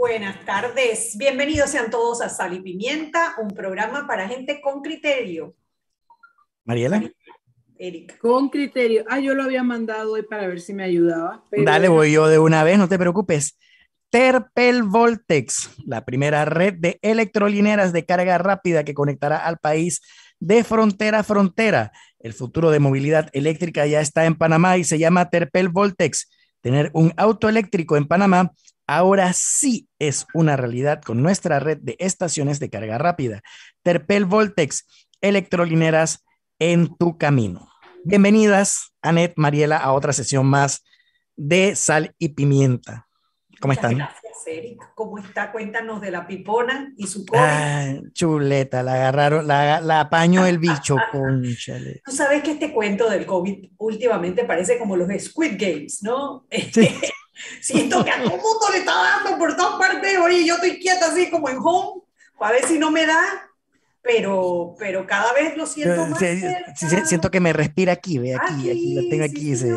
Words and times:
Buenas 0.00 0.46
tardes, 0.46 1.14
bienvenidos 1.18 1.68
sean 1.68 1.90
todos 1.90 2.22
a 2.22 2.30
Sal 2.30 2.54
y 2.54 2.60
Pimienta, 2.60 3.34
un 3.36 3.50
programa 3.50 4.06
para 4.06 4.26
gente 4.26 4.62
con 4.62 4.80
criterio. 4.80 5.54
Mariela. 6.64 7.02
Erika. 7.76 8.16
Con 8.16 8.48
criterio. 8.48 9.04
Ah, 9.10 9.20
yo 9.20 9.34
lo 9.34 9.42
había 9.42 9.62
mandado 9.62 10.12
hoy 10.12 10.22
para 10.22 10.46
ver 10.46 10.62
si 10.62 10.72
me 10.72 10.84
ayudaba. 10.84 11.44
Dale, 11.52 11.88
voy 11.88 12.12
yo 12.12 12.28
de 12.28 12.38
una 12.38 12.64
vez, 12.64 12.78
no 12.78 12.88
te 12.88 12.98
preocupes. 12.98 13.58
Terpel 14.08 14.84
Voltex, 14.84 15.68
la 15.84 16.06
primera 16.06 16.46
red 16.46 16.76
de 16.78 16.98
electrolineras 17.02 17.92
de 17.92 18.06
carga 18.06 18.38
rápida 18.38 18.84
que 18.84 18.94
conectará 18.94 19.36
al 19.36 19.58
país 19.58 20.00
de 20.38 20.64
frontera 20.64 21.18
a 21.18 21.24
frontera. 21.24 21.92
El 22.18 22.32
futuro 22.32 22.70
de 22.70 22.80
movilidad 22.80 23.28
eléctrica 23.34 23.84
ya 23.84 24.00
está 24.00 24.24
en 24.24 24.34
Panamá 24.34 24.78
y 24.78 24.84
se 24.84 24.98
llama 24.98 25.28
Terpel 25.28 25.68
Voltex. 25.68 26.30
Tener 26.62 26.90
un 26.94 27.12
auto 27.18 27.50
eléctrico 27.50 27.98
en 27.98 28.08
Panamá 28.08 28.50
ahora 28.90 29.32
sí 29.32 29.88
es 30.00 30.26
una 30.34 30.56
realidad 30.56 31.00
con 31.00 31.22
nuestra 31.22 31.60
red 31.60 31.78
de 31.80 31.94
estaciones 32.00 32.58
de 32.58 32.70
carga 32.70 32.98
rápida. 32.98 33.40
Terpel 33.84 34.24
Voltex, 34.24 34.84
electrolineras 35.20 36.24
en 36.58 36.96
tu 36.96 37.16
camino. 37.16 37.68
Bienvenidas, 38.02 38.92
Anet, 39.00 39.34
Mariela, 39.36 39.76
a 39.76 39.92
otra 39.92 40.12
sesión 40.12 40.46
más 40.46 40.82
de 41.36 41.76
Sal 41.76 42.16
y 42.18 42.30
Pimienta. 42.30 43.06
¿Cómo 43.60 43.74
están? 43.74 43.96
Gracias, 43.96 44.46
Eric. 44.48 44.82
¿Cómo 44.96 45.18
está? 45.18 45.52
Cuéntanos 45.52 46.00
de 46.00 46.10
la 46.10 46.26
pipona 46.26 46.92
y 46.96 47.06
su 47.06 47.24
COVID. 47.26 47.40
Ah, 47.40 47.94
chuleta, 48.12 48.82
la 48.82 48.94
agarraron, 48.94 49.46
la, 49.46 49.80
la 49.80 50.00
apañó 50.00 50.46
el 50.46 50.58
bicho, 50.58 50.96
conchale. 51.12 52.02
Tú 52.04 52.10
sabes 52.10 52.42
que 52.42 52.52
este 52.52 52.72
cuento 52.72 53.08
del 53.08 53.24
COVID 53.24 53.70
últimamente 53.78 54.44
parece 54.44 54.78
como 54.78 54.96
los 54.96 55.08
Squid 55.22 55.52
Games, 55.56 56.02
¿no? 56.02 56.44
Siento 57.60 58.04
que 58.04 58.10
a 58.10 58.22
todo 58.22 58.36
mundo 58.36 58.66
le 58.72 58.78
está 58.78 58.92
dando 58.92 59.38
por 59.38 59.56
todas 59.56 59.78
partes. 59.78 60.18
Oye, 60.18 60.44
yo 60.44 60.54
estoy 60.54 60.78
quieta 60.78 61.06
así 61.06 61.30
como 61.30 61.48
en 61.48 61.58
home, 61.58 62.02
para 62.38 62.52
ver 62.52 62.66
si 62.66 62.78
no 62.78 62.90
me 62.90 63.06
da 63.06 63.50
pero, 64.02 64.74
pero 64.78 65.06
cada 65.06 65.32
vez 65.34 65.56
lo 65.56 65.66
siento 65.66 66.06
más. 66.06 66.18
siento 67.06 67.30
que 67.30 67.40
me 67.40 67.52
respira 67.52 67.92
aquí, 67.92 68.18
ve 68.18 68.34
aquí, 68.34 68.70
aquí, 68.70 68.94
lo 68.94 69.08
tengo 69.08 69.24
aquí. 69.24 69.56
Sí, 69.56 69.68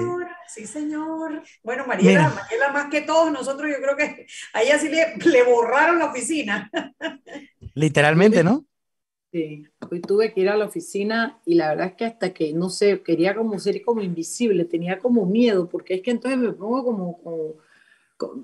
Sí, 0.47 0.67
señor. 0.67 1.41
Bueno, 1.63 1.87
Mariela, 1.87 2.29
Mariela 2.29 2.71
más 2.71 2.89
que 2.91 3.01
todos 3.01 3.31
nosotros, 3.31 3.71
yo 3.71 3.77
creo 3.81 3.97
que 3.97 4.27
a 4.53 4.61
ella 4.61 4.77
sí 4.77 4.87
le, 4.87 5.15
le 5.17 5.43
borraron 5.43 5.97
la 5.97 6.05
oficina. 6.05 6.69
Literalmente, 7.73 8.43
¿no? 8.43 8.63
Sí, 9.31 9.63
hoy 9.89 9.99
tuve 9.99 10.31
que 10.31 10.41
ir 10.41 10.49
a 10.49 10.57
la 10.57 10.65
oficina 10.65 11.41
y 11.43 11.55
la 11.55 11.69
verdad 11.69 11.87
es 11.87 11.93
que 11.93 12.05
hasta 12.05 12.33
que, 12.33 12.53
no 12.53 12.69
sé, 12.69 13.01
quería 13.01 13.33
como 13.33 13.57
ser 13.57 13.81
como 13.81 14.03
invisible, 14.03 14.65
tenía 14.65 14.99
como 14.99 15.25
miedo, 15.25 15.67
porque 15.67 15.95
es 15.95 16.01
que 16.03 16.11
entonces 16.11 16.37
me 16.37 16.53
pongo 16.53 16.83
como, 16.83 17.55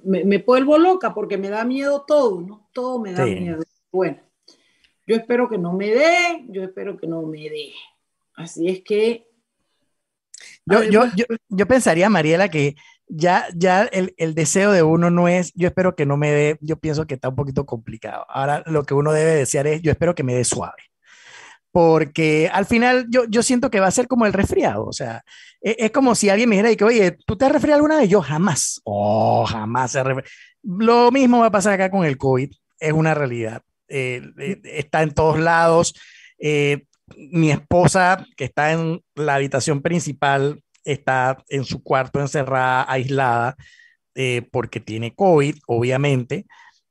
me, 0.03 0.23
me, 0.23 0.37
vuelvo 0.39 0.77
loca 0.77 1.13
porque 1.13 1.37
me 1.37 1.49
da 1.49 1.63
miedo 1.65 2.05
todo, 2.07 2.41
¿no? 2.41 2.69
Todo 2.73 2.99
me 2.99 3.13
da 3.13 3.25
miedo. 3.25 3.63
Bueno, 3.91 4.19
yo 5.07 5.15
espero 5.15 5.49
que 5.49 5.57
no 5.57 5.73
me 5.73 5.87
dé, 5.89 6.45
yo 6.49 6.63
espero 6.63 6.97
que 6.97 7.07
no 7.07 7.21
me 7.23 7.49
dé. 7.49 7.73
Así 8.35 8.67
es 8.69 8.81
que 8.81 9.29
yo, 10.65 10.83
yo, 10.83 11.05
yo, 11.15 11.25
yo, 11.49 11.67
pensaría, 11.67 12.09
Mariela, 12.09 12.49
que 12.49 12.75
ya, 13.07 13.47
ya 13.55 13.83
el, 13.83 14.13
el, 14.17 14.35
deseo 14.35 14.71
de 14.71 14.83
uno 14.83 15.09
no 15.09 15.27
es, 15.27 15.51
yo 15.55 15.67
espero 15.67 15.95
que 15.95 16.05
no 16.05 16.15
me 16.15 16.31
dé, 16.31 16.57
yo 16.61 16.77
pienso 16.77 17.07
que 17.07 17.15
está 17.15 17.29
un 17.29 17.35
poquito 17.35 17.65
complicado. 17.65 18.25
Ahora 18.29 18.63
lo 18.67 18.83
que 18.83 18.93
uno 18.93 19.11
debe 19.11 19.31
desear 19.31 19.67
es, 19.67 19.81
yo 19.81 19.91
espero 19.91 20.15
que 20.15 20.23
me 20.23 20.35
dé 20.35 20.43
suave. 20.43 20.88
Porque 21.71 22.49
al 22.51 22.65
final 22.65 23.05
yo, 23.09 23.25
yo 23.29 23.43
siento 23.43 23.69
que 23.69 23.79
va 23.79 23.87
a 23.87 23.91
ser 23.91 24.07
como 24.07 24.25
el 24.25 24.33
resfriado, 24.33 24.85
o 24.85 24.93
sea, 24.93 25.23
es, 25.61 25.75
es 25.77 25.91
como 25.91 26.15
si 26.15 26.29
alguien 26.29 26.49
me 26.49 26.55
dijera, 26.55 26.75
que, 26.75 26.83
oye, 26.83 27.17
¿tú 27.25 27.37
te 27.37 27.45
has 27.45 27.51
resfriado 27.51 27.77
alguna 27.77 27.97
vez? 27.97 28.09
Yo 28.09 28.21
jamás, 28.21 28.81
oh, 28.83 29.45
jamás. 29.45 29.97
Lo 30.63 31.11
mismo 31.11 31.39
va 31.39 31.47
a 31.47 31.51
pasar 31.51 31.73
acá 31.73 31.91
con 31.91 32.05
el 32.05 32.17
COVID, 32.17 32.51
es 32.79 32.93
una 32.93 33.13
realidad. 33.13 33.61
Eh, 33.87 34.21
eh, 34.39 34.61
está 34.63 35.03
en 35.03 35.13
todos 35.13 35.39
lados. 35.39 35.93
Eh, 36.39 36.85
mi 37.17 37.51
esposa, 37.51 38.25
que 38.35 38.45
está 38.45 38.71
en 38.71 39.01
la 39.15 39.35
habitación 39.35 39.81
principal, 39.81 40.61
está 40.83 41.43
en 41.49 41.65
su 41.65 41.83
cuarto 41.83 42.19
encerrada, 42.19 42.85
aislada, 42.87 43.55
eh, 44.15 44.47
porque 44.51 44.79
tiene 44.79 45.13
COVID, 45.13 45.57
obviamente. 45.67 46.45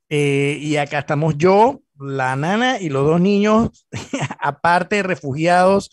Eh, 0.08 0.58
y 0.60 0.76
acá 0.76 1.00
estamos 1.00 1.36
yo, 1.36 1.80
la 1.98 2.36
nana 2.36 2.80
y 2.80 2.88
los 2.88 3.06
dos 3.06 3.20
niños, 3.20 3.86
aparte 4.40 5.02
refugiados, 5.02 5.90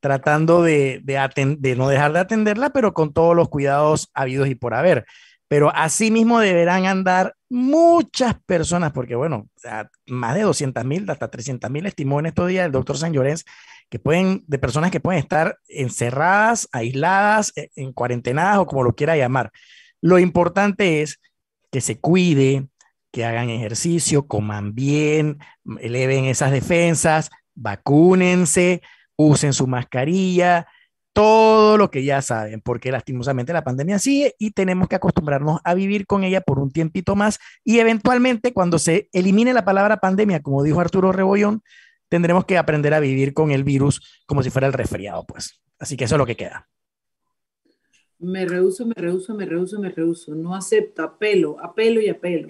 tratando 0.00 0.62
de, 0.62 1.00
de, 1.04 1.76
no 1.76 1.88
dejar 1.88 2.12
de 2.12 2.18
atenderla, 2.18 2.70
pero 2.70 2.92
con 2.92 3.12
todos 3.12 3.36
los 3.36 3.48
cuidados 3.48 4.10
habidos 4.14 4.48
y 4.48 4.54
por 4.54 4.74
haber. 4.74 5.06
Pero 5.46 5.70
asimismo 5.74 6.40
deberán 6.40 6.86
andar 6.86 7.34
muchas 7.48 8.34
personas, 8.46 8.92
porque 8.92 9.14
bueno, 9.14 9.48
más 10.06 10.34
de 10.34 10.42
200 10.42 10.84
mil, 10.84 11.08
hasta 11.08 11.30
300 11.30 11.70
mil 11.70 11.86
estimó 11.86 12.18
en 12.18 12.26
estos 12.26 12.48
días 12.48 12.66
el 12.66 12.72
doctor 12.72 12.96
San 12.96 13.12
Llorens, 13.12 13.44
que 13.90 13.98
pueden, 13.98 14.42
de 14.46 14.58
personas 14.58 14.90
que 14.90 15.00
pueden 15.00 15.20
estar 15.20 15.58
encerradas, 15.68 16.68
aisladas, 16.72 17.52
e, 17.56 17.70
en 17.76 17.92
cuarentenadas 17.92 18.58
o 18.58 18.66
como 18.66 18.82
lo 18.82 18.94
quiera 18.94 19.16
llamar. 19.16 19.52
Lo 20.00 20.18
importante 20.18 21.02
es 21.02 21.20
que 21.70 21.80
se 21.80 22.00
cuide, 22.00 22.68
que 23.12 23.24
hagan 23.24 23.50
ejercicio, 23.50 24.26
coman 24.26 24.74
bien, 24.74 25.38
eleven 25.80 26.24
esas 26.24 26.50
defensas, 26.50 27.30
vacúnense, 27.54 28.82
usen 29.16 29.52
su 29.52 29.66
mascarilla, 29.66 30.66
todo 31.12 31.76
lo 31.76 31.90
que 31.90 32.04
ya 32.04 32.22
saben, 32.22 32.62
porque 32.62 32.90
lastimosamente 32.90 33.52
la 33.52 33.64
pandemia 33.64 33.98
sigue 33.98 34.34
y 34.38 34.52
tenemos 34.52 34.88
que 34.88 34.96
acostumbrarnos 34.96 35.60
a 35.62 35.74
vivir 35.74 36.06
con 36.06 36.24
ella 36.24 36.40
por 36.40 36.58
un 36.58 36.70
tiempito 36.70 37.14
más 37.14 37.38
y 37.64 37.80
eventualmente 37.80 38.52
cuando 38.54 38.78
se 38.78 39.08
elimine 39.12 39.52
la 39.52 39.64
palabra 39.64 39.98
pandemia, 39.98 40.40
como 40.40 40.62
dijo 40.62 40.80
Arturo 40.80 41.12
Rebollón, 41.12 41.62
tendremos 42.08 42.46
que 42.46 42.58
aprender 42.58 42.94
a 42.94 43.00
vivir 43.00 43.34
con 43.34 43.50
el 43.50 43.62
virus 43.62 44.22
como 44.26 44.42
si 44.42 44.50
fuera 44.50 44.66
el 44.66 44.72
resfriado, 44.72 45.24
pues. 45.24 45.60
Así 45.78 45.96
que 45.96 46.04
eso 46.04 46.14
es 46.14 46.18
lo 46.18 46.26
que 46.26 46.36
queda. 46.36 46.68
Me 48.18 48.46
rehuso, 48.46 48.86
me 48.86 48.94
rehuso, 48.94 49.34
me 49.34 49.44
rehuso, 49.44 49.80
me 49.80 49.90
rehuso. 49.90 50.34
No 50.34 50.54
acepto, 50.54 51.02
apelo, 51.02 51.56
apelo 51.60 52.00
y 52.00 52.08
apelo. 52.08 52.48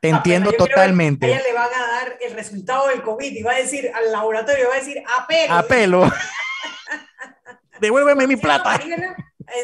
Te 0.00 0.08
entiendo 0.08 0.52
totalmente. 0.52 1.26
a 1.26 1.28
ella 1.28 1.42
le 1.42 1.52
van 1.52 1.68
a 1.72 1.86
dar 1.86 2.18
el 2.20 2.34
resultado 2.34 2.88
del 2.88 3.02
COVID 3.02 3.32
y 3.32 3.42
va 3.42 3.52
a 3.52 3.56
decir 3.56 3.90
al 3.94 4.12
laboratorio, 4.12 4.68
va 4.68 4.74
a 4.74 4.78
decir 4.78 5.02
apelo. 5.18 5.54
Apelo. 5.54 6.12
Devuélveme 7.80 8.26
mi 8.26 8.36
plata. 8.36 8.80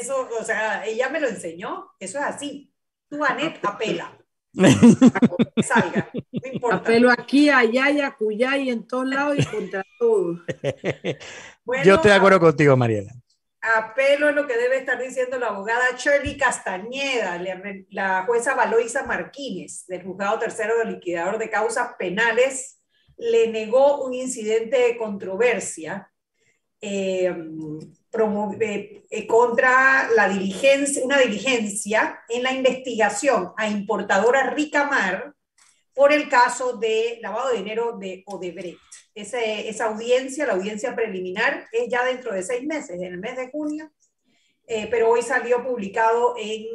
eso, 0.01 0.29
o 0.39 0.45
sea, 0.45 0.85
ella 0.85 1.09
me 1.09 1.21
lo 1.21 1.29
enseñó. 1.29 1.95
Eso 1.99 2.19
es 2.19 2.25
así. 2.25 2.73
Tú, 3.09 3.25
Anet, 3.25 3.65
apela. 3.65 4.13
salga, 5.63 6.11
no 6.13 6.53
importa. 6.53 6.77
Apelo 6.77 7.11
aquí, 7.11 7.49
allá 7.49 7.91
y 7.91 8.01
acullá 8.01 8.57
y 8.59 8.71
en 8.71 8.87
todos 8.87 9.07
lados 9.07 9.37
y 9.39 9.47
contra 9.47 9.83
todos. 9.99 10.41
Yo 11.85 11.95
estoy 11.95 12.11
de 12.11 12.17
acuerdo 12.17 12.41
contigo, 12.41 12.77
Mariela. 12.77 13.13
Apelo 13.63 14.29
es 14.29 14.35
lo 14.35 14.47
que 14.49 14.57
debe 14.57 14.79
estar 14.79 15.01
diciendo 15.01 15.39
la 15.39 15.49
abogada 15.49 15.97
Shirley 15.97 16.37
Castañeda, 16.37 17.41
la 17.91 18.25
jueza 18.27 18.55
Valoisa 18.55 19.05
Martínez, 19.05 19.87
del 19.87 20.03
juzgado 20.03 20.41
tercero 20.41 20.77
de 20.79 20.87
liquidador 20.87 21.39
de 21.39 21.49
causas 21.49 21.95
penales, 21.97 22.83
le 23.17 23.49
negó 23.49 24.05
un 24.05 24.15
incidente 24.15 24.79
de 24.79 24.97
controversia 24.97 26.11
eh, 26.81 27.33
eh, 29.11 29.27
contra 29.29 30.11
la 30.11 30.29
diligencia, 30.29 31.05
una 31.05 31.19
diligencia 31.19 32.21
en 32.29 32.43
la 32.43 32.53
investigación 32.53 33.53
a 33.57 33.69
importadora 33.69 34.51
Ricamar 34.51 35.35
por 35.95 36.13
el 36.13 36.29
caso 36.29 36.77
de 36.77 37.19
lavado 37.21 37.51
de 37.51 37.59
dinero 37.59 37.99
de 37.99 38.23
Odebrecht. 38.27 38.79
esa 39.15 39.85
audiencia, 39.87 40.47
la 40.47 40.55
audiencia 40.55 40.95
preliminar, 40.95 41.67
es 41.73 41.89
ya 41.91 42.05
dentro 42.05 42.35
de 42.35 42.43
seis 42.43 42.65
meses, 42.65 43.01
en 43.01 43.05
el 43.05 43.19
mes 43.19 43.37
de 43.37 43.51
junio, 43.51 43.91
eh, 44.67 44.89
pero 44.91 45.11
hoy 45.11 45.23
salió 45.23 45.63
publicado 45.63 46.35
en 46.39 46.67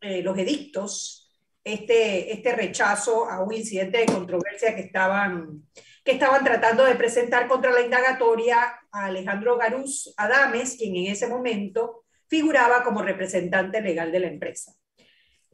eh, 0.00 0.22
los 0.22 0.38
edictos 0.38 1.30
este, 1.64 2.32
este 2.32 2.54
rechazo 2.54 3.28
a 3.28 3.42
un 3.42 3.52
incidente 3.52 3.98
de 3.98 4.06
controversia 4.06 4.74
que 4.74 4.82
estaban 4.82 5.62
que 6.04 6.12
estaban 6.12 6.42
tratando 6.42 6.84
de 6.84 6.96
presentar 6.96 7.46
contra 7.46 7.70
la 7.70 7.80
indagatoria 7.80 8.58
a 8.90 9.06
Alejandro 9.06 9.56
Garús 9.56 10.12
Adames, 10.16 10.76
quien 10.76 10.96
en 10.96 11.12
ese 11.12 11.28
momento 11.28 12.04
figuraba 12.26 12.82
como 12.82 13.02
representante 13.02 13.80
legal 13.80 14.10
de 14.10 14.20
la 14.20 14.26
empresa. 14.26 14.74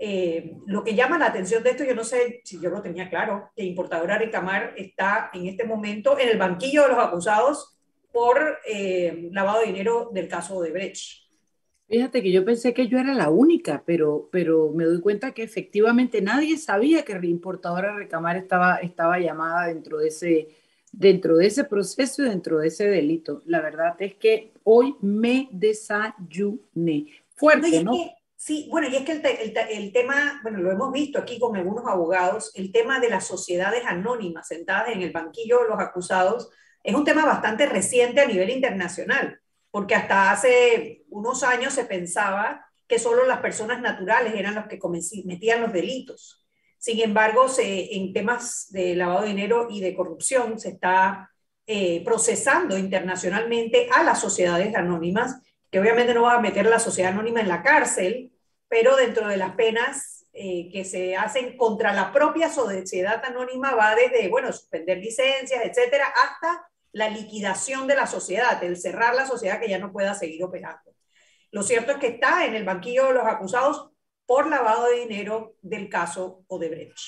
Eh, 0.00 0.54
lo 0.66 0.84
que 0.84 0.94
llama 0.94 1.18
la 1.18 1.26
atención 1.26 1.62
de 1.62 1.70
esto, 1.70 1.84
yo 1.84 1.94
no 1.94 2.04
sé 2.04 2.40
si 2.44 2.60
yo 2.60 2.70
lo 2.70 2.80
tenía 2.80 3.10
claro, 3.10 3.50
que 3.56 3.64
Importadora 3.64 4.16
Ricamar 4.16 4.74
está 4.76 5.30
en 5.34 5.46
este 5.46 5.64
momento 5.64 6.18
en 6.18 6.28
el 6.28 6.38
banquillo 6.38 6.82
de 6.82 6.88
los 6.90 6.98
acusados 6.98 7.76
por 8.12 8.58
eh, 8.66 9.28
lavado 9.32 9.60
de 9.60 9.66
dinero 9.66 10.10
del 10.12 10.28
caso 10.28 10.62
de 10.62 10.70
Brecht. 10.70 11.28
Fíjate 11.88 12.22
que 12.22 12.30
yo 12.30 12.44
pensé 12.44 12.74
que 12.74 12.86
yo 12.86 12.98
era 12.98 13.14
la 13.14 13.30
única, 13.30 13.82
pero, 13.84 14.28
pero 14.30 14.70
me 14.72 14.84
doy 14.84 15.00
cuenta 15.00 15.32
que 15.32 15.42
efectivamente 15.42 16.20
nadie 16.20 16.58
sabía 16.58 17.02
que 17.02 17.18
Importadora 17.22 17.96
Recamar 17.96 18.36
estaba, 18.36 18.76
estaba 18.76 19.18
llamada 19.18 19.68
dentro 19.68 19.98
de, 19.98 20.08
ese, 20.08 20.48
dentro 20.92 21.38
de 21.38 21.46
ese 21.46 21.64
proceso 21.64 22.22
y 22.22 22.28
dentro 22.28 22.58
de 22.58 22.68
ese 22.68 22.88
delito. 22.88 23.42
La 23.46 23.62
verdad 23.62 23.96
es 24.00 24.14
que 24.16 24.52
hoy 24.64 24.96
me 25.00 25.48
desayuné. 25.50 27.06
Fuerte, 27.34 27.82
¿no? 27.82 27.94
Sí, 28.40 28.68
bueno, 28.70 28.86
y 28.88 28.94
es 28.94 29.04
que 29.04 29.20
el, 29.72 29.92
tema, 29.92 30.38
bueno, 30.44 30.58
lo 30.60 30.70
hemos 30.70 30.92
visto 30.92 31.18
aquí 31.18 31.40
con 31.40 31.56
algunos 31.56 31.84
abogados, 31.88 32.52
el 32.54 32.70
tema 32.70 33.00
de 33.00 33.10
las 33.10 33.26
sociedades 33.26 33.82
anónimas 33.84 34.46
sentadas 34.46 34.90
en 34.90 35.02
el 35.02 35.10
banquillo 35.10 35.62
de 35.62 35.68
los 35.70 35.80
acusados 35.80 36.48
es 36.84 36.94
un 36.94 37.04
tema 37.04 37.26
bastante 37.26 37.66
reciente 37.66 38.20
a 38.20 38.26
nivel 38.26 38.50
internacional, 38.50 39.40
porque 39.72 39.96
hasta 39.96 40.30
hace 40.30 41.04
unos 41.10 41.42
años 41.42 41.74
se 41.74 41.84
pensaba 41.84 42.64
que 42.86 43.00
solo 43.00 43.26
las 43.26 43.40
personas 43.40 43.80
naturales 43.80 44.32
eran 44.36 44.54
los 44.54 44.68
que 44.68 44.78
cometían 44.78 45.60
los 45.60 45.72
delitos. 45.72 46.46
Sin 46.78 47.00
embargo, 47.00 47.46
en 47.58 48.12
temas 48.12 48.68
de 48.70 48.94
lavado 48.94 49.22
de 49.22 49.28
dinero 49.30 49.66
y 49.68 49.80
de 49.80 49.96
corrupción 49.96 50.60
se 50.60 50.68
está 50.70 51.32
eh, 51.66 52.04
procesando 52.04 52.78
internacionalmente 52.78 53.88
a 53.92 54.04
las 54.04 54.20
sociedades 54.20 54.76
anónimas, 54.76 55.40
que 55.70 55.80
obviamente 55.80 56.14
no 56.14 56.22
va 56.22 56.34
a 56.34 56.40
meter 56.40 56.66
a 56.66 56.70
la 56.70 56.78
sociedad 56.78 57.12
anónima 57.12 57.40
en 57.40 57.48
la 57.48 57.62
cárcel, 57.62 58.32
pero 58.68 58.96
dentro 58.96 59.28
de 59.28 59.36
las 59.36 59.54
penas 59.54 60.26
eh, 60.32 60.70
que 60.70 60.84
se 60.84 61.16
hacen 61.16 61.56
contra 61.56 61.92
la 61.92 62.12
propia 62.12 62.48
sociedad 62.48 63.22
anónima 63.24 63.74
va 63.74 63.94
desde, 63.94 64.28
bueno, 64.28 64.52
suspender 64.52 64.98
licencias, 64.98 65.64
etcétera, 65.64 66.06
hasta 66.06 66.68
la 66.92 67.08
liquidación 67.08 67.86
de 67.86 67.96
la 67.96 68.06
sociedad, 68.06 68.62
el 68.62 68.76
cerrar 68.76 69.14
la 69.14 69.26
sociedad 69.26 69.60
que 69.60 69.68
ya 69.68 69.78
no 69.78 69.92
pueda 69.92 70.14
seguir 70.14 70.42
operando. 70.44 70.94
Lo 71.50 71.62
cierto 71.62 71.92
es 71.92 71.98
que 71.98 72.08
está 72.08 72.46
en 72.46 72.54
el 72.54 72.64
banquillo 72.64 73.06
de 73.06 73.14
los 73.14 73.26
acusados 73.26 73.90
por 74.26 74.48
lavado 74.48 74.86
de 74.86 75.00
dinero 75.00 75.56
del 75.62 75.88
caso 75.88 76.44
Odebrecht. 76.48 76.98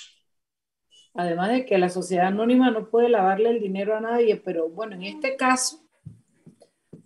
Además 1.15 1.51
de 1.51 1.67
que 1.67 1.77
la 1.77 1.89
sociedad 1.89 2.29
anónima 2.29 2.71
no 2.71 2.89
puede 2.89 3.09
lavarle 3.09 3.51
el 3.51 3.61
dinero 3.61 3.97
a 3.97 4.01
nadie, 4.01 4.37
pero 4.37 4.69
bueno, 4.69 4.95
en 4.95 5.03
este 5.03 5.37
caso, 5.37 5.85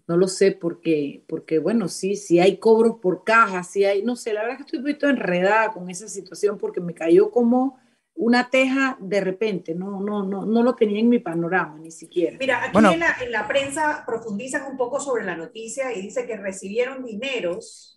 no 0.06 0.16
lo 0.16 0.28
sé 0.28 0.52
porque, 0.52 1.24
porque 1.26 1.58
bueno, 1.58 1.88
sí, 1.88 2.16
sí 2.16 2.40
hay 2.40 2.58
cobros 2.58 2.98
por 3.00 3.24
caja, 3.24 3.62
sí 3.62 3.84
hay, 3.84 4.02
no 4.02 4.16
sé, 4.16 4.32
la 4.32 4.42
verdad 4.42 4.56
que 4.58 4.62
estoy 4.64 4.78
un 4.80 4.84
poquito 4.84 5.08
enredada 5.08 5.72
con 5.72 5.88
esa 5.90 6.08
situación 6.08 6.58
porque 6.58 6.80
me 6.80 6.94
cayó 6.94 7.30
como 7.30 7.78
una 8.14 8.48
teja 8.48 8.96
de 9.00 9.20
repente, 9.20 9.74
no, 9.74 10.00
no, 10.00 10.22
no, 10.22 10.46
no 10.46 10.62
lo 10.62 10.74
tenía 10.74 11.00
en 11.00 11.08
mi 11.08 11.18
panorama 11.18 11.78
ni 11.78 11.90
siquiera. 11.90 12.36
Mira, 12.38 12.64
aquí 12.64 12.78
en, 12.78 13.00
la, 13.00 13.16
en 13.20 13.32
la 13.32 13.48
prensa 13.48 14.04
profundizan 14.06 14.70
un 14.70 14.76
poco 14.76 15.00
sobre 15.00 15.24
la 15.24 15.36
noticia 15.36 15.92
y 15.92 16.02
dice 16.02 16.26
que 16.26 16.36
recibieron 16.36 17.04
dineros 17.04 17.94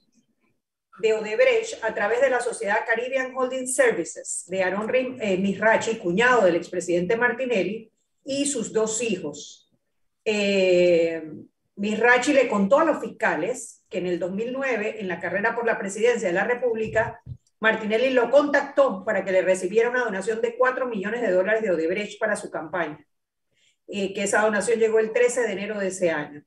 de 0.99 1.13
Odebrecht 1.13 1.83
a 1.83 1.93
través 1.93 2.21
de 2.21 2.29
la 2.29 2.39
sociedad 2.39 2.79
Caribbean 2.87 3.35
Holding 3.35 3.67
Services 3.67 4.45
de 4.47 4.63
Aaron 4.63 4.89
eh, 4.93 5.37
Misrachi, 5.37 5.97
cuñado 5.97 6.45
del 6.45 6.55
expresidente 6.55 7.15
Martinelli, 7.15 7.91
y 8.23 8.45
sus 8.45 8.73
dos 8.73 9.01
hijos. 9.03 9.71
Eh, 10.25 11.23
Misrachi 11.77 12.33
le 12.33 12.47
contó 12.47 12.79
a 12.79 12.85
los 12.85 12.99
fiscales 12.99 13.83
que 13.89 13.99
en 13.99 14.07
el 14.07 14.19
2009, 14.19 14.99
en 14.99 15.07
la 15.07 15.19
carrera 15.19 15.55
por 15.55 15.65
la 15.65 15.77
presidencia 15.77 16.27
de 16.27 16.33
la 16.33 16.43
República, 16.43 17.21
Martinelli 17.59 18.09
lo 18.09 18.29
contactó 18.29 19.05
para 19.05 19.23
que 19.23 19.31
le 19.31 19.41
recibiera 19.41 19.89
una 19.89 20.03
donación 20.03 20.41
de 20.41 20.57
4 20.57 20.87
millones 20.87 21.21
de 21.21 21.31
dólares 21.31 21.61
de 21.61 21.71
Odebrecht 21.71 22.19
para 22.19 22.35
su 22.35 22.49
campaña, 22.49 22.99
eh, 23.87 24.13
que 24.13 24.23
esa 24.23 24.41
donación 24.41 24.79
llegó 24.79 24.99
el 24.99 25.11
13 25.11 25.41
de 25.41 25.51
enero 25.51 25.79
de 25.79 25.87
ese 25.87 26.09
año 26.11 26.43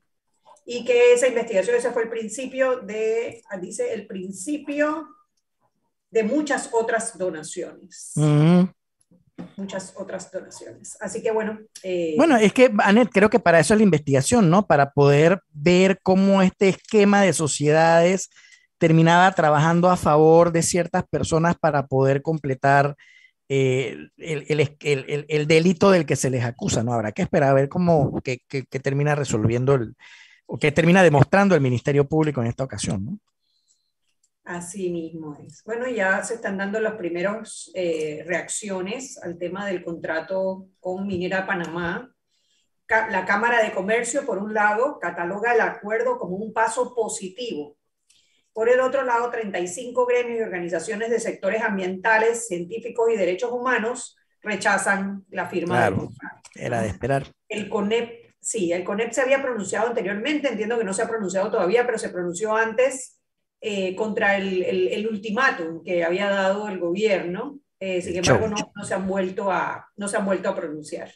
y 0.65 0.85
que 0.85 1.13
esa 1.13 1.27
investigación, 1.27 1.77
ese 1.77 1.91
fue 1.91 2.03
el 2.03 2.09
principio 2.09 2.81
de, 2.81 3.41
ah, 3.49 3.57
dice, 3.57 3.93
el 3.93 4.07
principio 4.07 5.07
de 6.09 6.23
muchas 6.23 6.69
otras 6.73 7.17
donaciones. 7.17 8.13
Muchas 9.61 9.93
otras 9.95 10.31
donaciones. 10.31 10.97
Así 10.99 11.21
que 11.21 11.31
bueno. 11.31 11.59
Eh, 11.83 12.15
bueno, 12.17 12.35
es 12.37 12.51
que, 12.51 12.73
Anet, 12.79 13.09
creo 13.11 13.29
que 13.29 13.39
para 13.39 13.59
eso 13.59 13.73
es 13.73 13.79
la 13.79 13.83
investigación, 13.83 14.49
¿no? 14.49 14.65
Para 14.65 14.91
poder 14.91 15.41
ver 15.51 15.99
cómo 16.01 16.41
este 16.41 16.69
esquema 16.69 17.21
de 17.21 17.33
sociedades 17.33 18.29
terminaba 18.79 19.31
trabajando 19.33 19.89
a 19.89 19.97
favor 19.97 20.51
de 20.51 20.63
ciertas 20.63 21.03
personas 21.09 21.55
para 21.59 21.85
poder 21.85 22.23
completar 22.23 22.95
eh, 23.49 23.97
el, 24.17 24.75
el, 24.79 25.25
el, 25.27 25.47
delito 25.47 25.91
del 25.91 26.05
que 26.05 26.15
se 26.15 26.31
les 26.31 26.43
acusa, 26.43 26.83
¿no? 26.83 26.93
Habrá 26.93 27.11
que 27.11 27.21
esperar 27.21 27.51
a 27.51 27.53
ver 27.53 27.69
cómo 27.69 28.19
que, 28.23 28.39
que 28.47 28.79
termina 28.79 29.13
resolviendo 29.13 29.75
el, 29.75 29.93
que 30.59 30.71
termina 30.71 31.03
demostrando 31.03 31.55
el 31.55 31.61
Ministerio 31.61 32.07
Público 32.07 32.41
en 32.41 32.47
esta 32.47 32.63
ocasión. 32.63 33.05
¿no? 33.05 33.17
Así 34.43 34.89
mismo 34.89 35.37
es. 35.45 35.63
Bueno, 35.63 35.87
ya 35.87 36.23
se 36.23 36.35
están 36.35 36.57
dando 36.57 36.79
las 36.79 36.95
primeras 36.95 37.69
eh, 37.75 38.23
reacciones 38.25 39.19
al 39.21 39.37
tema 39.37 39.67
del 39.67 39.83
contrato 39.83 40.67
con 40.79 41.05
Minera 41.05 41.45
Panamá. 41.45 42.13
La 42.89 43.25
Cámara 43.25 43.63
de 43.63 43.71
Comercio, 43.71 44.25
por 44.25 44.37
un 44.37 44.53
lado, 44.53 44.99
cataloga 44.99 45.53
el 45.53 45.61
acuerdo 45.61 46.19
como 46.19 46.35
un 46.35 46.51
paso 46.51 46.93
positivo. 46.93 47.77
Por 48.51 48.67
el 48.67 48.81
otro 48.81 49.03
lado, 49.03 49.29
35 49.29 50.05
gremios 50.05 50.39
y 50.39 50.43
organizaciones 50.43 51.09
de 51.09 51.21
sectores 51.21 51.61
ambientales, 51.61 52.47
científicos 52.47 53.09
y 53.09 53.15
derechos 53.15 53.51
humanos 53.51 54.17
rechazan 54.41 55.23
la 55.29 55.47
firma 55.47 55.75
claro, 55.75 55.95
del 55.95 56.05
contrato. 56.07 56.49
Era 56.55 56.81
de 56.81 56.87
esperar. 56.89 57.27
El 57.47 57.69
CONEP 57.69 58.21
sí, 58.41 58.73
el 58.73 58.83
CONEP 58.83 59.11
se 59.11 59.21
había 59.21 59.41
pronunciado 59.41 59.87
anteriormente, 59.87 60.49
entiendo 60.49 60.77
que 60.77 60.83
no 60.83 60.93
se 60.93 61.03
ha 61.03 61.07
pronunciado 61.07 61.49
todavía, 61.49 61.85
pero 61.85 61.97
se 61.97 62.09
pronunció 62.09 62.55
antes 62.55 63.20
eh, 63.61 63.95
contra 63.95 64.37
el, 64.37 64.63
el, 64.63 65.07
ultimátum 65.07 65.83
que 65.83 66.03
había 66.03 66.29
dado 66.29 66.67
el 66.67 66.79
gobierno. 66.79 67.59
Eh, 67.79 68.01
sin 68.01 68.17
embargo, 68.17 68.47
no, 68.47 68.83
se 68.83 68.93
han 68.93 69.07
vuelto 69.07 69.51
a, 69.51 69.87
no 69.95 70.07
se 70.07 70.17
han 70.17 70.25
vuelto 70.25 70.49
a 70.49 70.55
pronunciar. 70.55 71.11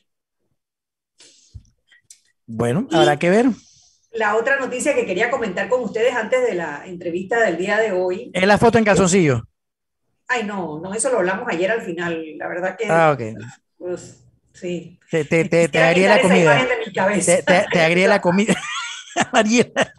Bueno, 2.46 2.88
habrá 2.92 3.18
que 3.18 3.30
ver. 3.30 3.48
La 4.12 4.36
otra 4.36 4.60
noticia 4.60 4.96
que 4.96 5.06
quería 5.06 5.30
comentar 5.30 5.68
con 5.68 5.82
ustedes 5.82 6.16
antes 6.16 6.48
de 6.48 6.56
la 6.56 6.86
entrevista 6.86 7.40
del 7.42 7.58
día 7.58 7.78
de 7.80 7.92
hoy. 7.92 8.32
Es 8.34 8.48
la 8.48 8.58
foto 8.58 8.78
en 8.78 8.86
calzoncillo. 8.86 9.44
Ay, 10.28 10.44
no, 10.44 10.80
no, 10.80 10.94
eso 10.94 11.12
lo 11.12 11.18
hablamos 11.18 11.48
ayer 11.50 11.70
al 11.70 11.82
final. 11.82 12.24
La 12.38 12.48
verdad 12.48 12.78
que. 12.78 12.88
Ah, 12.88 13.12
ok. 13.12 13.22
Pues, 13.78 14.26
Sí. 14.56 15.00
Te, 15.12 15.26
te, 15.26 15.46
te, 15.46 15.68
te 15.68 15.80
agregué 15.80 16.08
la 16.08 16.22
comida. 16.22 16.68
Te, 17.26 17.44
te, 17.44 17.82
agregué 17.82 18.08
la 18.08 18.22
comida. 18.22 18.56
Mariela. 19.34 19.94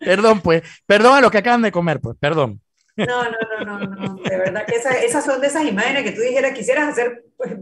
Perdón, 0.00 0.40
pues. 0.40 0.62
Perdón 0.86 1.16
a 1.16 1.20
los 1.20 1.30
que 1.30 1.38
acaban 1.38 1.62
de 1.62 1.72
comer, 1.72 2.00
pues. 2.00 2.16
Perdón. 2.18 2.60
No, 2.96 3.24
no, 3.24 3.64
no, 3.64 3.78
no, 3.78 3.96
no. 3.96 4.22
De 4.22 4.36
verdad 4.36 4.66
que 4.66 4.76
esa, 4.76 4.90
esas 4.90 5.24
son 5.24 5.40
de 5.40 5.46
esas 5.46 5.64
imágenes 5.64 6.02
que 6.02 6.12
tú 6.12 6.20
dijeras, 6.20 6.52
quisieras 6.52 6.88
hacer 6.88 7.24
pues, 7.36 7.52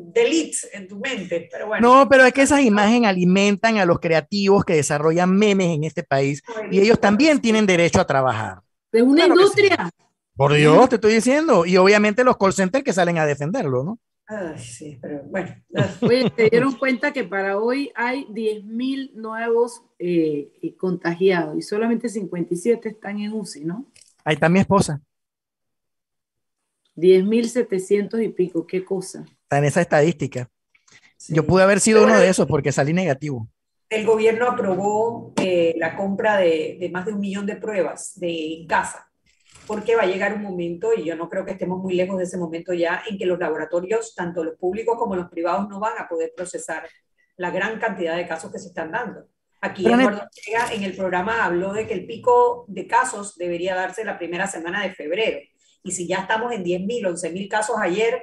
en 0.73 0.89
tu 0.89 0.99
mente, 0.99 1.49
pero 1.51 1.67
bueno. 1.67 1.87
No, 1.87 2.09
pero 2.09 2.25
es 2.25 2.33
que 2.33 2.43
esas 2.43 2.61
imágenes 2.61 3.09
alimentan 3.09 3.79
a 3.79 3.85
los 3.85 4.01
creativos 4.01 4.65
que 4.65 4.75
desarrollan 4.75 5.37
memes 5.37 5.69
en 5.69 5.85
este 5.85 6.03
país 6.03 6.43
y 6.71 6.81
ellos 6.81 7.01
también 7.01 7.41
tienen 7.41 7.67
derecho 7.67 8.01
a 8.01 8.07
trabajar. 8.07 8.59
De 8.91 9.03
una 9.03 9.27
industria. 9.27 9.91
Por 10.35 10.55
Dios, 10.55 10.89
te 10.89 10.97
estoy 10.97 11.15
diciendo. 11.15 11.67
Y 11.67 11.77
obviamente 11.77 12.25
los 12.25 12.37
call 12.37 12.53
centers 12.53 12.85
que 12.85 12.93
salen 12.93 13.19
a 13.19 13.27
defenderlo, 13.27 13.85
¿no? 13.85 13.99
Ay, 14.31 14.59
sí, 14.59 14.99
pero 15.01 15.23
bueno. 15.23 15.55
Oye, 16.03 16.29
te 16.29 16.51
dieron 16.51 16.75
cuenta 16.77 17.15
que 17.15 17.25
para 17.25 17.59
hoy 17.59 17.91
hay 17.95 18.27
10.000 18.27 19.15
nuevos 19.15 19.83
eh, 19.99 20.51
contagiados 20.77 21.57
y 21.57 21.63
solamente 21.63 22.11
57 22.11 22.91
están 22.91 23.21
en 23.21 23.33
UCI, 23.33 23.65
¿no? 23.65 23.87
Ahí 24.25 24.35
está 24.35 24.51
mi 24.51 24.61
esposa. 24.61 25.01
10.700 26.97 28.23
y 28.23 28.29
pico, 28.29 28.67
qué 28.67 28.85
cosa. 28.85 29.25
Está 29.45 29.59
en 29.59 29.65
esa 29.65 29.81
estadística. 29.81 30.51
Yo 31.29 31.47
pude 31.47 31.63
haber 31.63 31.81
sido 31.81 32.05
uno 32.05 32.19
de 32.19 32.29
esos 32.29 32.47
porque 32.47 32.71
salí 32.71 32.93
negativo. 32.93 33.49
El 33.89 34.05
gobierno 34.05 34.51
aprobó 34.51 35.33
eh, 35.41 35.75
la 35.79 35.97
compra 35.97 36.37
de, 36.37 36.77
de, 36.79 36.91
más 36.91 37.07
de 37.07 37.15
un 37.15 37.21
millón 37.21 37.47
de 37.47 37.57
pruebas 37.57 38.21
de 38.21 38.67
casa 38.69 39.08
porque 39.69 39.95
va 39.95 40.05
a 40.05 40.07
llegar 40.07 40.33
un 40.33 40.43
momento, 40.43 40.95
y 40.97 41.05
yo 41.05 41.15
no 41.15 41.29
creo 41.29 41.45
que 41.45 41.53
estemos 41.53 41.79
muy 41.79 41.93
lejos 41.93 42.17
de 42.17 42.25
ese 42.25 42.39
momento 42.39 42.73
ya, 42.73 43.03
en 43.07 43.19
que 43.19 43.27
los 43.27 43.39
laboratorios, 43.39 44.15
tanto 44.15 44.43
los 44.43 44.57
públicos 44.57 44.97
como 44.99 45.15
los 45.15 45.29
privados, 45.29 45.69
no 45.69 45.79
van 45.79 45.99
a 45.99 46.09
poder 46.09 46.33
procesar 46.35 46.89
la 47.37 47.51
gran 47.51 47.79
cantidad 47.79 48.17
de 48.17 48.27
casos 48.27 48.51
que 48.51 48.59
se 48.59 48.69
están 48.69 48.91
dando. 48.91 49.29
Aquí 49.61 49.87
Eduardo 49.87 50.23
Ortega 50.23 50.73
en 50.73 50.85
el 50.85 50.97
programa 50.97 51.45
habló 51.45 51.75
de 51.75 51.87
que 51.87 51.93
el 51.93 52.07
pico 52.07 52.65
de 52.67 52.87
casos 52.87 53.37
debería 53.37 53.75
darse 53.75 54.07
la 54.07 54.17
primera 54.17 54.47
semana 54.47 54.83
de 54.83 54.95
febrero. 54.95 55.39
Y 55.83 55.93
si 55.93 56.09
ya 56.09 56.21
estamos 56.21 56.53
en 56.53 56.65
10.000, 56.65 57.07
11.000 57.07 57.49
casos 57.49 57.77
ayer, 57.79 58.15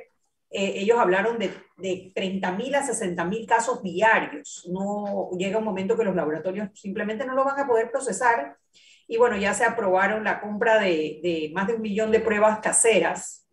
eh, 0.50 0.74
ellos 0.78 0.98
hablaron 0.98 1.38
de, 1.38 1.52
de 1.78 2.12
30.000 2.16 2.75
a 2.75 2.88
60.000 2.88 3.46
casos 3.46 3.84
diarios. 3.84 4.68
No 4.72 5.30
llega 5.38 5.60
un 5.60 5.66
momento 5.66 5.96
que 5.96 6.06
los 6.06 6.16
laboratorios 6.16 6.70
simplemente 6.74 7.24
no 7.24 7.36
lo 7.36 7.44
van 7.44 7.60
a 7.60 7.68
poder 7.68 7.92
procesar 7.92 8.58
y 9.08 9.18
bueno, 9.18 9.38
ya 9.38 9.54
se 9.54 9.64
aprobaron 9.64 10.24
la 10.24 10.42
compra 10.42 10.80
de, 10.80 11.52
más 11.54 11.68
de 11.68 11.76
un 11.76 11.82
millón 11.82 12.12
de 12.12 12.20
pruebas 12.20 12.60
caseras 12.60 13.48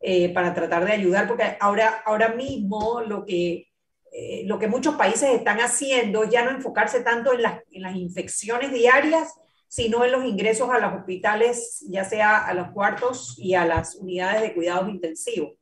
eh, 0.00 0.32
para 0.32 0.52
tratar 0.54 0.84
de 0.84 0.92
ayudar, 0.92 1.28
porque 1.28 1.56
ahora, 1.60 2.02
ahora 2.04 2.28
mismo 2.30 3.00
lo 3.02 3.24
que, 3.24 3.68
eh, 4.12 4.42
lo 4.46 4.58
que 4.58 4.68
muchos 4.68 4.96
países 4.96 5.30
están 5.30 5.58
haciendo 5.58 6.24
ya 6.24 6.44
no 6.44 6.50
enfocarse 6.50 7.00
tanto 7.00 7.32
en 7.32 7.42
las, 7.42 7.60
en 7.70 7.82
las 7.82 7.94
infecciones 7.94 8.72
diarias, 8.72 9.32
sino 9.68 10.04
en 10.04 10.12
los 10.12 10.24
ingresos 10.24 10.70
a 10.70 10.78
los 10.78 10.94
hospitales, 10.94 11.84
ya 11.88 12.04
sea 12.04 12.44
a 12.44 12.54
los 12.54 12.70
cuartos 12.70 13.36
y 13.38 13.54
a 13.54 13.64
las 13.64 13.96
unidades 13.96 14.42
de 14.42 14.54
cuidados 14.54 14.88
intensivos, 14.88 15.52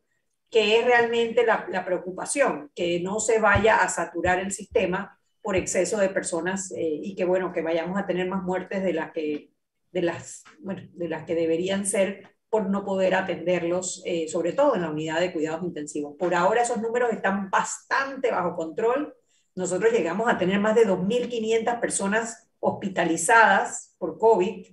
que 0.50 0.78
es 0.78 0.84
realmente 0.84 1.44
la 1.44 1.84
preocupación, 1.84 2.70
que 2.74 3.00
no 3.00 3.18
se 3.18 3.38
vaya 3.40 3.76
a 3.76 3.88
saturar 3.88 4.38
el 4.38 4.52
sistema 4.52 5.18
por 5.44 5.56
exceso 5.56 5.98
de 5.98 6.08
personas 6.08 6.72
eh, 6.72 7.00
y 7.02 7.14
que 7.14 7.26
bueno, 7.26 7.52
que 7.52 7.60
vayamos 7.60 7.98
a 7.98 8.06
tener 8.06 8.26
más 8.26 8.42
muertes 8.42 8.82
de 8.82 8.94
las 8.94 9.12
que 9.12 9.50
de 9.92 10.00
las, 10.02 10.42
bueno, 10.58 10.82
de 10.94 11.08
las 11.08 11.24
que 11.24 11.34
deberían 11.34 11.86
ser 11.86 12.30
por 12.48 12.70
no 12.70 12.82
poder 12.82 13.14
atenderlos, 13.14 14.02
eh, 14.06 14.26
sobre 14.26 14.54
todo 14.54 14.74
en 14.74 14.82
la 14.82 14.90
unidad 14.90 15.20
de 15.20 15.34
cuidados 15.34 15.62
intensivos. 15.62 16.16
Por 16.18 16.34
ahora 16.34 16.62
esos 16.62 16.80
números 16.80 17.12
están 17.12 17.50
bastante 17.50 18.30
bajo 18.30 18.56
control. 18.56 19.14
Nosotros 19.54 19.92
llegamos 19.92 20.28
a 20.28 20.38
tener 20.38 20.58
más 20.60 20.74
de 20.74 20.86
2.500 20.86 21.78
personas 21.78 22.48
hospitalizadas 22.58 23.94
por 23.98 24.18
COVID. 24.18 24.66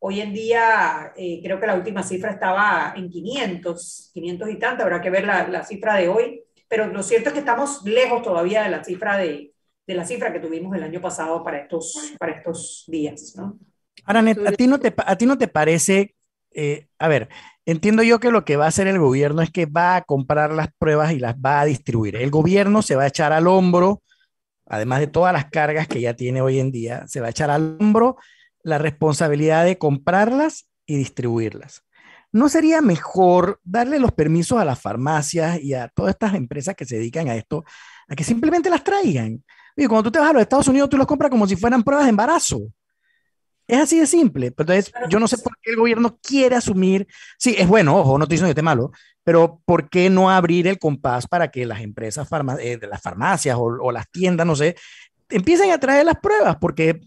Hoy 0.00 0.20
en 0.20 0.34
día 0.34 1.12
eh, 1.16 1.40
creo 1.42 1.60
que 1.60 1.68
la 1.68 1.76
última 1.76 2.02
cifra 2.02 2.32
estaba 2.32 2.94
en 2.96 3.08
500, 3.08 4.10
500 4.12 4.50
y 4.50 4.58
tanto, 4.58 4.82
habrá 4.82 5.00
que 5.00 5.10
ver 5.10 5.24
la, 5.24 5.46
la, 5.46 5.64
cifra 5.64 5.94
de 5.94 6.08
hoy, 6.08 6.42
pero 6.68 6.88
lo 6.88 7.04
cierto 7.04 7.28
es 7.28 7.32
que 7.32 7.40
estamos 7.40 7.84
lejos 7.84 8.22
todavía 8.22 8.64
de 8.64 8.70
la 8.70 8.82
cifra, 8.84 9.16
de, 9.16 9.54
de 9.86 9.94
la 9.94 10.04
cifra 10.04 10.32
que 10.32 10.40
tuvimos 10.40 10.74
el 10.76 10.82
año 10.82 11.00
pasado 11.00 11.44
para 11.44 11.58
estos, 11.58 12.14
para 12.18 12.32
estos 12.32 12.84
días. 12.88 13.34
¿no? 13.36 13.58
Ahora, 14.04 14.20
¿a 14.46 14.52
ti 14.52 14.66
no 14.66 14.80
te, 14.80 14.94
a 14.96 15.16
ti 15.16 15.26
no 15.26 15.38
te 15.38 15.48
parece 15.48 16.16
eh, 16.58 16.88
a 16.98 17.06
ver, 17.06 17.28
entiendo 17.66 18.02
yo 18.02 18.18
que 18.18 18.30
lo 18.30 18.46
que 18.46 18.56
va 18.56 18.64
a 18.64 18.68
hacer 18.68 18.86
el 18.86 18.98
gobierno 18.98 19.42
es 19.42 19.50
que 19.50 19.66
va 19.66 19.96
a 19.96 20.02
comprar 20.02 20.52
las 20.52 20.68
pruebas 20.78 21.12
y 21.12 21.18
las 21.18 21.34
va 21.36 21.60
a 21.60 21.66
distribuir. 21.66 22.16
El 22.16 22.30
gobierno 22.30 22.80
se 22.80 22.96
va 22.96 23.02
a 23.02 23.08
echar 23.08 23.34
al 23.34 23.46
hombro, 23.46 24.02
además 24.64 25.00
de 25.00 25.06
todas 25.06 25.34
las 25.34 25.50
cargas 25.50 25.86
que 25.86 26.00
ya 26.00 26.14
tiene 26.14 26.40
hoy 26.40 26.58
en 26.58 26.72
día, 26.72 27.06
se 27.08 27.20
va 27.20 27.26
a 27.26 27.30
echar 27.30 27.50
al 27.50 27.76
hombro 27.78 28.16
la 28.62 28.78
responsabilidad 28.78 29.66
de 29.66 29.76
comprarlas 29.76 30.66
y 30.86 30.96
distribuirlas. 30.96 31.82
¿No 32.32 32.48
sería 32.48 32.80
mejor 32.80 33.60
darle 33.62 33.98
los 33.98 34.12
permisos 34.12 34.58
a 34.58 34.64
las 34.64 34.80
farmacias 34.80 35.60
y 35.60 35.74
a 35.74 35.88
todas 35.88 36.14
estas 36.14 36.34
empresas 36.34 36.74
que 36.74 36.86
se 36.86 36.96
dedican 36.96 37.28
a 37.28 37.36
esto, 37.36 37.64
a 38.08 38.16
que 38.16 38.24
simplemente 38.24 38.70
las 38.70 38.82
traigan? 38.82 39.44
Y 39.76 39.86
cuando 39.86 40.04
tú 40.04 40.12
te 40.12 40.18
vas 40.18 40.30
a 40.30 40.32
los 40.32 40.42
Estados 40.42 40.68
Unidos, 40.68 40.88
tú 40.88 40.96
los 40.96 41.06
compras 41.06 41.30
como 41.30 41.46
si 41.46 41.54
fueran 41.54 41.82
pruebas 41.82 42.06
de 42.06 42.10
embarazo. 42.10 42.62
Es 43.66 43.80
así 43.80 43.98
de 43.98 44.06
simple. 44.06 44.46
Entonces, 44.46 44.92
yo 45.08 45.18
no 45.18 45.26
sé 45.28 45.38
por 45.38 45.56
qué 45.60 45.72
el 45.72 45.76
gobierno 45.76 46.18
quiere 46.22 46.56
asumir. 46.56 47.06
Sí, 47.36 47.54
es 47.58 47.66
bueno, 47.66 47.96
ojo, 47.96 48.16
no 48.16 48.24
estoy 48.24 48.36
diciendo 48.36 48.48
que 48.48 48.52
esté 48.52 48.62
malo, 48.62 48.92
pero 49.24 49.60
¿por 49.64 49.90
qué 49.90 50.08
no 50.08 50.30
abrir 50.30 50.68
el 50.68 50.78
compás 50.78 51.26
para 51.26 51.50
que 51.50 51.66
las 51.66 51.80
empresas, 51.80 52.28
eh, 52.60 52.78
de 52.78 52.86
las 52.86 53.02
farmacias 53.02 53.56
o, 53.58 53.90
las 53.90 54.08
tiendas, 54.10 54.46
no 54.46 54.54
sé, 54.54 54.76
empiecen 55.28 55.72
a 55.72 55.78
traer 55.78 56.06
las 56.06 56.18
pruebas? 56.20 56.56
Porque 56.60 57.00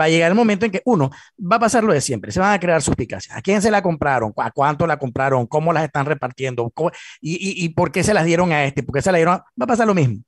va 0.00 0.04
a 0.04 0.08
llegar 0.08 0.30
el 0.30 0.36
momento 0.36 0.66
en 0.66 0.72
que, 0.72 0.82
uno, 0.84 1.10
va 1.40 1.56
a 1.56 1.60
pasar 1.60 1.82
lo 1.82 1.92
de 1.92 2.00
siempre, 2.00 2.30
se 2.30 2.38
van 2.38 2.52
a 2.52 2.60
crear 2.60 2.80
suspicacias. 2.80 3.36
¿A 3.36 3.42
quién 3.42 3.60
se 3.60 3.70
la 3.72 3.82
compraron? 3.82 4.32
¿A 4.36 4.52
cuánto 4.52 4.86
la 4.86 4.98
compraron? 4.98 5.46
¿Cómo 5.46 5.72
las 5.72 5.84
están 5.84 6.06
repartiendo? 6.06 6.72
Y, 7.20 7.64
y, 7.64 7.68
por 7.70 7.90
qué 7.90 8.04
se 8.04 8.14
las 8.14 8.24
dieron 8.24 8.52
a 8.52 8.64
este? 8.64 8.84
¿Por 8.84 8.94
qué 8.94 9.02
se 9.02 9.10
las 9.10 9.18
dieron? 9.18 9.38
Va 9.38 9.64
a 9.64 9.66
pasar 9.66 9.86
lo 9.86 9.94
mismo 9.94 10.22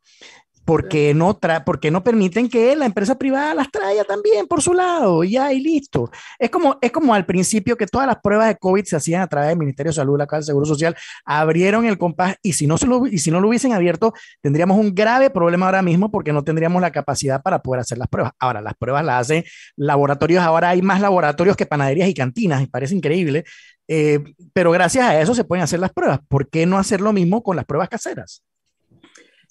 porque 0.67 1.15
no, 1.15 1.35
tra 1.35 1.65
porque 1.65 1.93
no 1.93 2.03
permiten 2.03 2.49
que 2.49 2.75
la 2.75 2.87
empresa 2.87 3.17
privada 3.17 3.55
las 3.55 3.71
traiga 3.71 4.03
también 4.03 4.49
por 4.49 4.61
su 4.61 4.75
lado, 4.75 5.23
ya 5.23 5.53
y 5.53 5.61
listo. 5.61 6.11
Es 6.41 6.51
como, 6.51 6.77
es 6.83 6.91
como 6.91 7.15
al 7.15 7.25
principio 7.25 7.77
que 7.77 7.87
todas 7.87 8.07
las 8.09 8.17
pruebas 8.21 8.49
de 8.49 8.57
COVID 8.57 8.85
se 8.85 8.97
hacían 8.97 9.23
a 9.23 9.29
través 9.29 9.51
del 9.51 9.59
Ministerio 9.59 9.91
de 9.91 9.95
Salud, 9.95 10.19
la 10.19 10.27
Casa 10.27 10.41
de 10.41 10.47
Seguro 10.47 10.67
Social, 10.67 10.97
abrieron 11.25 11.87
el 11.87 11.97
compás 11.99 12.35
y 12.43 12.55
si, 12.55 12.67
no 12.67 12.79
se 12.79 12.89
lo, 12.89 13.07
y 13.07 13.19
si 13.19 13.31
no 13.31 13.41
lo 13.41 13.49
hubiesen 13.49 13.75
abierto, 13.75 14.13
tendríamos 14.43 14.77
un 14.77 14.93
grave 14.93 15.31
problema 15.31 15.67
ahora 15.67 15.83
mismo 15.83 16.11
porque 16.11 16.33
no 16.33 16.43
tendríamos 16.43 16.83
la 16.83 16.91
capacidad 16.91 17.43
para 17.43 17.63
poder 17.63 17.83
hacer 17.83 17.99
las 17.99 18.09
pruebas. 18.09 18.33
Ahora, 18.41 18.61
las 18.61 18.75
pruebas 18.75 19.05
las 19.05 19.21
hacen 19.21 19.45
laboratorios, 19.77 20.43
ahora 20.43 20.71
hay 20.71 20.83
más 20.83 21.01
laboratorios 21.01 21.57
que 21.57 21.67
panaderías 21.67 22.09
y 22.09 22.15
cantinas, 22.15 22.61
y 22.63 22.67
parece 22.67 22.97
increíble, 22.97 23.45
eh, 23.87 24.19
pero 24.53 24.73
gracias 24.73 25.05
a 25.05 25.21
eso 25.21 25.33
se 25.33 25.45
pueden 25.45 25.63
hacer 25.63 25.79
las 25.79 25.93
pruebas. 25.93 26.19
¿Por 26.27 26.51
qué 26.51 26.67
no 26.67 26.77
hacer 26.77 27.01
lo 27.01 27.13
mismo 27.13 27.45
con 27.45 27.55
las 27.55 27.67
pruebas 27.67 27.89
caseras? 27.89 28.43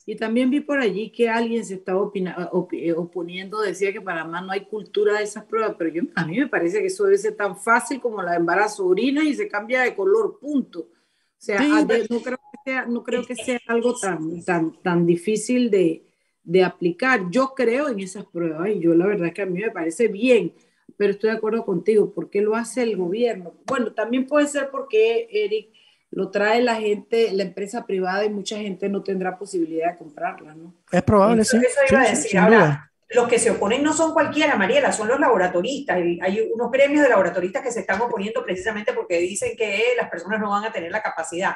Y 0.07 0.15
también 0.15 0.51
vi 0.51 0.59
por 0.59 0.79
allí 0.79 1.09
que 1.09 1.29
alguien 1.29 1.65
se 1.65 1.75
estaba 1.75 1.99
eh, 2.13 2.93
oponiendo, 2.93 3.61
decía 3.61 3.91
que 3.91 4.01
para 4.01 4.23
más 4.23 4.45
no 4.45 4.51
hay 4.51 4.65
cultura 4.65 5.17
de 5.17 5.23
esas 5.23 5.45
pruebas, 5.45 5.75
pero 5.79 5.89
yo, 5.89 6.03
a 6.13 6.27
mí 6.27 6.37
me 6.37 6.47
parece 6.47 6.79
que 6.79 6.87
eso 6.87 7.05
debe 7.05 7.17
ser 7.17 7.35
tan 7.35 7.57
fácil 7.57 7.99
como 7.99 8.21
la 8.21 8.35
embarazo 8.35 8.85
orina 8.85 9.23
y 9.23 9.33
se 9.33 9.47
cambia 9.47 9.81
de 9.81 9.95
color, 9.95 10.37
punto. 10.39 10.81
O 10.81 10.89
sea, 11.37 11.59
no, 11.59 11.87
creo 11.87 12.37
que 12.37 12.57
sea, 12.63 12.85
no 12.85 13.03
creo 13.03 13.25
que 13.25 13.35
sea 13.35 13.59
algo 13.67 13.95
tan, 13.95 14.43
tan, 14.43 14.81
tan 14.81 15.05
difícil 15.05 15.71
de, 15.71 16.05
de 16.43 16.63
aplicar. 16.63 17.29
Yo 17.29 17.53
creo 17.55 17.89
en 17.89 17.99
esas 17.99 18.25
pruebas 18.25 18.69
y 18.69 18.79
yo 18.79 18.93
la 18.93 19.07
verdad 19.07 19.27
es 19.27 19.33
que 19.33 19.41
a 19.41 19.47
mí 19.47 19.59
me 19.59 19.71
parece 19.71 20.07
bien, 20.07 20.53
pero 20.97 21.11
estoy 21.11 21.31
de 21.31 21.37
acuerdo 21.37 21.65
contigo. 21.65 22.13
¿Por 22.13 22.29
qué 22.29 22.41
lo 22.41 22.55
hace 22.55 22.83
el 22.83 22.95
gobierno? 22.95 23.53
Bueno, 23.65 23.91
también 23.93 24.27
puede 24.27 24.47
ser 24.47 24.69
porque, 24.71 25.27
Eric, 25.31 25.74
lo 26.15 26.31
trae 26.31 26.61
la 26.61 26.75
gente, 26.75 27.33
la 27.33 27.43
empresa 27.43 27.85
privada 27.85 28.23
y 28.23 28.29
mucha 28.29 28.57
gente 28.57 28.87
no 28.87 29.03
tendrá 29.03 29.37
posibilidad 29.37 29.91
de 29.91 29.97
comprarla, 29.97 30.55
¿no? 30.55 30.73
Es 30.89 31.03
probable, 31.03 31.43
sí. 31.43 31.57
Eso 31.57 31.79
iba 31.89 32.01
a 32.01 32.09
decir. 32.09 32.39
Ahora, 32.39 32.89
los 33.09 33.27
que 33.27 33.37
se 33.37 33.51
oponen 33.51 33.83
no 33.83 33.91
son 33.91 34.13
cualquiera, 34.13 34.55
Mariela, 34.55 34.93
son 34.93 35.09
los 35.09 35.19
laboratoristas. 35.19 35.97
Hay 35.97 36.49
unos 36.53 36.71
gremios 36.71 37.03
de 37.03 37.09
laboratoristas 37.09 37.61
que 37.61 37.71
se 37.71 37.81
están 37.81 38.01
oponiendo 38.01 38.45
precisamente 38.45 38.93
porque 38.93 39.19
dicen 39.19 39.57
que 39.57 39.93
las 39.97 40.09
personas 40.09 40.39
no 40.39 40.49
van 40.49 40.63
a 40.63 40.71
tener 40.71 40.89
la 40.89 41.03
capacidad. 41.03 41.53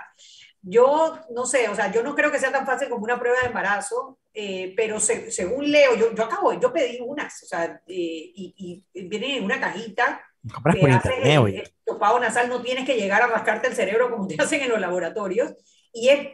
Yo 0.61 1.17
no 1.33 1.45
sé, 1.45 1.69
o 1.69 1.75
sea, 1.75 1.89
yo 1.89 2.03
no 2.03 2.13
creo 2.13 2.29
que 2.29 2.37
sea 2.37 2.51
tan 2.51 2.65
fácil 2.65 2.89
como 2.89 3.05
una 3.05 3.17
prueba 3.17 3.39
de 3.39 3.47
embarazo, 3.47 4.19
eh, 4.33 4.73
pero 4.75 4.99
según 4.99 5.71
leo, 5.71 5.95
yo, 5.95 6.13
yo 6.13 6.23
acabo, 6.25 6.59
yo 6.59 6.73
pedí 6.73 6.99
unas, 6.99 7.43
o 7.43 7.45
sea, 7.45 7.81
eh, 7.87 8.31
y, 8.35 8.83
y 8.93 9.07
vienen 9.07 9.37
en 9.37 9.45
una 9.45 9.57
cajita 9.57 10.21
Compras 10.53 10.77
por 10.77 10.89
internet, 10.89 11.43
el, 11.47 11.71
topado 11.89 12.19
nasal 12.19 12.49
no 12.49 12.61
tienes 12.61 12.85
que 12.85 12.95
llegar 12.95 13.21
a 13.21 13.27
rascarte 13.27 13.67
el 13.67 13.75
cerebro 13.75 14.11
como 14.11 14.27
te 14.27 14.35
hacen 14.39 14.61
en 14.61 14.69
los 14.69 14.79
laboratorios. 14.79 15.53
Y 15.91 16.09
es, 16.09 16.27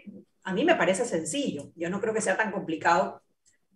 a 0.43 0.53
mí 0.53 0.65
me 0.65 0.75
parece 0.75 1.05
sencillo. 1.05 1.71
Yo 1.75 1.89
no 1.89 2.01
creo 2.01 2.13
que 2.13 2.21
sea 2.21 2.37
tan 2.37 2.51
complicado 2.51 3.21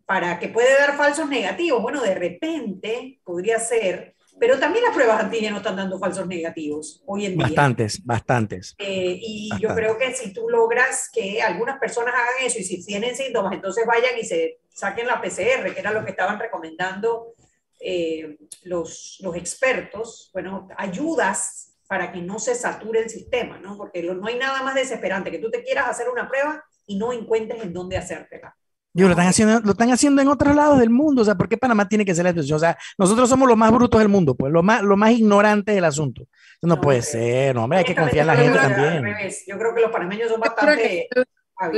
para 0.05 0.39
que 0.39 0.49
puede 0.49 0.73
dar 0.77 0.97
falsos 0.97 1.29
negativos. 1.29 1.81
Bueno, 1.81 2.01
de 2.01 2.15
repente 2.15 3.19
podría 3.23 3.59
ser, 3.59 4.15
pero 4.39 4.57
también 4.57 4.83
las 4.83 4.95
pruebas 4.95 5.21
antígenos 5.21 5.59
están 5.59 5.75
dando 5.75 5.99
falsos 5.99 6.25
negativos 6.25 7.03
hoy 7.05 7.27
en 7.27 7.33
día. 7.37 7.45
Bastantes, 7.45 8.03
bastantes. 8.03 8.75
Eh, 8.79 9.19
y 9.21 9.49
yo 9.59 9.73
creo 9.75 9.97
que 9.97 10.13
si 10.15 10.33
tú 10.33 10.49
logras 10.49 11.09
que 11.13 11.41
algunas 11.41 11.77
personas 11.77 12.15
hagan 12.15 12.45
eso 12.45 12.59
y 12.59 12.63
si 12.63 12.83
tienen 12.83 13.15
síntomas, 13.15 13.53
entonces 13.53 13.85
vayan 13.85 14.17
y 14.19 14.25
se 14.25 14.59
saquen 14.69 15.07
la 15.07 15.21
PCR, 15.21 15.73
que 15.73 15.79
era 15.79 15.91
lo 15.91 16.03
que 16.03 16.11
estaban 16.11 16.39
recomendando 16.39 17.35
eh, 17.79 18.37
los, 18.63 19.17
los 19.21 19.35
expertos, 19.35 20.31
bueno, 20.33 20.67
ayudas 20.75 21.68
para 21.89 22.11
que 22.11 22.21
no 22.21 22.37
se 22.37 22.53
sature 22.53 22.99
el 22.99 23.09
sistema, 23.09 23.57
¿no? 23.57 23.75
Porque 23.75 24.03
no 24.03 24.27
hay 24.27 24.37
nada 24.37 24.61
más 24.61 24.75
desesperante 24.75 25.31
que 25.31 25.39
tú 25.39 25.49
te 25.49 25.63
quieras 25.63 25.89
hacer 25.89 26.07
una 26.07 26.29
prueba 26.29 26.63
y 26.85 26.99
no 26.99 27.11
encuentres 27.11 27.63
en 27.63 27.73
dónde 27.73 27.97
hacértela. 27.97 28.55
Digo, 28.93 29.09
lo 29.09 29.13
están, 29.13 29.27
haciendo, 29.27 29.59
lo 29.61 29.71
están 29.71 29.91
haciendo 29.91 30.21
en 30.21 30.27
otros 30.27 30.55
lados 30.55 30.77
del 30.77 30.91
mundo, 30.91 31.23
o 31.23 31.25
sea, 31.25 31.33
¿por 31.33 31.49
qué 31.49 31.57
Panamá 31.57 31.89
tiene 31.89 32.05
que 32.05 32.13
ser 32.13 32.25
la 32.25 32.29
excepción? 32.29 32.57
O 32.57 32.59
sea, 32.59 32.77
nosotros 32.95 33.27
somos 33.27 33.47
los 33.47 33.57
más 33.57 33.71
brutos 33.71 33.99
del 33.99 34.07
mundo, 34.07 34.35
pues, 34.35 34.53
lo 34.53 34.61
más, 34.61 34.83
lo 34.83 34.97
más 34.97 35.13
ignorantes 35.13 35.73
del 35.73 35.85
asunto. 35.85 36.27
no, 36.61 36.75
no 36.75 36.81
puede 36.81 37.01
ser, 37.01 37.55
no, 37.55 37.63
hombre, 37.63 37.79
hay 37.79 37.85
que 37.85 37.95
confiar 37.95 38.21
en 38.21 38.27
la 38.27 38.35
gente 38.35 38.59
también. 38.59 39.31
Yo 39.47 39.57
creo 39.57 39.73
que 39.73 39.81
los 39.81 39.91
panameños 39.91 40.29
son 40.29 40.39
bastante... 40.39 41.07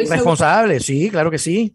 Responsables, 0.09 0.85
sí, 0.85 1.09
claro 1.09 1.31
que 1.31 1.39
sí 1.39 1.73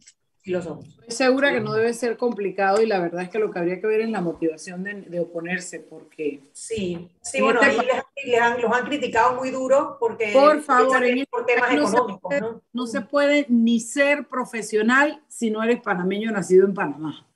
lo 0.50 0.62
somos. 0.62 0.86
Estoy 0.86 1.26
segura 1.26 1.52
que 1.52 1.60
no 1.60 1.72
debe 1.72 1.92
ser 1.92 2.16
complicado 2.16 2.80
y 2.80 2.86
la 2.86 3.00
verdad 3.00 3.22
es 3.22 3.28
que 3.28 3.38
lo 3.38 3.50
que 3.50 3.58
habría 3.58 3.80
que 3.80 3.86
ver 3.86 4.00
es 4.00 4.10
la 4.10 4.20
motivación 4.20 4.84
de, 4.84 5.20
oponerse, 5.20 5.80
porque... 5.80 6.40
Sí, 6.52 7.08
sí, 7.20 7.40
bueno, 7.40 7.60
este 7.60 7.80
ahí 8.24 8.34
han, 8.34 8.60
los 8.60 8.72
han 8.72 8.86
criticado 8.86 9.34
muy 9.34 9.50
duro 9.50 9.96
porque... 9.98 10.32
Por 10.32 10.62
favor, 10.62 11.04
en 11.04 11.26
por 11.26 11.46
temas 11.46 11.74
no 11.74 11.88
económicos, 11.88 12.34
se 12.34 12.40
¿no? 12.40 12.62
¿no? 12.72 12.86
se 12.86 13.00
puede 13.00 13.46
ni 13.48 13.80
ser 13.80 14.26
profesional 14.26 15.22
si 15.28 15.50
no 15.50 15.62
eres 15.62 15.80
panameño 15.80 16.30
nacido 16.30 16.66
en 16.66 16.74
Panamá. 16.74 17.26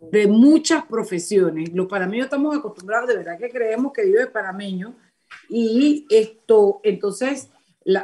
De 0.00 0.26
muchas 0.28 0.84
profesiones. 0.84 1.72
Los 1.72 1.88
panameños 1.88 2.26
estamos 2.26 2.56
acostumbrados, 2.56 3.08
de 3.08 3.16
verdad 3.16 3.38
que 3.38 3.50
creemos 3.50 3.92
que 3.92 4.04
vive 4.04 4.26
panameño 4.28 4.94
y 5.48 6.06
esto, 6.10 6.80
entonces 6.82 7.50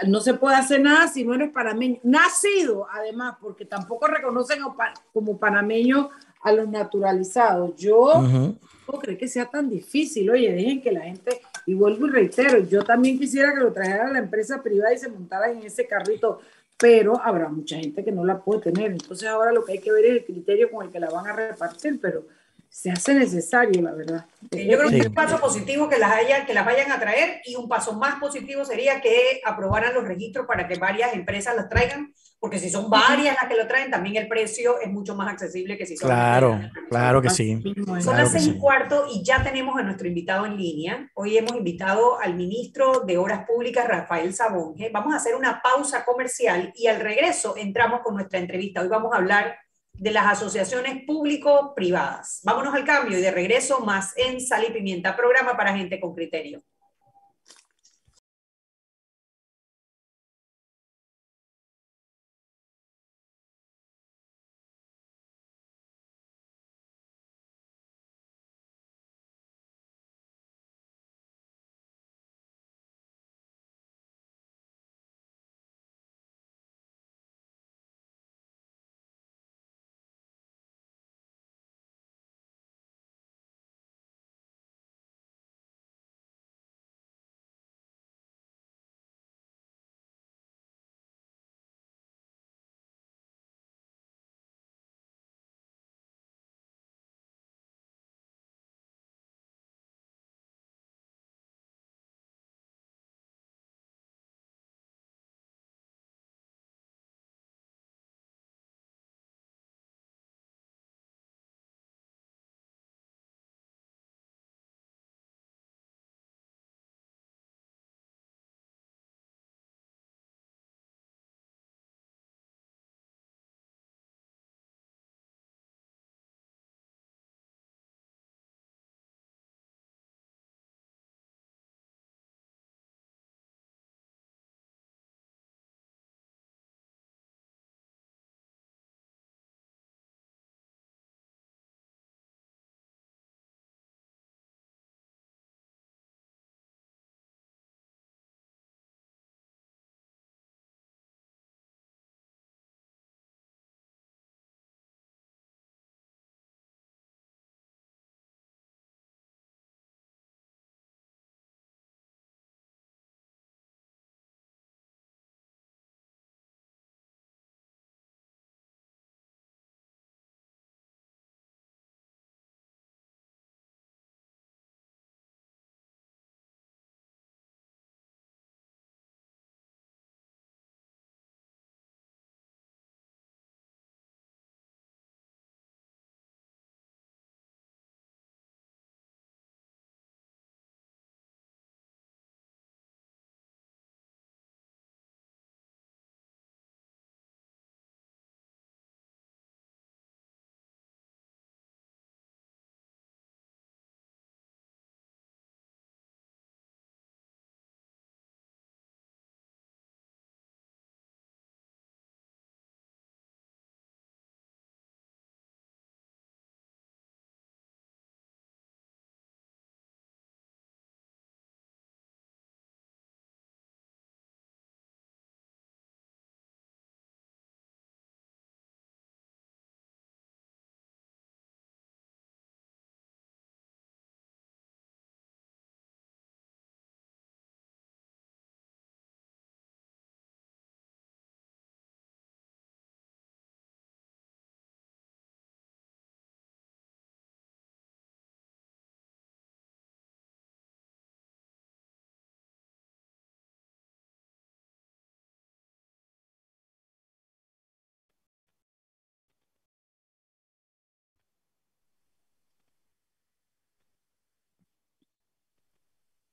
no 0.07 0.21
se 0.21 0.35
puede 0.35 0.57
hacer 0.57 0.81
nada 0.81 1.09
si 1.09 1.25
no 1.25 1.35
eres 1.35 1.51
panameño. 1.51 1.99
Nacido, 2.03 2.87
además, 2.91 3.37
porque 3.41 3.67
tampoco 3.67 4.07
reconocen 4.07 4.61
como 5.13 5.39
panameño 5.39 6.11
a 6.43 6.53
los 6.53 6.69
naturalizados. 6.69 7.77
Yo 7.77 8.23
no 8.23 8.99
creo 8.99 9.19
que 9.19 9.29
sea 9.29 9.47
tan 9.47 9.69
difícil. 9.69 10.31
Oye, 10.31 10.53
dejen 10.53 10.81
que 10.81 10.93
la 10.93 11.03
gente, 11.03 11.41
y 11.67 11.75
vuelvo 11.75 12.07
y 12.07 12.11
reitero, 12.11 12.59
yo 12.61 12.83
también 12.83 13.19
quisiera 13.19 13.53
que 13.53 13.61
lo 13.61 13.73
trajera 13.73 14.07
a 14.07 14.13
la 14.13 14.19
empresa 14.21 14.63
privada 14.63 14.95
y 14.95 14.99
se 14.99 15.09
montara 15.09 15.51
en 15.51 15.63
ese 15.63 15.87
carrito, 15.87 16.41
pero 16.79 17.21
habrá 17.23 17.49
mucha 17.49 17.77
gente 17.77 18.03
que 18.05 18.13
no 18.13 18.25
la 18.25 18.43
puede 18.43 18.73
tener. 18.73 18.91
Entonces 18.93 19.29
ahora 19.29 19.53
lo 19.53 19.65
que 19.65 19.73
hay 19.73 19.79
que 19.81 19.93
ver 19.93 20.05
es 20.07 20.13
el 20.13 20.25
criterio 20.25 20.71
con 20.71 20.87
el 20.87 20.93
que 20.93 21.01
la 21.01 21.11
van 21.11 21.27
a 21.27 21.33
repartir, 21.33 21.99
pero 22.01 22.27
se 22.75 22.91
hace 22.91 23.15
necesario, 23.15 23.81
la 23.83 23.93
verdad. 23.93 24.27
Yo 24.51 24.77
creo 24.77 24.91
que 24.91 24.99
es 24.99 25.07
un 25.07 25.15
paso 25.15 25.39
positivo 25.39 25.89
que 25.89 25.97
las, 25.97 26.11
haya, 26.11 26.45
que 26.45 26.53
las 26.53 26.67
vayan 26.67 26.91
a 26.91 26.99
traer 26.99 27.41
y 27.45 27.55
un 27.55 27.69
paso 27.69 27.93
más 27.93 28.19
positivo 28.19 28.65
sería 28.65 29.01
que 29.01 29.41
aprobaran 29.45 29.95
los 29.95 30.03
registros 30.03 30.45
para 30.45 30.67
que 30.67 30.75
varias 30.75 31.15
empresas 31.15 31.55
las 31.55 31.69
traigan, 31.69 32.13
porque 32.41 32.59
si 32.59 32.71
son 32.71 32.91
varias 32.91 33.37
las 33.41 33.49
que 33.49 33.57
lo 33.57 33.69
traen, 33.69 33.93
también 33.93 34.17
el 34.17 34.27
precio 34.27 34.81
es 34.81 34.91
mucho 34.91 35.15
más 35.15 35.29
accesible 35.29 35.79
que 35.79 35.87
si 35.87 35.97
son 35.97 36.09
Claro, 36.09 36.61
claro 36.91 37.23
que 37.23 37.31
sí. 37.31 37.63
Son 38.01 38.17
las 38.17 38.33
seis 38.33 38.49
y 38.49 38.59
cuarto 38.59 39.07
y 39.09 39.23
ya 39.23 39.45
tenemos 39.45 39.79
a 39.79 39.85
nuestro 39.85 40.09
invitado 40.09 40.45
en 40.45 40.57
línea. 40.57 41.09
Hoy 41.15 41.39
hemos 41.39 41.57
invitado 41.57 42.21
al 42.21 42.35
ministro 42.35 43.05
de 43.07 43.19
Obras 43.19 43.47
Públicas, 43.47 43.87
Rafael 43.87 44.35
Sabonge. 44.35 44.91
Vamos 44.93 45.15
a 45.15 45.19
hacer 45.19 45.37
una 45.37 45.63
pausa 45.63 46.05
comercial 46.05 46.73
y 46.75 46.89
al 46.89 46.99
regreso 46.99 47.55
entramos 47.57 48.01
con 48.03 48.17
nuestra 48.17 48.41
entrevista. 48.41 48.81
Hoy 48.81 48.89
vamos 48.89 49.13
a 49.13 49.19
hablar 49.19 49.64
de 49.95 50.11
las 50.11 50.27
asociaciones 50.27 51.05
público-privadas. 51.07 52.41
Vámonos 52.45 52.75
al 52.75 52.85
cambio 52.85 53.19
y 53.19 53.23
de 53.23 53.31
regreso 53.31 53.81
más 53.81 54.13
en 54.17 54.41
Sal 54.41 54.65
y 54.69 54.73
Pimienta, 54.73 55.17
programa 55.17 55.57
para 55.57 55.77
gente 55.77 56.01
con 56.01 56.15
criterio. 56.15 56.63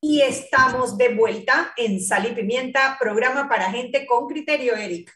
Y 0.04 0.22
estamos 0.22 0.98
de 0.98 1.14
vuelta 1.14 1.74
en 1.78 2.02
Sal 2.02 2.26
y 2.26 2.34
Pimienta, 2.34 2.98
programa 3.00 3.48
para 3.48 3.72
gente 3.72 4.08
con 4.08 4.28
criterio, 4.28 4.76
Eric. 4.76 5.14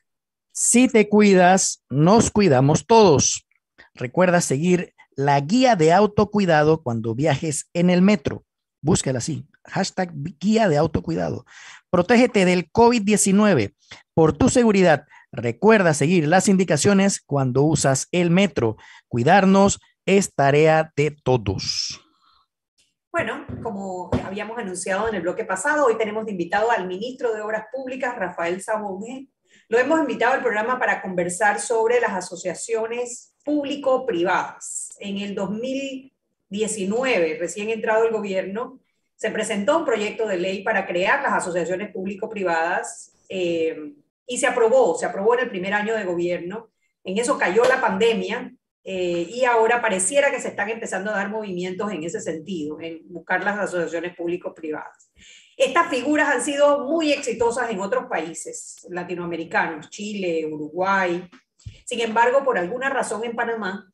Si 0.52 0.88
te 0.88 1.10
cuidas, 1.10 1.84
nos 1.90 2.30
cuidamos 2.30 2.86
todos. 2.86 3.48
Recuerda 3.96 4.42
seguir 4.42 4.94
la 5.16 5.40
guía 5.40 5.76
de 5.76 5.92
autocuidado 5.92 6.84
cuando 6.84 7.16
viajes 7.16 7.68
en 7.74 7.90
el 7.90 8.04
metro. 8.04 8.44
Búscala 8.80 9.18
así, 9.18 9.48
hashtag 9.64 10.14
guía 10.40 10.70
de 10.70 10.78
autocuidado. 10.78 11.46
Protégete 11.90 12.46
del 12.46 12.72
COVID-19. 12.72 13.74
Por 14.14 14.38
tu 14.38 14.50
seguridad, 14.50 15.06
recuerda 15.32 15.96
seguir 15.96 16.28
las 16.28 16.48
indicaciones 16.48 17.22
cuando 17.26 17.64
usas 17.64 18.08
el 18.12 18.30
metro. 18.30 18.78
Cuidarnos 19.08 19.80
es 20.06 20.32
tarea 20.36 20.94
de 20.96 21.10
todos. 21.10 22.05
Bueno, 23.16 23.48
como 23.64 24.12
habíamos 24.26 24.58
anunciado 24.58 25.08
en 25.08 25.16
el 25.16 25.22
bloque 25.22 25.46
pasado, 25.46 25.86
hoy 25.86 25.98
tenemos 25.98 26.26
de 26.26 26.32
invitado 26.32 26.70
al 26.70 26.86
ministro 26.86 27.34
de 27.34 27.40
Obras 27.40 27.68
Públicas, 27.74 28.14
Rafael 28.14 28.62
Sabonge. 28.62 29.30
Lo 29.70 29.80
hemos 29.80 30.02
invitado 30.02 30.34
al 30.34 30.42
programa 30.42 30.78
para 30.78 31.02
conversar 31.02 31.62
sobre 31.62 32.02
las 32.02 32.12
asociaciones 32.12 33.34
público-privadas. 33.46 34.98
En 35.00 35.20
el 35.20 35.34
2019, 35.34 37.38
recién 37.40 37.70
entrado 37.70 38.04
el 38.04 38.12
gobierno, 38.12 38.82
se 39.16 39.32
presentó 39.32 39.78
un 39.78 39.86
proyecto 39.86 40.28
de 40.28 40.36
ley 40.36 40.62
para 40.62 40.86
crear 40.86 41.24
las 41.24 41.36
asociaciones 41.36 41.94
público-privadas 41.94 43.14
eh, 43.30 43.94
y 44.28 44.38
se 44.38 44.48
aprobó, 44.48 44.98
se 44.98 45.06
aprobó 45.06 45.36
en 45.36 45.46
el 45.46 45.50
primer 45.50 45.74
año 45.74 45.96
de 45.96 46.04
gobierno. 46.04 46.70
En 47.06 47.18
eso 47.18 47.38
cayó 47.38 47.64
la 47.64 47.80
pandemia 47.80 48.54
eh, 48.88 49.28
y 49.28 49.46
ahora 49.46 49.82
pareciera 49.82 50.30
que 50.30 50.40
se 50.40 50.50
están 50.50 50.70
empezando 50.70 51.10
a 51.10 51.16
dar 51.16 51.30
movimientos 51.30 51.92
en 51.92 52.04
ese 52.04 52.22
sentido, 52.22 52.80
en 52.80 53.02
buscar 53.06 53.44
las 53.44 53.58
asociaciones 53.58 54.16
público-privadas. 54.16 55.12
Estas 55.58 55.90
figuras 55.90 56.30
han 56.30 56.44
sido 56.44 56.86
muy 56.86 57.12
exitosas 57.12 57.72
en 57.72 57.80
otros 57.80 58.06
países 58.06 58.86
latinoamericanos, 58.92 59.90
Chile, 59.90 60.46
Uruguay. 60.46 61.28
Sin 61.84 62.00
embargo, 62.00 62.44
por 62.44 62.60
alguna 62.60 62.90
razón 62.90 63.24
en 63.24 63.36
Panamá 63.36 63.92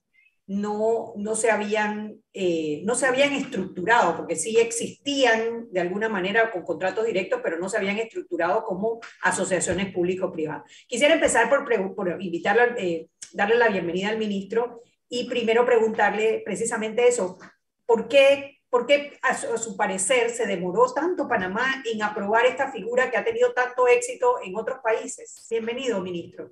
no, 0.51 1.13
no, 1.15 1.35
se 1.35 1.49
habían, 1.49 2.21
eh, 2.33 2.81
no 2.83 2.93
se 2.95 3.05
habían 3.05 3.31
estructurado, 3.31 4.17
porque 4.17 4.35
sí 4.35 4.57
existían 4.57 5.71
de 5.71 5.79
alguna 5.79 6.09
manera 6.09 6.51
con 6.51 6.63
contratos 6.63 7.05
directos, 7.05 7.39
pero 7.41 7.57
no 7.57 7.69
se 7.69 7.77
habían 7.77 7.97
estructurado 7.97 8.65
como 8.65 8.99
asociaciones 9.21 9.93
público-privadas. 9.93 10.69
Quisiera 10.87 11.13
empezar 11.13 11.49
por, 11.49 11.95
por 11.95 12.21
invitar 12.21 12.75
eh, 12.77 13.07
darle 13.31 13.55
la 13.55 13.69
bienvenida 13.69 14.09
al 14.09 14.17
ministro 14.17 14.81
y 15.07 15.23
primero 15.29 15.65
preguntarle 15.65 16.41
precisamente 16.43 17.07
eso, 17.07 17.37
¿por 17.85 18.09
qué, 18.09 18.59
por 18.69 18.85
qué 18.85 19.17
a, 19.21 19.37
su, 19.57 19.77
parecer 19.77 20.31
se 20.31 20.47
demoró 20.47 20.91
tanto 20.93 21.29
Panamá 21.29 21.81
en 21.89 22.03
aprobar 22.03 22.45
esta 22.45 22.69
figura 22.73 23.09
que 23.09 23.15
ha 23.15 23.23
tenido 23.23 23.53
tanto 23.53 23.87
éxito 23.87 24.35
en 24.43 24.57
otros 24.57 24.79
países? 24.83 25.47
Bienvenido, 25.49 26.01
ministro. 26.01 26.51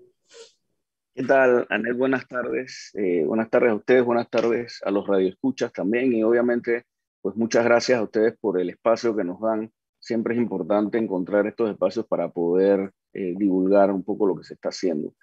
¿Qué 1.20 1.26
tal, 1.26 1.68
Anel? 1.70 1.96
Buenas 1.96 2.26
tardes. 2.30 2.92
Eh, 2.94 3.26
buenas 3.26 3.50
tardes 3.50 3.72
a 3.72 3.76
ustedes, 3.76 4.06
buenas 4.06 4.30
tardes 4.30 4.80
a 4.86 4.90
los 4.90 5.06
radioescuchas 5.06 5.74
también 5.74 6.14
y 6.14 6.24
obviamente, 6.24 6.86
pues 7.22 7.36
muchas 7.36 7.66
gracias 7.66 8.00
a 8.00 8.04
ustedes 8.04 8.38
por 8.40 8.58
el 8.58 8.70
espacio 8.70 9.14
que 9.14 9.26
nos 9.26 9.42
dan. 9.42 9.70
Siempre 10.00 10.34
es 10.34 10.40
importante 10.40 10.98
encontrar 10.98 11.46
estos 11.46 11.70
espacios 11.70 12.08
para 12.08 12.30
poder 12.30 12.94
eh, 13.12 13.34
divulgar 13.38 13.92
un 13.92 14.02
poco 14.02 14.28
lo 14.28 14.38
que 14.38 14.46
se 14.46 14.54
está 14.54 14.70
haciendo. 14.70 15.14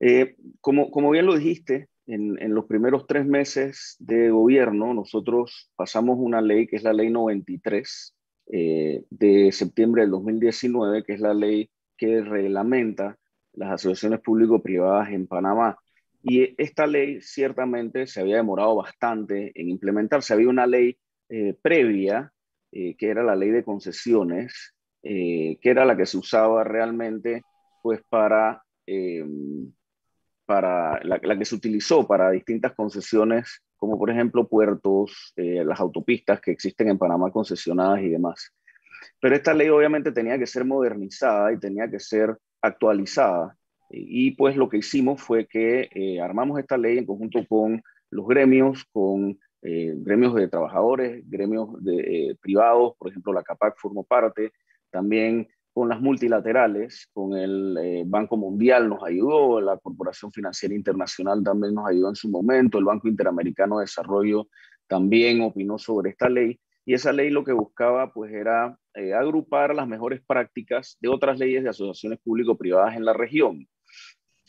Eh, 0.00 0.34
como, 0.60 0.90
como 0.90 1.10
bien 1.10 1.26
lo 1.26 1.36
dijiste, 1.36 1.86
en, 2.08 2.52
los 2.52 2.66
primeros 2.66 3.06
tres 3.06 3.24
meses 3.24 3.94
de 4.00 4.30
gobierno, 4.30 4.92
nosotros 4.92 5.70
pasamos 5.76 6.18
una 6.18 6.40
ley 6.40 6.66
que 6.66 6.74
es 6.74 6.82
la 6.82 6.92
ley 6.92 7.10
93 7.10 8.12
eh, 8.48 9.04
de 9.08 9.52
septiembre 9.52 10.02
del 10.02 10.10
2019, 10.10 11.04
que 11.04 11.12
es 11.12 11.20
la 11.20 11.32
ley 11.32 11.70
que 11.96 12.22
reglamenta 12.22 13.16
las 13.58 13.72
asociaciones 13.72 14.20
público-privadas 14.20 15.10
en 15.10 15.26
Panamá. 15.26 15.76
Y 16.22 16.54
esta 16.60 16.86
ley 16.86 17.20
ciertamente 17.20 18.06
se 18.06 18.20
había 18.20 18.36
demorado 18.36 18.76
bastante 18.76 19.52
en 19.54 19.68
implementarse. 19.68 20.32
Había 20.32 20.48
una 20.48 20.66
ley 20.66 20.98
eh, 21.28 21.56
previa, 21.60 22.32
eh, 22.72 22.96
que 22.96 23.08
era 23.08 23.22
la 23.22 23.36
ley 23.36 23.50
de 23.50 23.64
concesiones, 23.64 24.74
que 25.00 25.58
era 25.62 25.84
la 25.84 25.96
que 25.96 26.04
se 26.04 26.18
usaba 26.18 26.64
realmente 26.64 27.42
pues 27.82 28.02
para 28.10 28.62
para 30.48 30.98
la, 31.04 31.20
que 31.20 31.44
se 31.44 31.54
utilizó 31.54 32.06
para 32.06 32.30
distintas 32.30 32.72
concesiones, 32.74 33.62
como 33.76 33.98
por 33.98 34.10
ejemplo 34.10 34.48
puertos, 34.48 35.34
eh, 35.36 35.62
las 35.62 35.78
autopistas 35.78 36.40
que 36.40 36.52
existen 36.52 36.88
en 36.88 36.96
Panamá 36.96 37.30
concesionadas 37.30 38.00
y 38.00 38.08
demás. 38.08 38.50
Pero 39.20 39.36
esta 39.36 39.52
ley 39.52 39.68
obviamente 39.68 40.10
tenía 40.10 40.38
que 40.38 40.46
ser 40.46 40.64
modernizada 40.64 41.52
y 41.52 41.58
tenía 41.58 41.90
que 41.90 42.00
ser 42.00 42.34
actualizada. 42.62 43.56
Y, 43.90 44.32
pues 44.32 44.56
lo 44.56 44.68
que 44.68 44.78
hicimos 44.78 45.22
fue 45.22 45.46
que 45.46 45.88
eh, 45.94 46.20
armamos 46.20 46.58
esta 46.58 46.76
ley 46.76 46.98
en 46.98 47.06
conjunto 47.06 47.46
con 47.48 47.82
los 48.10 48.26
gremios, 48.26 48.84
con 48.92 49.38
eh, 49.62 49.94
gremios 49.96 50.34
de 50.34 50.48
trabajadores, 50.48 51.28
gremios 51.28 51.82
de, 51.82 52.36
privados, 52.40 52.94
por 52.98 53.10
ejemplo 53.10 53.32
la 53.32 53.42
CAPAC 53.42 53.78
formó 53.78 54.04
parte, 54.04 54.52
también 54.90 55.48
con 55.72 55.88
las 55.88 56.00
multilaterales, 56.00 57.08
con 57.12 57.36
el 57.36 57.76
eh, 57.80 58.04
Banco 58.06 58.36
Mundial 58.36 58.88
nos 58.88 59.02
ayudó, 59.02 59.60
la 59.60 59.78
Corporación 59.78 60.32
Financiera 60.32 60.74
Internacional 60.74 61.42
también 61.42 61.74
nos 61.74 61.88
ayudó 61.88 62.10
en 62.10 62.16
su 62.16 62.28
momento, 62.28 62.78
el 62.78 62.84
Banco 62.84 63.08
Interamericano 63.08 63.78
de 63.78 63.84
Desarrollo 63.84 64.48
también 64.86 65.40
opinó 65.42 65.78
sobre 65.78 66.10
esta 66.10 66.28
ley 66.28 66.58
y 66.88 66.94
esa 66.94 67.12
ley 67.12 67.28
lo 67.28 67.44
que 67.44 67.52
buscaba 67.52 68.14
pues 68.14 68.32
era 68.32 68.78
eh, 68.94 69.12
agrupar 69.12 69.74
las 69.74 69.86
mejores 69.86 70.22
prácticas 70.26 70.96
de 71.00 71.08
otras 71.08 71.38
leyes 71.38 71.62
de 71.62 71.68
asociaciones 71.68 72.18
público-privadas 72.20 72.96
en 72.96 73.04
la 73.04 73.12
región. 73.12 73.68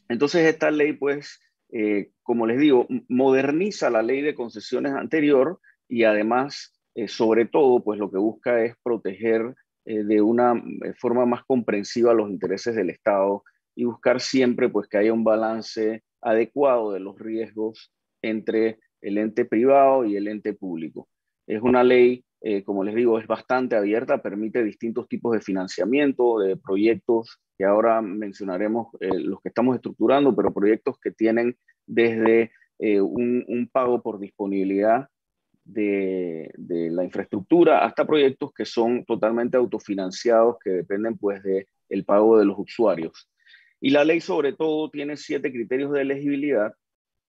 Entonces 0.07 0.45
esta 0.45 0.71
ley 0.71 0.93
pues, 0.93 1.41
eh, 1.73 2.11
como 2.23 2.47
les 2.47 2.59
digo, 2.59 2.87
moderniza 3.09 3.89
la 3.89 4.01
ley 4.01 4.21
de 4.21 4.35
concesiones 4.35 4.93
anterior 4.93 5.59
y 5.89 6.05
además, 6.05 6.73
sobre 7.07 7.45
todo, 7.45 7.83
pues 7.83 7.99
lo 7.99 8.09
que 8.09 8.17
busca 8.17 8.63
es 8.63 8.75
proteger 8.83 9.55
eh, 9.89 10.03
de 10.03 10.21
una 10.21 10.53
eh, 10.53 10.93
forma 10.93 11.25
más 11.25 11.43
comprensiva 11.45 12.13
los 12.13 12.29
intereses 12.29 12.75
del 12.75 12.91
Estado 12.91 13.43
y 13.73 13.85
buscar 13.85 14.21
siempre 14.21 14.69
pues, 14.69 14.87
que 14.87 14.99
haya 14.99 15.11
un 15.11 15.23
balance 15.23 16.03
adecuado 16.21 16.91
de 16.91 16.99
los 16.99 17.17
riesgos 17.17 17.91
entre 18.21 18.77
el 19.01 19.17
ente 19.17 19.45
privado 19.45 20.05
y 20.05 20.15
el 20.15 20.27
ente 20.27 20.53
público. 20.53 21.09
Es 21.47 21.63
una 21.63 21.83
ley, 21.83 22.23
eh, 22.41 22.63
como 22.63 22.83
les 22.83 22.95
digo, 22.95 23.19
es 23.19 23.27
bastante 23.27 23.75
abierta, 23.75 24.21
permite 24.21 24.63
distintos 24.63 25.07
tipos 25.07 25.33
de 25.33 25.41
financiamiento, 25.41 26.39
de 26.39 26.57
proyectos 26.57 27.39
que 27.57 27.65
ahora 27.65 28.01
mencionaremos 28.01 28.87
los 29.01 29.41
que 29.41 29.49
estamos 29.49 29.75
estructurando, 29.75 30.33
pero 30.33 30.53
proyectos 30.53 30.97
que 30.97 31.11
tienen 31.11 31.57
desde 31.85 32.51
un, 32.79 33.43
un, 33.49 33.67
pago 33.67 34.01
por 34.01 34.17
disponibilidad 34.17 35.09
de, 35.73 36.89
la 36.91 37.03
infraestructura 37.03 37.85
hasta 37.85 38.05
proyectos 38.05 38.51
que 38.53 38.65
son 38.65 39.05
totalmente 39.05 39.57
autofinanciados, 39.57 40.57
que 40.63 40.71
dependen 40.71 41.17
pues 41.17 41.43
de 41.43 41.67
el 41.89 42.05
pago 42.05 42.37
de 42.37 42.45
los 42.45 42.57
usuarios. 42.57 43.29
Y 43.79 43.91
la 43.91 44.03
ley 44.03 44.19
sobre 44.19 44.53
todo 44.53 44.89
tiene 44.89 45.17
siete 45.17 45.51
criterios 45.51 45.91
de 45.91 46.01
elegibilidad, 46.01 46.73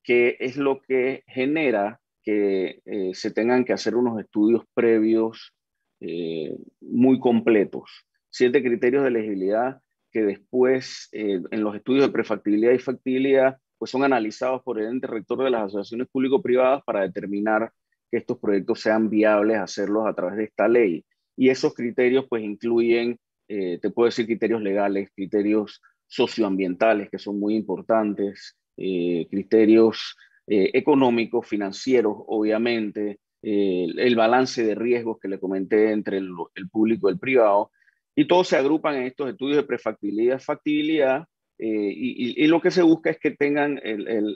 que 0.03 0.37
es 0.41 0.57
lo 0.57 0.81
que 0.81 1.23
genera 1.27 2.00
que 2.23 2.81
eh, 2.85 3.11
se 3.15 3.31
tengan 3.31 3.65
que 3.65 3.73
hacer 3.73 3.97
unos 3.97 4.21
estudios 4.21 4.63
previos 4.75 5.55
eh, 6.01 6.57
muy 6.81 7.19
completos. 7.19 8.07
Siete 8.31 8.63
criterios 8.63 9.03
de 9.03 9.09
elegibilidad 9.09 9.81
que 10.13 10.23
después 10.23 11.09
eh, 11.13 11.41
en 11.51 11.65
los 11.65 11.75
estudios 11.77 12.07
de 12.07 12.13
prefactibilidad 12.13 12.73
y 12.73 12.79
factibilidad 12.79 13.57
pues 13.79 13.91
son 13.91 14.05
analizados 14.05 14.63
por 14.63 14.79
el 14.79 14.89
ente 14.89 15.07
rector 15.07 15.43
de 15.45 15.51
las 15.51 15.65
asociaciones 15.65 16.09
público-privadas 16.09 16.83
para 16.85 17.01
determinar 17.03 17.73
que 18.11 18.19
estos 18.19 18.39
proyectos 18.39 18.81
sean 18.81 19.09
viables 19.09 19.59
hacerlos 19.59 20.07
a 20.07 20.15
través 20.15 20.37
de 20.37 20.45
esta 20.45 20.69
ley. 20.69 21.05
Y 21.37 21.49
esos 21.49 21.73
criterios 21.75 22.27
pues 22.29 22.43
incluyen, 22.43 23.19
te 23.47 23.91
puedo 23.91 24.07
decir, 24.07 24.27
criterios 24.27 24.61
legales, 24.61 25.09
criterios 25.15 25.81
socioambientales 26.07 27.09
que 27.09 27.19
son 27.19 27.41
muy 27.41 27.55
importantes, 27.55 28.59
criterios 28.77 30.15
eh, 30.53 30.71
económicos, 30.75 31.47
financieros, 31.47 32.17
obviamente, 32.27 33.21
el 33.41 34.17
balance 34.17 34.65
de 34.65 34.75
riesgos 34.75 35.19
que 35.19 35.29
le 35.29 35.39
comenté 35.39 35.93
entre 35.93 36.19
el, 36.19 36.29
público 36.71 37.09
y 37.09 37.13
el 37.13 37.19
privado, 37.21 37.71
y 38.17 38.27
todos 38.27 38.49
se 38.49 38.57
agrupan 38.57 38.97
en 38.97 39.05
estos 39.05 39.31
estudios 39.31 39.59
de 39.59 39.63
prefactibilidad, 39.63 40.41
factibilidad, 40.41 41.25
eh, 41.57 41.93
y, 41.95 42.47
lo 42.49 42.61
que 42.61 42.73
se 42.73 42.83
busca 42.83 43.11
es 43.11 43.21
que 43.21 43.31
tengan 43.31 43.81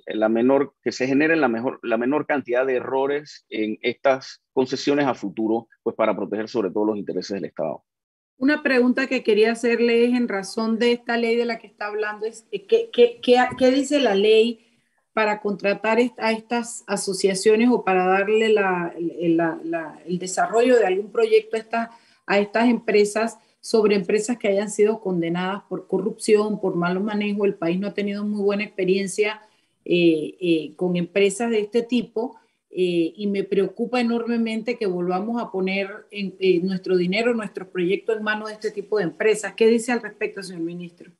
la 0.07 0.29
menor, 0.29 0.75
que 0.83 0.93
se 0.93 1.09
generen 1.09 1.41
la, 1.41 1.49
mejor, 1.49 1.81
la 1.83 1.97
menor 1.97 2.27
cantidad 2.27 2.65
de 2.65 2.77
errores 2.77 3.45
en 3.49 3.79
estas 3.83 4.41
concesiones 4.53 5.07
a 5.07 5.15
futuro, 5.15 5.67
pues 5.83 5.97
para 5.97 6.15
proteger 6.15 6.49
sobre 6.49 6.71
todo 6.71 6.85
los 6.85 6.97
intereses 6.97 7.35
del 7.35 7.47
Estado. 7.47 7.83
Una 8.37 8.63
pregunta 8.63 9.09
que 9.09 9.25
quería 9.25 9.51
hacerle 9.51 10.05
es 10.05 10.15
en 10.15 10.29
razón 10.29 10.79
de 10.79 10.93
esta 10.93 11.17
ley 11.17 11.35
de 11.35 11.45
la 11.45 11.59
que 11.59 11.67
está 11.67 11.87
hablando, 11.87 12.27
es 12.27 12.47
eh, 12.53 12.67
¿qué, 12.67 12.91
qué, 12.93 13.21
qué, 13.21 13.71
dice 13.71 14.01
la 14.01 14.15
ley 14.15 14.74
para 15.15 15.41
contratar 15.41 15.99
a 16.19 16.33
estas 16.33 16.85
asociaciones 16.87 17.71
o 17.71 17.85
para 17.85 18.05
darle 18.07 18.47
el 18.47 20.19
desarrollo 20.19 20.77
de 20.77 20.87
algún 20.87 21.11
proyecto 21.11 21.57
a, 22.27 22.39
estas 22.39 22.69
empresas? 22.69 23.39
sobre 23.61 23.95
empresas 23.95 24.37
que 24.37 24.49
hayan 24.49 24.71
sido 24.71 25.01
condenadas 25.01 25.63
por 25.71 25.87
corrupción, 25.87 26.61
por 26.61 26.75
malo 26.75 27.01
manejo. 27.01 27.47
El 27.47 27.55
país 27.55 27.81
no 27.81 27.87
ha 27.87 27.95
tenido 27.95 28.23
muy 28.23 28.43
buena 28.43 28.63
experiencia 28.63 29.41
eh, 29.87 30.37
eh, 30.39 30.75
con 30.77 30.97
empresas 30.97 31.51
de 31.51 31.61
este 31.61 31.81
tipo 31.81 32.37
eh, 32.71 33.15
y 33.17 33.27
me 33.27 33.43
preocupa 33.43 34.03
enormemente 34.03 34.77
que 34.77 34.85
volvamos 34.85 35.43
a 35.43 35.51
poner 35.51 35.89
nuestro 36.63 36.99
dinero, 36.99 37.33
nuestros 37.33 37.69
proyectos 37.69 38.19
en 38.19 38.23
manos 38.23 38.49
de 38.49 38.55
este 38.55 38.71
tipo 38.71 38.99
de 38.99 39.05
empresas. 39.05 39.55
¿Qué 39.55 39.67
dice 39.67 39.93
al 39.93 40.03
respecto, 40.03 40.43
señor 40.43 40.61
ministro? 40.61 41.11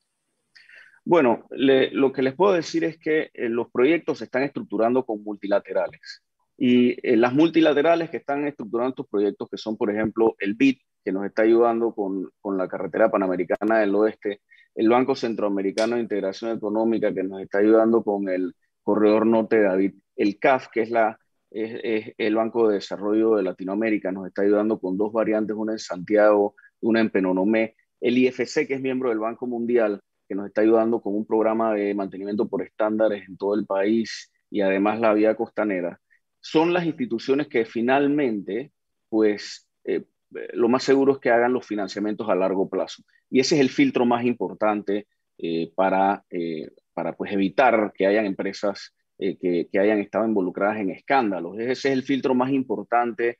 Bueno, 1.05 1.47
lo 1.51 2.13
que 2.13 2.23
les 2.23 2.35
puedo 2.35 2.55
decir 2.55 2.83
es 2.85 2.99
que 2.99 3.31
los 3.35 3.71
proyectos 3.71 4.19
se 4.19 4.25
están 4.25 4.43
estructurando 4.43 5.05
con 5.05 5.23
multilaterales. 5.23 6.23
Y 6.57 7.17
las 7.17 7.35
multilaterales 7.35 8.11
que 8.11 8.19
están 8.19 8.47
estructurando 8.47 8.91
estos 8.91 9.09
proyectos, 9.09 9.49
que 9.51 9.59
son, 9.59 9.77
por 9.77 9.91
ejemplo, 9.91 10.35
el 10.39 10.55
BID, 10.55 10.79
que 11.05 11.13
nos 11.13 11.27
está 11.27 11.43
ayudando 11.43 11.95
con, 11.95 12.31
con, 12.41 12.57
la 12.57 12.69
carretera 12.69 13.11
panamericana 13.11 13.81
del 13.81 13.95
oeste, 13.95 14.41
el 14.75 14.89
Banco 14.89 15.15
Centroamericano 15.15 15.97
de 15.97 16.03
Integración 16.03 16.57
Económica, 16.57 17.13
que 17.13 17.23
nos 17.23 17.43
está 17.43 17.59
ayudando 17.59 18.03
con 18.03 18.29
el 18.29 18.55
corredor 18.83 19.27
norte 19.27 19.57
de 19.57 19.63
David, 19.63 19.95
el 20.17 20.39
CAF, 20.39 20.69
que 20.73 20.83
es, 20.83 20.91
la, 20.91 21.19
es, 21.51 22.15
el 22.17 22.35
Banco 22.35 22.69
de 22.69 22.77
Desarrollo 22.77 23.37
de 23.37 23.43
Latinoamérica, 23.43 24.11
nos 24.13 24.27
está 24.27 24.43
ayudando 24.43 24.79
con 24.79 24.97
dos 24.97 25.13
variantes, 25.13 25.55
una 25.55 25.73
en 25.73 25.79
Santiago, 25.79 26.55
una 26.81 27.01
en 27.01 27.11
Penonomé, 27.11 27.77
el 28.01 28.17
IFC, 28.17 28.67
que 28.67 28.75
es 28.75 28.81
miembro 28.81 29.11
del 29.11 29.19
Banco 29.19 29.47
Mundial, 29.47 30.01
que 30.29 30.35
nos 30.35 30.47
está 30.47 30.63
ayudando 30.63 31.01
con 31.01 31.15
un 31.15 31.27
programa 31.27 31.75
de 31.75 31.95
mantenimiento 31.95 32.49
por 32.49 32.63
estándares 32.63 33.29
en 33.29 33.37
todo 33.37 33.55
el 33.55 33.67
país 33.67 34.31
y 34.51 34.61
además 34.61 35.01
la 35.01 35.13
vía 35.15 35.35
costanera, 35.35 36.01
son 36.41 36.73
las 36.73 36.85
instituciones 36.87 37.49
que 37.49 37.65
finalmente 37.65 38.73
pues 39.09 39.69
eh, 39.85 40.05
eh, 40.35 40.49
lo 40.55 40.69
más 40.69 40.83
seguro 40.83 41.15
es 41.15 41.19
que 41.19 41.31
hagan 41.31 41.53
los 41.53 41.67
financiamientos 41.67 42.29
a 42.29 42.35
largo 42.35 42.69
plazo. 42.69 43.03
Y 43.31 43.41
ese 43.41 43.57
es 43.57 43.61
el 43.61 43.71
filtro 43.71 44.05
más 44.05 44.25
importante 44.25 45.07
eh, 45.39 45.73
para, 45.75 46.25
eh, 46.31 46.69
para 46.93 47.15
pues, 47.15 47.33
evitar 47.33 47.93
que 47.95 48.07
hayan 48.07 48.27
empresas 48.27 48.95
que, 49.17 49.69
que, 49.71 49.79
hayan 49.79 50.01
estado 50.01 50.27
involucradas 50.27 50.79
en 50.79 50.91
escándalos. 50.91 51.57
Ese 51.59 51.73
es 51.73 51.85
el 51.85 52.03
filtro 52.03 52.35
más 52.35 52.51
importante 52.51 53.39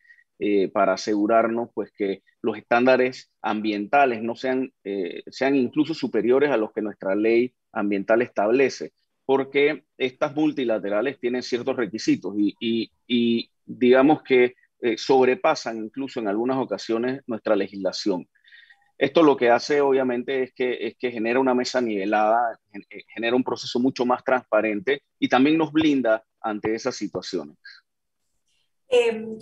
para 0.73 0.95
asegurarnos 0.95 1.71
pues, 1.75 1.91
que 1.93 2.23
los 2.43 2.59
estándares 2.59 3.31
ambientales 3.41 4.23
no 4.23 4.37
sean, 4.37 4.73
sean 5.27 5.57
incluso 5.57 5.95
superiores 5.95 6.51
a 6.51 6.57
los 6.57 6.73
que 6.73 6.83
nuestra 6.83 7.15
ley 7.15 7.55
ambiental 7.73 8.23
establece. 8.23 8.93
porque 9.27 9.85
estas 9.97 10.35
multilaterales 10.35 11.19
tienen 11.19 11.43
ciertos 11.43 11.77
requisitos 11.77 12.35
y, 12.39 12.91
y, 13.09 13.51
digamos 13.65 14.23
que 14.23 14.55
eh, 14.83 14.99
sobrepasan 14.99 15.79
incluso 15.79 16.21
en 16.21 16.29
algunas 16.29 16.59
ocasiones 16.59 17.23
nuestra 17.27 17.57
legislación. 17.57 18.29
Esto 18.99 19.23
lo 19.23 19.35
que 19.37 19.49
hace 19.49 19.81
obviamente 19.81 20.43
es 20.43 20.53
que, 20.53 20.87
es 20.87 20.97
que 20.99 21.11
genera 21.11 21.41
una 21.41 21.55
mesa 21.55 21.81
nivelada, 21.81 22.59
eh, 22.91 23.03
genera 23.15 23.35
un 23.35 23.43
proceso 23.43 23.81
mucho 23.81 24.05
más 24.05 24.23
transparente 24.23 25.03
y 25.19 25.29
también 25.29 25.57
nos 25.57 25.73
blinda 25.73 26.23
ante 26.41 26.75
esas 26.75 26.95
situaciones. 26.95 27.57
Em, 28.89 29.39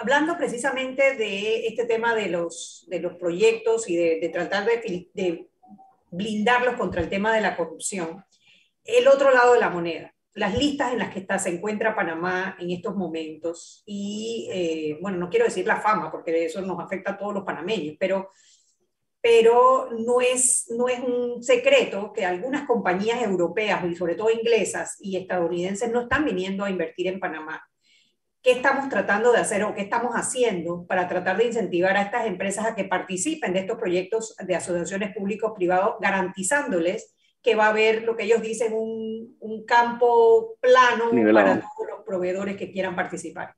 hablando 0.00 0.38
precisamente 0.38 1.14
de 1.16 1.66
este 1.66 1.84
tema 1.84 2.14
de 2.14 2.28
los, 2.28 2.86
de 2.88 3.00
los 3.00 3.16
proyectos 3.16 3.88
y 3.88 3.96
de, 3.96 4.18
de 4.18 4.28
tratar 4.30 4.64
de, 4.64 5.10
de, 5.12 5.46
blindarlos 6.10 6.74
contra 6.74 7.02
el 7.02 7.08
tema 7.08 7.32
de 7.32 7.40
la 7.40 7.56
corrupción, 7.56 8.24
el 8.82 9.06
otro 9.06 9.30
lado 9.30 9.52
de 9.52 9.60
la 9.60 9.70
moneda, 9.70 10.12
las 10.34 10.58
listas 10.58 10.92
en 10.92 10.98
las 10.98 11.12
que 11.12 11.20
está, 11.20 11.38
se 11.38 11.50
encuentra 11.50 11.94
Panamá 11.94 12.56
en 12.58 12.70
estos 12.70 12.96
momentos 12.96 13.84
y, 13.86 14.48
eh, 14.50 14.98
bueno, 15.00 15.18
no 15.18 15.28
quiero 15.28 15.44
decir 15.44 15.66
la 15.66 15.80
fama 15.80 16.10
porque 16.10 16.46
eso 16.46 16.62
nos 16.62 16.80
afecta 16.80 17.12
a 17.12 17.18
todos 17.18 17.34
los 17.34 17.44
panameños, 17.44 17.94
pero, 18.00 18.30
pero 19.20 19.90
no, 19.92 20.20
es, 20.20 20.66
no 20.70 20.88
es 20.88 20.98
un 20.98 21.42
secreto 21.44 22.12
que 22.12 22.24
algunas 22.24 22.66
compañías 22.66 23.22
europeas 23.22 23.84
y 23.84 23.94
sobre 23.94 24.16
todo 24.16 24.30
inglesas 24.30 24.96
y 24.98 25.16
estadounidenses 25.16 25.92
no 25.92 26.00
están 26.00 26.24
viniendo 26.24 26.64
a 26.64 26.70
invertir 26.70 27.06
en 27.06 27.20
Panamá. 27.20 27.62
¿Qué 28.42 28.52
estamos 28.52 28.88
tratando 28.88 29.32
de 29.32 29.38
hacer 29.38 29.62
o 29.64 29.74
qué 29.74 29.82
estamos 29.82 30.12
haciendo 30.14 30.86
para 30.86 31.08
tratar 31.08 31.36
de 31.36 31.46
incentivar 31.46 31.96
a 31.96 32.02
estas 32.02 32.26
empresas 32.26 32.66
a 32.66 32.74
que 32.74 32.84
participen 32.84 33.52
de 33.52 33.60
estos 33.60 33.78
proyectos 33.78 34.34
de 34.38 34.54
asociaciones 34.54 35.14
públicos-privados, 35.14 35.96
garantizándoles 36.00 37.14
que 37.42 37.54
va 37.54 37.66
a 37.66 37.70
haber 37.70 38.04
lo 38.04 38.16
que 38.16 38.24
ellos 38.24 38.40
dicen 38.40 38.72
un, 38.72 39.36
un 39.40 39.64
campo 39.66 40.56
plano 40.60 41.10
para 41.32 41.60
todos 41.60 41.88
los 41.90 42.04
proveedores 42.06 42.56
que 42.56 42.70
quieran 42.70 42.96
participar? 42.96 43.54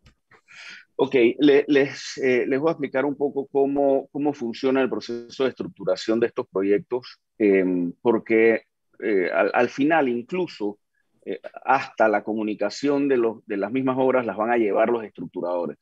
Ok, 0.97 1.15
les, 1.39 2.19
eh, 2.19 2.45
les 2.47 2.61
voy 2.61 2.69
a 2.69 2.73
explicar 2.73 3.05
un 3.05 3.17
poco 3.17 3.47
cómo, 3.47 4.09
cómo 4.13 4.33
funciona 4.35 4.83
el 4.83 4.91
proceso 4.91 5.45
de 5.45 5.51
estructuración 5.51 6.21
de 6.21 6.27
estos 6.27 6.47
proyectos, 6.49 7.21
em, 7.39 7.93
porque 8.03 8.63
eh, 9.03 9.31
al, 9.33 9.51
al, 9.55 9.69
final 9.69 10.09
incluso 10.09 10.79
eh, 11.25 11.41
hasta 11.65 12.09
la 12.09 12.25
comunicación 12.25 13.09
de, 13.09 13.17
los, 13.17 13.47
de 13.47 13.57
las 13.57 13.71
mismas 13.71 13.97
obras 13.99 14.27
las 14.27 14.37
van 14.37 14.51
a 14.51 14.57
llevar 14.57 14.91
los 14.91 15.05
estructuradores. 15.05 15.79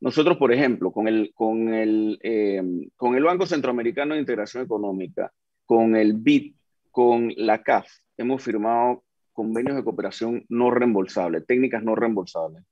Nosotros, 0.00 0.36
por 0.36 0.52
ejemplo, 0.52 0.90
con 0.90 1.06
el, 1.06 1.32
con 1.34 1.72
el, 1.72 2.18
eh, 2.22 2.62
con 2.96 3.14
el 3.14 3.24
Banco 3.24 3.46
Centroamericano 3.46 4.14
de 4.14 4.20
Integración 4.20 4.64
Económica, 4.64 5.32
con 5.64 5.96
el 5.96 6.14
BID, 6.14 6.54
con 6.90 7.32
la 7.36 7.62
CAF, 7.62 7.88
hemos 8.16 8.42
firmado 8.42 9.04
convenios 9.32 9.76
de 9.76 9.84
cooperación 9.84 10.44
no 10.48 10.70
reembolsables, 10.70 11.46
técnicas 11.46 11.82
no 11.82 11.94
reembolsables. 11.94 12.64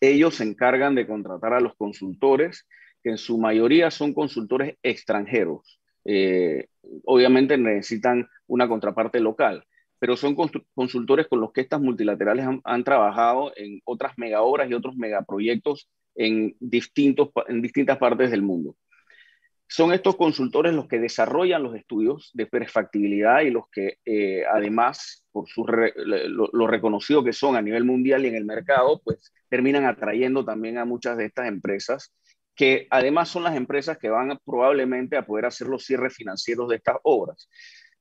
Ellos 0.00 0.36
se 0.36 0.44
encargan 0.44 0.94
de 0.94 1.06
contratar 1.06 1.52
a 1.52 1.60
los 1.60 1.76
consultores, 1.76 2.66
que 3.02 3.10
en 3.10 3.18
su 3.18 3.38
mayoría 3.38 3.90
son 3.90 4.14
consultores 4.14 4.76
extranjeros. 4.82 5.80
Eh, 6.04 6.66
obviamente 7.04 7.56
necesitan 7.58 8.28
una 8.46 8.68
contraparte 8.68 9.20
local 9.20 9.64
pero 10.02 10.16
son 10.16 10.34
consultores 10.74 11.28
con 11.28 11.40
los 11.40 11.52
que 11.52 11.60
estas 11.60 11.80
multilaterales 11.80 12.44
han, 12.64 12.82
trabajado 12.82 13.52
en 13.54 13.80
otras 13.84 14.14
mega 14.16 14.42
obras 14.42 14.68
y 14.68 14.74
otros 14.74 14.96
megaproyectos 14.96 15.88
en, 16.16 16.56
distintos, 16.58 17.28
en 17.46 17.62
distintas 17.62 17.98
partes 17.98 18.32
del 18.32 18.42
mundo. 18.42 18.74
Son 19.68 19.92
estos 19.92 20.16
consultores 20.16 20.74
los 20.74 20.88
que 20.88 20.98
desarrollan 20.98 21.62
los 21.62 21.76
estudios 21.76 22.32
de 22.34 22.46
prefactibilidad 22.46 23.42
y 23.42 23.50
los 23.50 23.68
que 23.70 23.98
eh, 24.04 24.42
además, 24.44 25.24
por 25.30 25.46
su 25.46 25.64
lo, 25.64 26.66
reconocido 26.66 27.22
que 27.22 27.32
son 27.32 27.54
a 27.54 27.62
nivel 27.62 27.84
mundial 27.84 28.24
y 28.24 28.28
en 28.28 28.34
el 28.34 28.44
mercado, 28.44 29.00
pues 29.04 29.32
terminan 29.48 29.84
atrayendo 29.84 30.44
también 30.44 30.78
a 30.78 30.84
muchas 30.84 31.16
de 31.16 31.26
estas 31.26 31.46
empresas 31.46 32.12
que 32.56 32.88
además 32.90 33.28
son 33.28 33.44
las 33.44 33.54
empresas 33.54 33.98
que 33.98 34.10
van 34.10 34.36
probablemente 34.44 35.16
a 35.16 35.24
poder 35.24 35.46
hacer 35.46 35.68
los 35.68 35.84
cierres 35.84 36.14
financieros 36.14 36.68
de 36.68 36.76
estas 36.76 36.96
obras. 37.04 37.48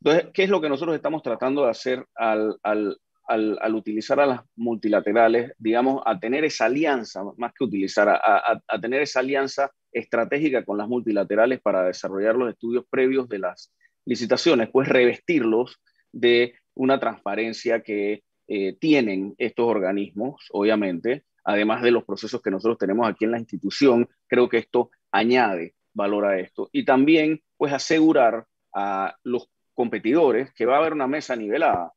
Entonces, 0.03 0.31
¿qué 0.33 0.43
es 0.43 0.49
lo 0.49 0.59
que 0.59 0.69
nosotros 0.69 0.95
estamos 0.95 1.21
tratando 1.21 1.63
de 1.63 1.69
hacer 1.69 2.05
al, 2.15 2.57
al, 2.63 2.97
al, 3.27 3.75
utilizar 3.75 4.19
a 4.19 4.25
las 4.25 4.41
multilaterales, 4.55 5.53
digamos, 5.59 6.01
a 6.05 6.19
tener 6.19 6.43
esa 6.43 6.65
alianza, 6.65 7.23
más 7.37 7.53
que 7.53 7.63
utilizar, 7.63 8.09
a, 8.09 8.61
a, 8.67 8.81
tener 8.81 9.03
esa 9.03 9.19
alianza 9.19 9.71
estratégica 9.91 10.65
con 10.65 10.79
las 10.79 10.87
multilaterales 10.87 11.61
para 11.61 11.83
desarrollar 11.83 12.35
los 12.35 12.49
estudios 12.49 12.85
previos 12.89 13.29
de 13.29 13.39
las 13.39 13.73
licitaciones, 14.05 14.69
pues 14.71 14.87
revestirlos 14.87 15.79
de 16.11 16.55
una 16.73 16.99
transparencia 16.99 17.81
que 17.81 18.23
eh, 18.47 18.73
tienen 18.79 19.35
estos 19.37 19.67
organismos, 19.67 20.47
obviamente, 20.51 21.25
además 21.43 21.83
de 21.83 21.91
los 21.91 22.05
procesos 22.05 22.41
que 22.41 22.51
nosotros 22.51 22.79
tenemos 22.79 23.07
aquí 23.07 23.25
en 23.25 23.31
la 23.31 23.39
institución, 23.39 24.09
creo 24.27 24.49
que 24.49 24.57
esto 24.57 24.89
añade 25.11 25.75
valor 25.93 26.25
a 26.25 26.39
esto. 26.39 26.69
Y 26.71 26.85
también, 26.85 27.41
pues, 27.55 27.71
asegurar 27.71 28.45
a 28.73 29.15
los 29.23 29.49
competidores, 29.73 30.51
que 30.53 30.65
va 30.65 30.75
a 30.75 30.79
haber 30.79 30.93
una 30.93 31.07
mesa 31.07 31.35
nivelada. 31.35 31.91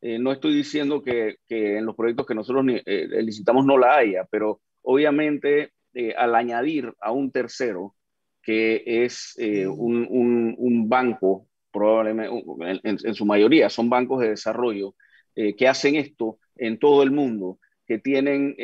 Eh, 0.00 0.18
no 0.18 0.32
estoy 0.32 0.54
diciendo 0.54 1.02
que, 1.02 1.36
que, 1.46 1.76
en 1.76 1.84
los 1.86 1.94
proyectos 1.94 2.26
que 2.26 2.34
nosotros 2.34 2.64
eh, 2.86 3.08
licitamos 3.22 3.66
no 3.66 3.76
la 3.76 3.96
haya, 3.96 4.26
pero 4.30 4.60
obviamente 4.82 5.72
eh, 5.92 6.14
al 6.16 6.34
añadir 6.34 6.92
a 7.00 7.12
un 7.12 7.30
tercero, 7.30 7.94
que 8.42 8.82
es 8.86 9.36
un, 9.38 10.06
un, 10.08 10.54
un, 10.56 10.88
banco, 10.88 11.46
probablemente 11.70 12.34
en, 12.82 12.98
en, 13.04 13.14
su 13.14 13.26
mayoría 13.26 13.68
son 13.68 13.90
bancos 13.90 14.22
de 14.22 14.30
desarrollo, 14.30 14.94
que 15.34 15.68
hacen 15.68 15.96
esto 15.96 16.38
en 16.56 16.78
todo 16.78 17.02
el 17.02 17.10
mundo, 17.10 17.58
que 17.86 17.98
tienen, 17.98 18.56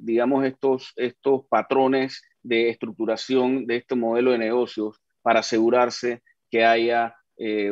digamos, 0.00 0.44
estos, 0.44 0.92
estos 0.94 1.44
patrones 1.48 2.22
de 2.42 2.70
estructuración 2.70 3.66
de 3.66 3.78
este 3.78 3.96
modelo 3.96 4.30
de 4.30 4.38
negocios 4.38 5.02
para 5.22 5.40
asegurarse 5.40 6.22
que 6.48 6.64
haya 6.64 7.16
eh, 7.36 7.70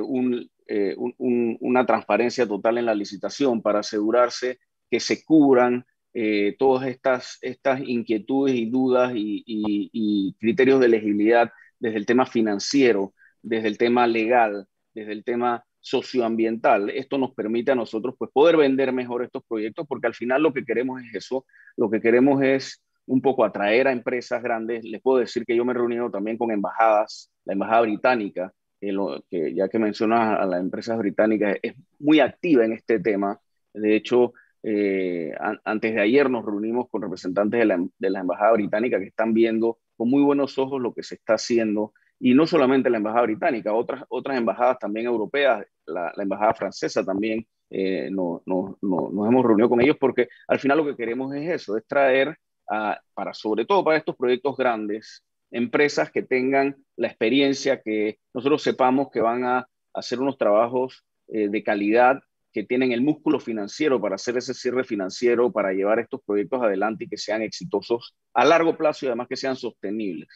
eh, 0.67 0.95
una 0.97 1.87
transparencia 1.87 2.47
total 2.47 2.79
en 2.79 2.87
la 2.87 2.95
licitación 2.95 3.61
para 3.63 3.81
asegurarse 3.81 4.59
que 4.91 5.01
se 5.01 5.25
cubran 5.25 5.85
eh, 6.17 6.55
todas 6.59 6.87
estas, 6.87 7.39
estas 7.43 7.81
inquietudes 7.81 8.55
y 8.55 8.67
dudas 8.67 9.13
y, 9.15 10.37
criterios 10.39 10.81
de 10.81 10.87
elegibilidad 10.87 11.51
desde 11.81 11.99
el 11.99 12.07
tema 12.07 12.25
financiero, 12.25 13.13
desde 13.43 13.69
el 13.69 13.79
tema 13.79 14.07
legal, 14.07 14.67
desde 14.95 15.13
el 15.13 15.25
tema 15.25 15.65
socioambiental. 15.81 16.91
Esto 16.91 17.19
nos 17.19 17.35
permite 17.35 17.73
a 17.73 17.75
nosotros 17.75 18.15
pues, 18.17 18.31
poder 18.33 18.57
vender 18.57 18.93
mejor 18.93 19.25
estos 19.25 19.43
proyectos 19.47 19.87
porque 19.89 20.07
al 20.07 20.15
final 20.15 20.43
lo 20.43 20.53
que 20.55 20.65
queremos 20.65 21.03
es 21.03 21.15
eso, 21.15 21.45
lo 21.77 21.91
que 21.91 22.01
queremos 22.01 22.43
es 22.43 22.83
un 23.07 23.21
poco 23.21 23.45
atraer 23.45 23.89
a 23.89 23.93
empresas 23.93 24.43
grandes. 24.43 24.85
Les 24.85 25.03
puedo 25.03 25.19
decir 25.19 25.45
que 25.45 25.57
yo 25.57 25.65
me 25.65 25.73
he 25.73 25.75
reunido 25.75 26.11
también 26.11 26.39
con 26.39 26.51
embajadas, 26.51 27.31
la 27.45 27.55
embajada 27.55 27.83
británica, 27.83 28.53
que 28.81 29.55
ya 29.55 29.69
que 29.69 29.79
mencionas 29.79 30.41
a 30.41 30.47
las 30.47 30.61
empresas 30.61 30.99
británicas, 30.99 31.57
es 31.63 31.75
muy 31.99 32.21
activa 32.21 32.65
en 32.65 32.73
este 32.73 33.01
tema. 33.01 33.41
De 33.73 33.97
hecho, 33.97 34.35
eh, 34.63 35.33
antes 35.65 35.95
de 35.95 36.01
ayer 36.01 36.31
nos 36.31 36.45
reunimos 36.45 36.89
con 36.91 37.03
representantes 37.03 37.61
de 37.61 37.67
la, 37.67 37.87
de 37.99 38.11
la, 38.11 38.21
Embajada 38.21 38.53
Británica 38.53 38.99
que 38.99 39.07
están 39.07 39.35
viendo 39.35 39.79
con 39.97 40.09
muy 40.09 40.23
buenos 40.23 40.59
ojos 40.59 40.81
lo 40.81 40.93
que 40.95 41.03
se 41.03 41.17
está 41.17 41.35
haciendo. 41.35 41.93
Y 42.19 42.35
no 42.35 42.47
solamente 42.47 42.91
la 42.91 42.99
Embajada 42.99 43.25
Británica, 43.25 43.75
otras, 43.75 44.05
otras 44.09 44.39
embajadas 44.39 44.79
también 44.79 45.07
europeas, 45.07 45.67
la, 45.87 46.13
la 46.15 46.23
Embajada 46.23 46.55
Francesa 46.55 47.05
también, 47.05 47.47
eh, 47.77 48.09
no, 48.11 48.43
nos 48.47 48.77
hemos 48.81 49.45
reunido 49.45 49.69
con 49.69 49.81
ellos 49.81 49.97
porque 49.99 50.29
al 50.47 50.61
final 50.61 50.79
lo 50.79 50.87
que 50.87 50.97
queremos 50.97 51.35
es 51.35 51.51
eso, 51.51 51.77
es 51.77 51.85
traer, 51.87 52.39
a, 52.69 53.01
para, 53.15 53.35
sobre 53.35 53.65
todo 53.67 53.83
para 53.83 53.99
estos 53.99 54.17
proyectos 54.17 54.57
grandes, 54.57 55.25
empresas 55.55 56.11
que 56.11 56.23
tengan 56.23 56.77
la 56.97 57.07
experiencia, 57.07 57.81
que 57.81 58.19
nosotros 58.35 58.61
sepamos 58.61 59.09
que 59.13 59.21
van 59.21 59.45
a 59.45 59.69
hacer 59.95 60.19
unos 60.19 60.37
trabajos 60.37 61.05
eh, 61.29 61.49
de 61.49 61.63
calidad, 61.63 62.21
que 62.53 62.65
tienen 62.65 62.91
el 62.91 63.03
músculo 63.03 63.39
financiero 63.39 64.01
para 64.01 64.17
hacer 64.17 64.37
ese 64.37 64.53
cierre 64.53 64.83
financiero, 64.83 65.53
para 65.53 65.73
llevar 65.73 66.01
estos 66.01 66.21
proyectos 66.27 66.61
adelante 66.61 67.05
y 67.05 67.09
que 67.09 67.17
sean 67.17 67.43
exitosos 67.43 68.17
a 68.33 68.45
largo 68.45 68.77
plazo 68.77 69.07
y 69.07 69.09
además 69.09 69.29
que 69.29 69.37
sean 69.37 69.55
sostenibles. 69.55 70.29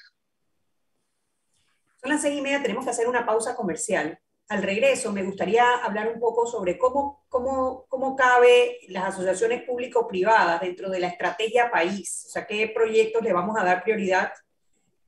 Son 2.00 2.10
las 2.10 2.22
seis 2.22 2.38
y 2.38 2.40
media, 2.40 2.62
tenemos 2.62 2.84
que 2.84 2.92
hacer 2.92 3.08
una 3.08 3.26
pausa 3.26 3.56
comercial. 3.56 4.20
Al 4.48 4.62
regreso, 4.62 5.12
me 5.12 5.24
gustaría 5.24 5.64
hablar 5.82 6.12
un 6.14 6.20
poco 6.20 6.46
sobre 6.46 6.78
cómo, 6.78 7.24
cómo, 7.28 7.86
cómo 7.88 8.14
cabe 8.14 8.78
las 8.86 9.14
asociaciones 9.14 9.64
público-privadas 9.64 10.60
dentro 10.60 10.88
de 10.90 11.00
la 11.00 11.08
estrategia 11.08 11.72
país, 11.72 12.24
o 12.28 12.30
sea, 12.30 12.46
qué 12.46 12.70
proyectos 12.72 13.22
le 13.22 13.32
vamos 13.32 13.56
a 13.58 13.64
dar 13.64 13.82
prioridad 13.82 14.30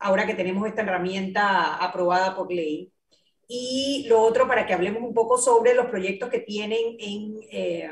ahora 0.00 0.26
que 0.26 0.34
tenemos 0.34 0.66
esta 0.66 0.82
herramienta 0.82 1.76
aprobada 1.76 2.34
por 2.34 2.52
ley. 2.52 2.92
Y 3.46 4.06
lo 4.08 4.20
otro, 4.22 4.46
para 4.48 4.66
que 4.66 4.74
hablemos 4.74 5.02
un 5.02 5.14
poco 5.14 5.36
sobre 5.36 5.74
los 5.74 5.86
proyectos 5.86 6.28
que 6.30 6.40
tienen 6.40 6.96
en, 6.98 7.40
eh, 7.50 7.90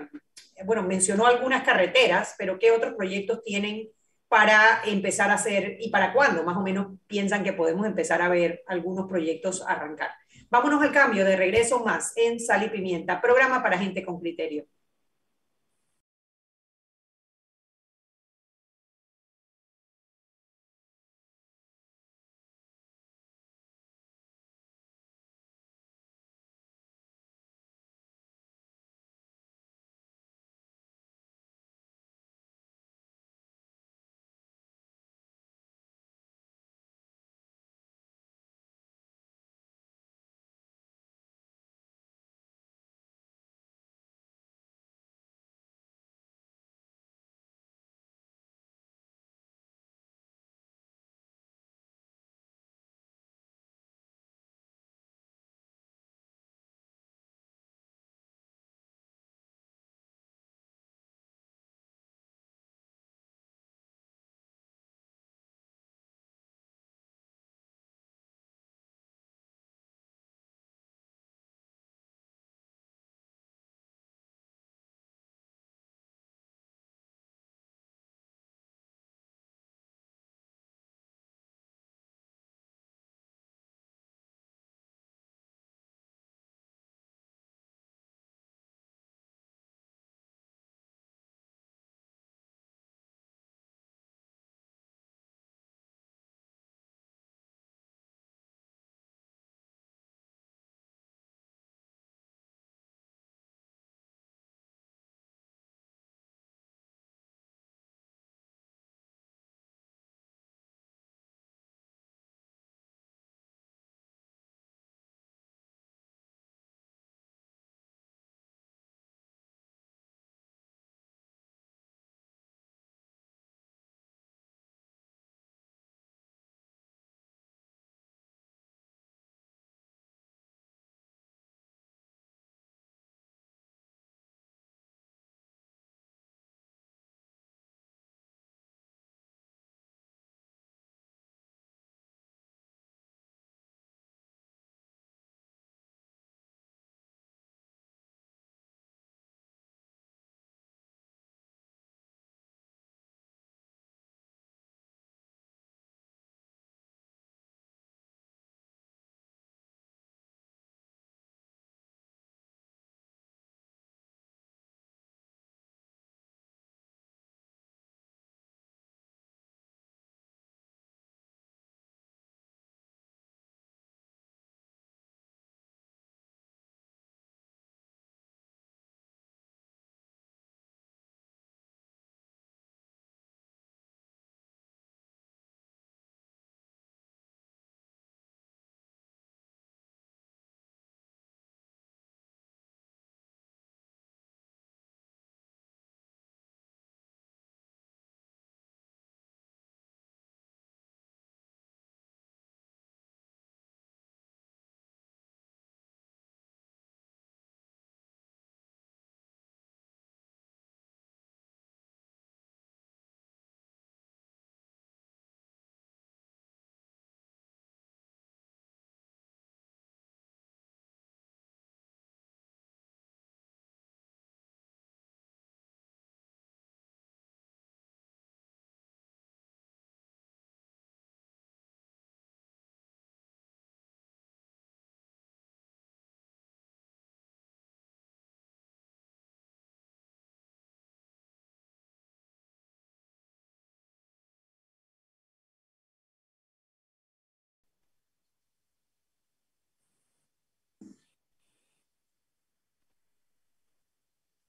bueno, 0.65 0.83
mencionó 0.83 1.27
algunas 1.27 1.63
carreteras, 1.63 2.35
pero 2.39 2.59
¿qué 2.59 2.71
otros 2.71 2.95
proyectos 2.95 3.43
tienen 3.43 3.89
para 4.29 4.83
empezar 4.87 5.31
a 5.31 5.35
hacer 5.35 5.77
y 5.81 5.91
para 5.91 6.13
cuándo 6.13 6.45
más 6.45 6.57
o 6.57 6.63
menos 6.63 6.99
piensan 7.07 7.43
que 7.43 7.53
podemos 7.53 7.87
empezar 7.87 8.23
a 8.23 8.29
ver 8.29 8.63
algunos 8.67 9.07
proyectos 9.09 9.65
arrancar? 9.67 10.11
Vámonos 10.51 10.83
al 10.83 10.93
cambio, 10.93 11.25
de 11.25 11.37
regreso 11.37 11.85
más 11.85 12.17
en 12.17 12.41
Sal 12.41 12.65
y 12.65 12.69
Pimienta, 12.71 13.21
programa 13.21 13.63
para 13.63 13.79
gente 13.79 14.05
con 14.05 14.21
criterio. 14.21 14.65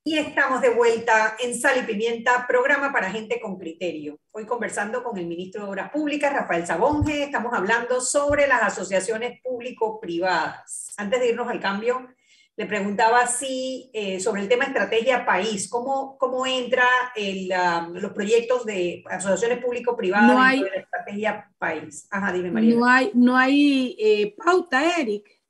Y 0.03 0.17
estamos 0.17 0.62
de 0.62 0.69
vuelta 0.69 1.35
en 1.43 1.53
Sal 1.53 1.83
y 1.83 1.85
Pimienta, 1.85 2.47
programa 2.47 2.91
para 2.93 3.12
gente 3.12 3.39
con 3.41 3.57
criterio. 3.57 4.17
Hoy 4.31 4.45
conversando 4.45 5.03
con 5.03 5.17
el 5.17 5.27
ministro 5.27 5.63
de 5.63 5.69
Obras 5.69 5.91
Públicas, 5.91 6.31
Rafael 6.31 6.65
Sabonge, 6.65 7.23
estamos 7.23 7.53
hablando 7.53 7.99
sobre 7.99 8.47
las 8.47 8.63
asociaciones 8.63 9.41
público-privadas. 9.43 10.93
Antes 10.97 11.19
de 11.19 11.29
irnos 11.29 11.49
al 11.49 11.59
cambio, 11.59 12.07
le 12.55 12.65
preguntaba 12.65 13.27
si 13.27 13.91
eh, 13.93 14.21
sobre 14.21 14.41
el 14.41 14.47
tema 14.47 14.65
estrategia 14.65 15.25
país, 15.25 15.69
¿cómo, 15.69 16.17
cómo 16.17 16.45
entra 16.45 16.88
el, 17.15 17.49
los 17.93 18.13
proyectos 18.13 18.65
de 18.65 19.03
asociaciones 19.09 19.63
público-privadas 19.63 20.34
no 20.34 20.41
hay, 20.41 20.63
de 20.63 20.69
la 20.69 20.76
estrategia 20.78 21.51
país? 21.57 22.07
Ajá, 22.09 22.32
dime 22.32 22.51
María. 22.51 22.76
No 22.76 22.86
hay, 22.86 23.11
no 23.13 23.38
hay 23.38 23.97
eh, 23.99 24.36
pauta, 24.38 24.97
Eric. 24.97 25.41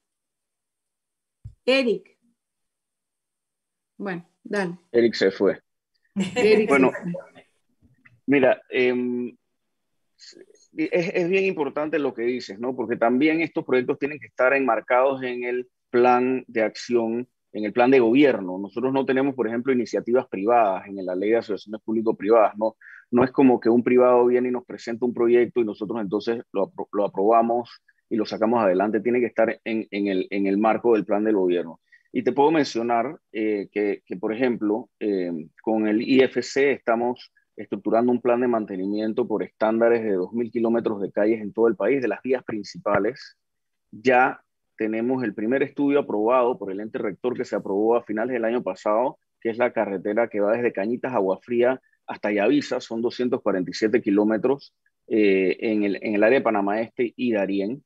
Eric. 1.65 2.17
Bueno, 3.97 4.28
dale. 4.49 4.77
Eric 4.91 5.13
se 5.13 5.31
fue. 5.31 5.61
Eric 6.35 6.67
bueno, 6.67 6.91
se 6.91 7.11
fue. 7.11 7.45
mira, 8.25 8.61
eh, 8.69 9.33
es, 10.75 11.11
es, 11.13 11.29
bien 11.29 11.45
importante 11.45 11.99
lo 11.99 12.13
que 12.13 12.23
dices, 12.23 12.59
¿no? 12.59 12.75
Porque 12.75 12.97
también 12.97 13.41
estos 13.41 13.65
proyectos 13.65 13.99
tienen 13.99 14.19
que 14.19 14.27
estar 14.27 14.53
enmarcados 14.53 15.23
en 15.23 15.43
el 15.43 15.67
plan 15.89 16.43
de 16.47 16.61
acción, 16.63 17.27
en 17.51 17.65
el 17.65 17.73
plan 17.73 17.91
de 17.91 17.99
gobierno. 17.99 18.57
Nosotros 18.57 18.93
no 18.93 19.05
tenemos, 19.05 19.35
por 19.35 19.47
ejemplo, 19.47 19.73
iniciativas 19.73 20.27
privadas 20.27 20.87
en 20.87 21.05
la 21.05 21.15
ley 21.15 21.31
de 21.31 21.37
asociaciones 21.37 21.81
público-privadas. 21.81 22.57
No, 22.57 22.75
no 23.11 23.23
es 23.23 23.31
como 23.31 23.59
que 23.59 23.69
un 23.69 23.83
privado 23.83 24.25
viene 24.25 24.49
y 24.49 24.51
nos 24.51 24.65
presenta 24.65 25.05
un 25.05 25.13
proyecto 25.13 25.59
y 25.59 25.65
nosotros 25.65 25.99
entonces 26.01 26.43
lo, 26.51 26.71
lo 26.91 27.05
aprobamos 27.05 27.81
y 28.09 28.15
lo 28.15 28.25
sacamos 28.25 28.63
adelante. 28.63 29.01
Tiene 29.01 29.19
que 29.19 29.27
estar 29.27 29.59
en, 29.63 29.87
en, 29.91 30.07
el, 30.07 30.27
en 30.29 30.47
el 30.47 30.57
marco 30.57 30.93
del 30.93 31.05
plan 31.05 31.23
del 31.23 31.35
gobierno. 31.35 31.79
Y 32.11 32.23
te 32.23 32.31
puedo 32.31 32.51
mencionar 32.51 33.19
eh, 33.31 33.69
que, 33.71 34.01
por 34.19 34.33
ejemplo, 34.33 34.89
eh, 34.99 35.31
con 35.61 35.87
el 35.87 36.01
IFC 36.01 36.71
estamos 36.71 37.31
estructurando 37.55 38.11
un 38.11 38.21
plan 38.21 38.41
de 38.41 38.47
mantenimiento 38.47 39.27
por 39.27 39.43
estándares 39.43 40.03
de 40.03 40.17
2.000 40.17 40.51
kilómetros 40.51 41.01
de 41.01 41.11
calles 41.11 41.41
en 41.41 41.53
todo 41.53 41.67
el 41.67 41.75
país, 41.75 42.01
de 42.01 42.07
las 42.07 42.21
vías 42.21 42.43
principales. 42.43 43.37
Ya 43.91 44.41
tenemos 44.77 45.23
el 45.23 45.35
primer 45.35 45.61
estudio 45.61 45.99
aprobado 45.99 46.57
por 46.57 46.71
el 46.71 46.79
ente 46.79 46.97
rector 46.97 47.35
que 47.35 47.43
se 47.43 47.55
aprobó 47.55 47.97
a 47.97 48.03
finales 48.03 48.33
del 48.33 48.45
año 48.45 48.63
pasado, 48.63 49.19
que 49.41 49.49
es 49.49 49.57
la 49.57 49.73
carretera 49.73 50.29
que 50.29 50.39
va 50.39 50.53
desde 50.53 50.71
Cañitas, 50.71 51.13
Agua 51.13 51.37
Fría, 51.41 51.81
hasta 52.07 52.31
Yavisa, 52.31 52.79
son 52.79 53.01
247 53.01 54.01
kilómetros 54.01 54.73
eh, 55.07 55.57
en, 55.59 55.83
el, 55.83 55.99
en, 56.01 56.15
el, 56.15 56.23
área 56.23 56.39
de 56.39 56.43
Panamá 56.43 56.81
Este 56.81 57.13
y 57.15 57.33
Darién. 57.33 57.83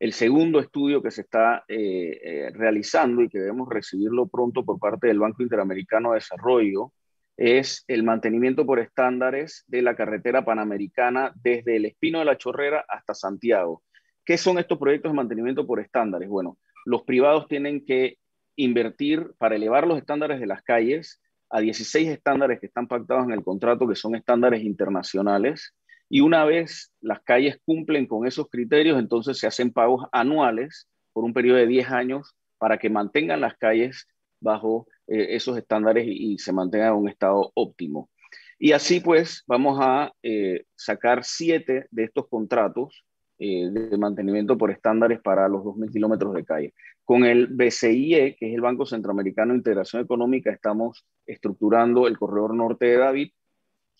El 0.00 0.14
segundo 0.14 0.60
estudio 0.60 1.02
que 1.02 1.10
se 1.10 1.20
está 1.20 1.62
eh, 1.68 2.18
eh, 2.22 2.50
realizando 2.54 3.20
y 3.20 3.28
que 3.28 3.38
debemos 3.38 3.68
recibirlo 3.68 4.28
pronto 4.28 4.64
por 4.64 4.78
parte 4.78 5.08
del 5.08 5.18
Banco 5.18 5.42
Interamericano 5.42 6.10
de 6.10 6.14
Desarrollo 6.14 6.94
es 7.36 7.84
el 7.86 8.02
mantenimiento 8.02 8.64
por 8.64 8.80
estándares 8.80 9.62
de 9.66 9.82
la 9.82 9.94
carretera 9.94 10.42
panamericana 10.42 11.32
desde 11.34 11.76
el 11.76 11.84
Espino 11.84 12.18
de 12.18 12.24
la 12.24 12.38
Chorrera 12.38 12.82
hasta 12.88 13.12
Santiago. 13.12 13.82
¿Qué 14.24 14.38
son 14.38 14.58
estos 14.58 14.78
proyectos 14.78 15.12
de 15.12 15.16
mantenimiento 15.16 15.66
por 15.66 15.80
estándares? 15.80 16.30
Bueno, 16.30 16.56
los 16.86 17.02
privados 17.02 17.46
tienen 17.46 17.84
que 17.84 18.16
invertir 18.56 19.34
para 19.36 19.56
elevar 19.56 19.86
los 19.86 19.98
estándares 19.98 20.40
de 20.40 20.46
las 20.46 20.62
calles 20.62 21.20
a 21.50 21.60
16 21.60 22.08
estándares 22.08 22.58
que 22.58 22.66
están 22.66 22.88
pactados 22.88 23.24
en 23.24 23.32
el 23.32 23.44
contrato, 23.44 23.86
que 23.86 23.96
son 23.96 24.14
estándares 24.14 24.62
internacionales. 24.62 25.74
Y 26.10 26.20
una 26.20 26.44
vez 26.44 26.92
las 27.00 27.22
calles 27.22 27.58
cumplen 27.64 28.06
con 28.06 28.26
esos 28.26 28.48
criterios, 28.50 28.98
entonces 28.98 29.38
se 29.38 29.46
hacen 29.46 29.72
pagos 29.72 30.06
anuales 30.12 30.88
por 31.12 31.24
un 31.24 31.32
periodo 31.32 31.58
de 31.58 31.68
10 31.68 31.88
años 31.90 32.34
para 32.58 32.78
que 32.78 32.90
mantengan 32.90 33.40
las 33.40 33.56
calles 33.56 34.08
bajo 34.40 34.88
eh, 35.06 35.36
esos 35.36 35.56
estándares 35.56 36.04
y, 36.06 36.36
se 36.38 36.52
mantengan 36.52 36.88
en 36.88 36.98
un 36.98 37.08
estado 37.08 37.52
óptimo. 37.54 38.10
Y 38.58 38.72
así 38.72 39.00
pues 39.00 39.44
vamos 39.46 39.78
a 39.80 40.12
eh, 40.22 40.64
sacar 40.74 41.24
siete 41.24 41.86
de 41.90 42.04
estos 42.04 42.28
contratos 42.28 43.04
eh, 43.38 43.70
de 43.70 43.96
mantenimiento 43.96 44.58
por 44.58 44.70
estándares 44.70 45.20
para 45.20 45.48
los 45.48 45.62
2.000 45.62 45.92
kilómetros 45.92 46.34
de 46.34 46.44
calle. 46.44 46.74
Con 47.04 47.24
el 47.24 47.46
BCIE, 47.46 48.36
que 48.38 48.48
es 48.48 48.54
el 48.54 48.60
Banco 48.60 48.84
Centroamericano 48.84 49.52
de 49.52 49.58
Integración 49.58 50.02
Económica, 50.02 50.50
estamos 50.50 51.06
estructurando 51.24 52.06
el 52.06 52.18
corredor 52.18 52.54
norte 52.54 52.84
de 52.84 52.96
David. 52.98 53.30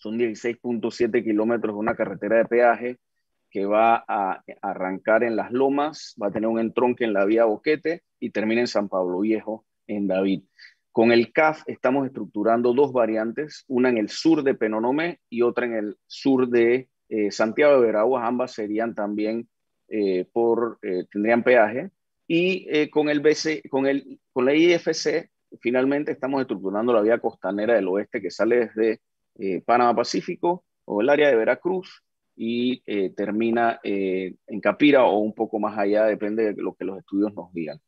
Son 0.01 0.17
16.7 0.17 1.23
kilómetros 1.23 1.75
de 1.75 1.79
una 1.79 1.95
carretera 1.95 2.37
de 2.37 2.45
peaje 2.45 2.97
que 3.51 3.65
va 3.65 4.03
a 4.07 4.43
arrancar 4.61 5.23
en 5.23 5.35
Las 5.35 5.51
Lomas, 5.51 6.15
va 6.21 6.27
a 6.27 6.31
tener 6.31 6.49
un 6.49 6.59
entronque 6.59 7.03
en 7.03 7.13
la 7.13 7.25
vía 7.25 7.45
Boquete 7.45 8.01
y 8.19 8.31
termina 8.31 8.61
en 8.61 8.67
San 8.67 8.89
Pablo 8.89 9.19
Viejo, 9.19 9.65
en 9.85 10.07
David. 10.07 10.43
Con 10.91 11.11
el 11.11 11.31
CAF 11.31 11.61
estamos 11.67 12.07
estructurando 12.07 12.73
dos 12.73 12.93
variantes, 12.93 13.63
una 13.67 13.89
en 13.89 13.97
el 13.97 14.09
sur 14.09 14.41
de 14.41 14.55
Penonomé 14.55 15.19
y 15.29 15.43
otra 15.43 15.67
en 15.67 15.75
el 15.75 15.97
sur 16.07 16.49
de 16.49 16.89
eh, 17.09 17.29
Santiago 17.29 17.79
de 17.79 17.85
Veraguas, 17.85 18.23
ambas 18.25 18.53
serían 18.53 18.95
también 18.95 19.47
eh, 19.87 20.25
por, 20.33 20.79
eh, 20.81 21.05
tendrían 21.11 21.43
peaje. 21.43 21.91
Y 22.25 22.89
con, 22.89 23.09
el 23.09 23.19
BC, 23.19 23.69
con, 23.69 23.85
el, 23.85 24.19
con 24.31 24.45
la 24.45 24.55
IFC, 24.55 25.29
finalmente 25.59 26.13
estamos 26.13 26.39
estructurando 26.41 26.93
la 26.93 27.01
vía 27.01 27.19
costanera 27.19 27.75
del 27.75 27.89
oeste 27.89 28.21
que 28.21 28.31
sale 28.31 28.67
desde 28.67 29.01
eh, 29.41 29.61
Panamá 29.65 29.95
Pacífico 29.95 30.63
o 30.85 31.01
el 31.01 31.09
área 31.09 31.29
de 31.29 31.35
Veracruz 31.35 32.03
y 32.35 32.81
termina 33.15 33.79
en 33.83 34.61
Capira 34.61 35.03
o 35.03 35.19
un 35.19 35.35
poco 35.35 35.59
más 35.59 35.77
allá, 35.77 36.05
depende 36.05 36.53
de 36.53 36.61
lo 36.61 36.73
que 36.73 36.85
los 36.85 36.97
estudios 36.97 37.33
nos 37.35 37.53
digan. 37.53 37.79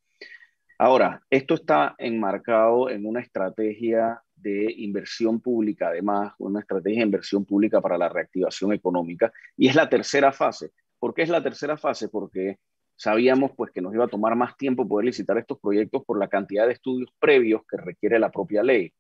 Ahora, 0.78 1.22
esto 1.30 1.54
está 1.54 1.95
enmarcado 1.97 2.89
en 2.89 3.06
una 3.06 3.22
estrategia 3.22 4.22
de 4.36 4.74
inversión 4.78 5.39
pública, 5.39 5.88
además, 5.88 6.34
una 6.39 6.60
estrategia 6.60 6.99
de 6.99 7.06
inversión 7.06 7.45
pública 7.45 7.80
para 7.80 7.97
la 7.97 8.10
reactivación 8.10 8.74
económica. 8.74 9.32
Y 9.56 9.68
es 9.70 9.76
la 9.76 9.88
tercera 9.88 10.32
fase. 10.32 10.72
¿Por 10.99 11.14
qué 11.14 11.22
es 11.22 11.30
la 11.30 11.41
tercera 11.41 11.78
fase? 11.78 12.10
Porque 12.10 12.58
sabíamos 12.95 13.51
pues, 13.56 13.72
que 13.72 13.82
nos 13.82 13.93
iba 13.93 14.06
a 14.06 14.10
tomar 14.10 14.36
más 14.36 14.58
tiempo 14.58 14.88
poder 14.88 15.06
licitar 15.06 15.38
estos 15.38 15.60
proyectos 15.60 16.04
por 16.06 16.20
la 16.20 16.28
cantidad 16.28 16.68
de 16.68 16.74
estudios 16.74 17.10
previos 17.20 17.62
que 17.70 17.78
requiere 17.78 18.20
la 18.20 18.32
propia 18.32 18.64
ley. 18.64 18.91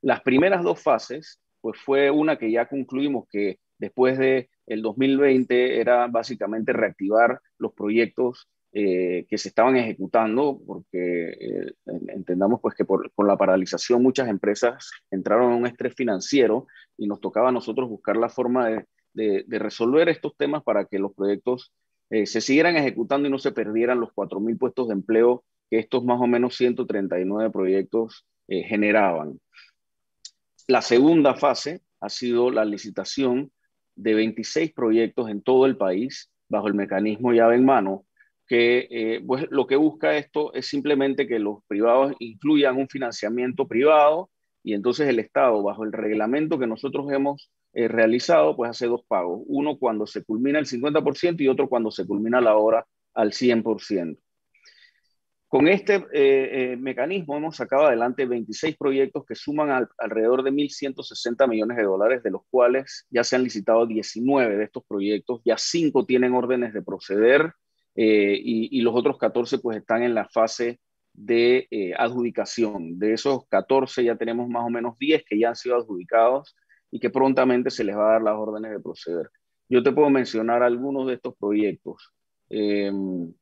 Las 0.00 0.22
primeras 0.22 0.62
dos 0.62 0.82
fases, 0.82 1.40
pues 1.60 1.78
fue 1.80 2.10
una 2.10 2.38
que 2.38 2.50
ya 2.50 2.66
concluimos 2.66 3.26
que 3.30 3.58
después 3.78 4.18
de 4.18 4.50
el 4.66 4.82
2020 4.82 5.80
era 5.80 6.06
básicamente 6.08 6.72
reactivar 6.72 7.40
los 7.58 7.72
proyectos 7.72 8.48
eh, 8.72 9.26
que 9.30 9.38
se 9.38 9.48
estaban 9.48 9.76
ejecutando, 9.76 10.60
porque 10.66 11.30
eh, 11.30 11.72
entendamos 12.08 12.60
pues 12.60 12.74
que 12.74 12.84
por, 12.84 13.10
con 13.12 13.26
la 13.26 13.38
paralización 13.38 14.02
muchas 14.02 14.28
empresas 14.28 14.90
entraron 15.10 15.52
en 15.52 15.58
un 15.60 15.66
estrés 15.66 15.94
financiero 15.94 16.66
y 16.98 17.06
nos 17.06 17.18
tocaba 17.20 17.48
a 17.48 17.52
nosotros 17.52 17.88
buscar 17.88 18.18
la 18.18 18.28
forma 18.28 18.68
de, 18.68 18.84
de, 19.14 19.58
resolver 19.58 20.10
estos 20.10 20.36
temas 20.36 20.62
para 20.64 20.84
que 20.84 20.98
los 20.98 21.14
proyectos 21.14 21.72
eh, 22.10 22.26
se 22.26 22.42
siguieran 22.42 22.76
ejecutando 22.76 23.26
y 23.26 23.30
no 23.30 23.38
se 23.38 23.52
perdieran 23.52 24.00
los 24.00 24.10
4.000 24.10 24.58
puestos 24.58 24.88
de 24.88 24.94
empleo 24.94 25.44
que 25.70 25.78
estos 25.78 26.04
más 26.04 26.20
o 26.20 26.26
menos 26.26 26.54
139 26.56 27.50
proyectos 27.50 28.26
generaban. 28.46 29.38
La 30.68 30.82
segunda 30.82 31.34
fase 31.34 31.80
ha 31.98 32.10
sido 32.10 32.50
la 32.50 32.66
licitación 32.66 33.50
de 33.96 34.12
26 34.12 34.74
proyectos 34.74 35.30
en 35.30 35.40
todo 35.40 35.64
el 35.64 35.78
país 35.78 36.30
bajo 36.46 36.68
el 36.68 36.74
mecanismo 36.74 37.32
llave 37.32 37.56
en 37.56 37.64
mano, 37.64 38.04
que 38.46 38.86
eh, 38.90 39.22
pues, 39.26 39.46
lo 39.48 39.66
que 39.66 39.76
busca 39.76 40.18
esto 40.18 40.52
es 40.52 40.66
simplemente 40.66 41.26
que 41.26 41.38
los 41.38 41.64
privados 41.68 42.14
incluyan 42.18 42.76
un 42.76 42.86
financiamiento 42.86 43.66
privado 43.66 44.28
y 44.62 44.74
entonces 44.74 45.08
el 45.08 45.20
Estado, 45.20 45.62
bajo 45.62 45.84
el 45.84 45.92
reglamento 45.92 46.58
que 46.58 46.66
nosotros 46.66 47.10
hemos 47.12 47.50
eh, 47.72 47.88
realizado, 47.88 48.54
pues 48.54 48.68
hace 48.68 48.88
dos 48.88 49.00
pagos. 49.08 49.40
Uno 49.46 49.78
cuando 49.78 50.06
se 50.06 50.22
culmina 50.22 50.58
el 50.58 50.66
50% 50.66 51.40
y 51.40 51.48
otro 51.48 51.70
cuando 51.70 51.90
se 51.90 52.06
culmina 52.06 52.42
la 52.42 52.56
obra 52.56 52.86
al 53.14 53.32
100%. 53.32 54.18
Con 55.48 55.66
este 55.66 55.94
eh, 56.12 56.72
eh, 56.72 56.76
mecanismo 56.76 57.34
hemos 57.38 57.56
sacado 57.56 57.86
adelante 57.86 58.26
26 58.26 58.76
proyectos 58.76 59.24
que 59.24 59.34
suman 59.34 59.70
al, 59.70 59.88
alrededor 59.96 60.42
de 60.42 60.52
1.160 60.52 61.48
millones 61.48 61.78
de 61.78 61.84
dólares, 61.84 62.22
de 62.22 62.30
los 62.30 62.42
cuales 62.50 63.06
ya 63.08 63.24
se 63.24 63.34
han 63.34 63.44
licitado 63.44 63.86
19 63.86 64.58
de 64.58 64.64
estos 64.64 64.84
proyectos, 64.86 65.40
ya 65.46 65.56
5 65.56 66.04
tienen 66.04 66.34
órdenes 66.34 66.74
de 66.74 66.82
proceder, 66.82 67.54
eh, 67.94 68.38
y, 68.38 68.78
y, 68.78 68.82
los 68.82 68.94
otros 68.94 69.16
14 69.16 69.58
pues 69.58 69.78
están 69.78 70.02
en 70.02 70.14
la 70.14 70.28
fase 70.28 70.80
de 71.14 71.66
adjudicación. 71.96 72.98
De 72.98 73.14
esos 73.14 73.46
14 73.48 74.04
ya 74.04 74.16
tenemos 74.16 74.48
más 74.48 74.64
o 74.66 74.70
menos 74.70 74.98
10 74.98 75.24
que 75.24 75.38
ya 75.38 75.48
han 75.48 75.56
sido 75.56 75.76
adjudicados 75.76 76.54
y 76.90 77.00
que 77.00 77.10
prontamente 77.10 77.70
se 77.70 77.84
les 77.84 77.96
va 77.96 78.10
a 78.10 78.12
dar 78.12 78.22
las 78.22 78.36
órdenes 78.36 78.70
de 78.70 78.80
proceder. 78.80 79.30
Yo 79.68 79.82
te 79.82 79.92
puedo 79.92 80.10
mencionar 80.10 80.62
algunos 80.62 81.06
de 81.06 81.14
estos 81.14 81.34
proyectos 81.36 82.12
eh, 82.50 82.90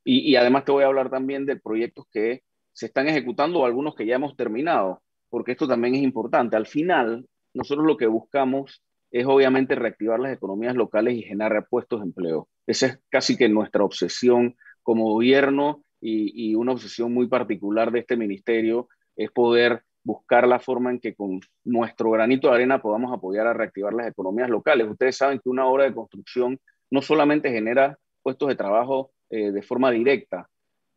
y, 0.04 0.36
además 0.36 0.64
te 0.64 0.72
voy 0.72 0.84
a 0.84 0.86
hablar 0.86 1.10
también 1.10 1.46
de 1.46 1.56
proyectos 1.56 2.06
que 2.10 2.42
se 2.72 2.86
están 2.86 3.08
ejecutando 3.08 3.60
o 3.60 3.66
algunos 3.66 3.94
que 3.94 4.06
ya 4.06 4.16
hemos 4.16 4.36
terminado, 4.36 5.02
porque 5.30 5.52
esto 5.52 5.68
también 5.68 5.94
es 5.94 6.02
importante. 6.02 6.56
Al 6.56 6.66
final, 6.66 7.26
nosotros 7.54 7.86
lo 7.86 7.96
que 7.96 8.06
buscamos 8.06 8.82
es 9.10 9.24
obviamente 9.26 9.74
reactivar 9.74 10.20
las 10.20 10.32
economías 10.32 10.74
locales 10.74 11.14
y 11.14 11.22
generar 11.22 11.66
puestos 11.68 12.00
de 12.00 12.06
empleo. 12.06 12.48
Esa 12.66 12.86
es 12.86 13.00
casi 13.08 13.36
que 13.36 13.48
nuestra 13.48 13.84
obsesión 13.84 14.56
como 14.82 15.04
gobierno 15.04 15.84
y, 16.00 16.50
y, 16.50 16.54
una 16.54 16.72
obsesión 16.72 17.12
muy 17.14 17.28
particular 17.28 17.90
de 17.92 18.00
este 18.00 18.16
ministerio 18.16 18.88
es 19.16 19.30
poder 19.30 19.82
buscar 20.04 20.46
la 20.46 20.60
forma 20.60 20.90
en 20.90 21.00
que 21.00 21.14
con 21.14 21.40
nuestro 21.64 22.10
granito 22.10 22.48
de 22.48 22.54
arena 22.54 22.80
podamos 22.80 23.12
apoyar 23.12 23.46
a 23.46 23.54
reactivar 23.54 23.92
las 23.92 24.08
economías 24.08 24.48
locales. 24.48 24.88
Ustedes 24.88 25.16
saben 25.16 25.40
que 25.40 25.48
una 25.48 25.66
obra 25.66 25.84
de 25.84 25.94
construcción 25.94 26.60
no 26.90 27.02
solamente 27.02 27.50
genera 27.50 27.98
puestos 28.26 28.48
de 28.48 28.56
trabajo 28.56 29.12
eh, 29.30 29.52
de 29.52 29.62
forma 29.62 29.92
directa, 29.92 30.50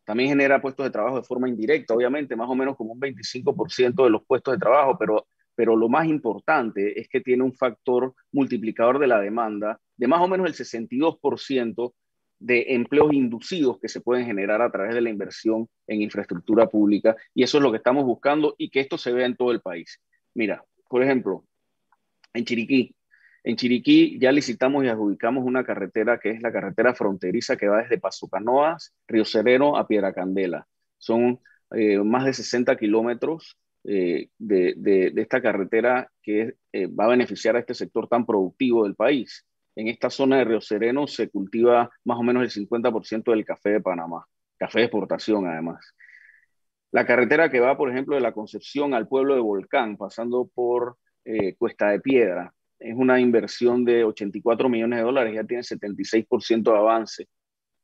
también 0.03 0.29
genera 0.29 0.59
puestos 0.59 0.83
de 0.83 0.89
trabajo 0.89 1.17
de 1.17 1.23
forma 1.27 1.47
indirecta, 1.47 1.93
obviamente, 1.93 2.35
más 2.35 2.49
o 2.49 2.55
menos 2.55 2.75
como 2.75 2.93
un 2.93 2.99
25% 2.99 4.03
de 4.03 4.09
los 4.09 4.25
puestos 4.25 4.55
de 4.55 4.57
trabajo, 4.57 4.97
pero, 4.97 5.27
pero 5.53 5.75
lo 5.75 5.89
más 5.89 6.07
importante 6.07 6.99
es 6.99 7.07
que 7.07 7.21
tiene 7.21 7.43
un 7.43 7.53
factor 7.53 8.15
multiplicador 8.31 8.97
de 8.97 9.05
la 9.05 9.19
demanda 9.19 9.79
de 9.95 10.07
más 10.07 10.21
o 10.21 10.27
menos 10.27 10.47
el 10.47 10.55
62% 10.55 11.93
de 12.39 12.65
empleos 12.69 13.13
inducidos 13.13 13.77
que 13.79 13.89
se 13.89 14.01
pueden 14.01 14.25
generar 14.25 14.63
a 14.63 14.71
través 14.71 14.95
de 14.95 15.01
la 15.01 15.11
inversión 15.11 15.69
en 15.85 16.01
infraestructura 16.01 16.67
pública. 16.67 17.15
Y 17.35 17.43
eso 17.43 17.59
es 17.59 17.63
lo 17.63 17.69
que 17.69 17.77
estamos 17.77 18.05
buscando 18.05 18.55
y 18.57 18.71
que 18.71 18.79
esto 18.79 18.97
se 18.97 19.13
vea 19.13 19.27
en 19.27 19.35
todo 19.35 19.51
el 19.51 19.61
país. 19.61 20.01
Mira, 20.33 20.65
por 20.89 21.03
ejemplo, 21.03 21.45
en 22.33 22.43
Chiriquí. 22.43 22.95
En 23.43 23.55
Chiriquí 23.55 24.19
ya 24.19 24.31
licitamos 24.31 24.83
y 24.83 24.89
adjudicamos 24.89 25.45
una 25.45 25.63
carretera 25.63 26.19
que 26.19 26.31
es 26.31 26.41
la 26.41 26.51
carretera 26.51 26.93
fronteriza 26.93 27.55
que 27.55 27.67
va 27.67 27.81
desde 27.81 27.97
Paso 27.97 28.27
Canoas, 28.27 28.93
Río 29.07 29.25
Sereno 29.25 29.77
a 29.77 29.87
Piedra 29.87 30.13
Candela. 30.13 30.67
Son 30.97 31.39
eh, 31.75 31.99
más 31.99 32.25
de 32.25 32.33
60 32.33 32.75
kilómetros 32.75 33.57
eh, 33.85 34.29
de, 34.37 35.13
esta 35.15 35.41
carretera 35.41 36.11
que 36.21 36.55
eh, 36.73 36.87
va 36.87 37.05
a 37.05 37.09
beneficiar 37.09 37.55
a 37.55 37.59
este 37.59 37.73
sector 37.73 38.07
tan 38.07 38.25
productivo 38.25 38.83
del 38.83 38.95
país 38.95 39.45
en 39.75 39.87
esta 39.87 40.09
zona 40.09 40.37
de 40.37 40.43
Río 40.43 40.61
Sereno 40.61 41.07
se 41.07 41.29
cultiva 41.29 41.89
más 42.03 42.17
o 42.19 42.23
menos 42.23 42.43
el 42.43 42.67
50% 42.67 43.31
del 43.31 43.45
café 43.45 43.69
de 43.69 43.81
Panamá, 43.81 44.25
café 44.57 44.79
de 44.79 44.85
exportación 44.85 45.47
además. 45.47 45.93
La 46.91 47.05
carretera 47.05 47.49
que 47.49 47.61
va, 47.61 47.77
por 47.77 47.89
ejemplo, 47.89 48.15
de 48.15 48.21
la 48.21 48.33
Concepción 48.33 48.93
al 48.93 49.07
pueblo 49.07 49.35
de 49.35 49.41
Volcán, 49.41 49.95
pasando 49.95 50.49
por 50.53 50.97
Cuesta 51.59 51.91
de 51.91 52.01
Piedra, 52.01 52.51
es 52.79 52.95
una 52.95 53.19
inversión 53.19 53.85
de 53.85 54.03
84 54.03 54.69
millones 54.69 54.99
de 54.99 55.05
dólares, 55.05 55.33
ya 55.35 55.43
tiene 55.43 55.63
76% 55.63 56.71
de 56.71 56.77
avance. 56.77 57.27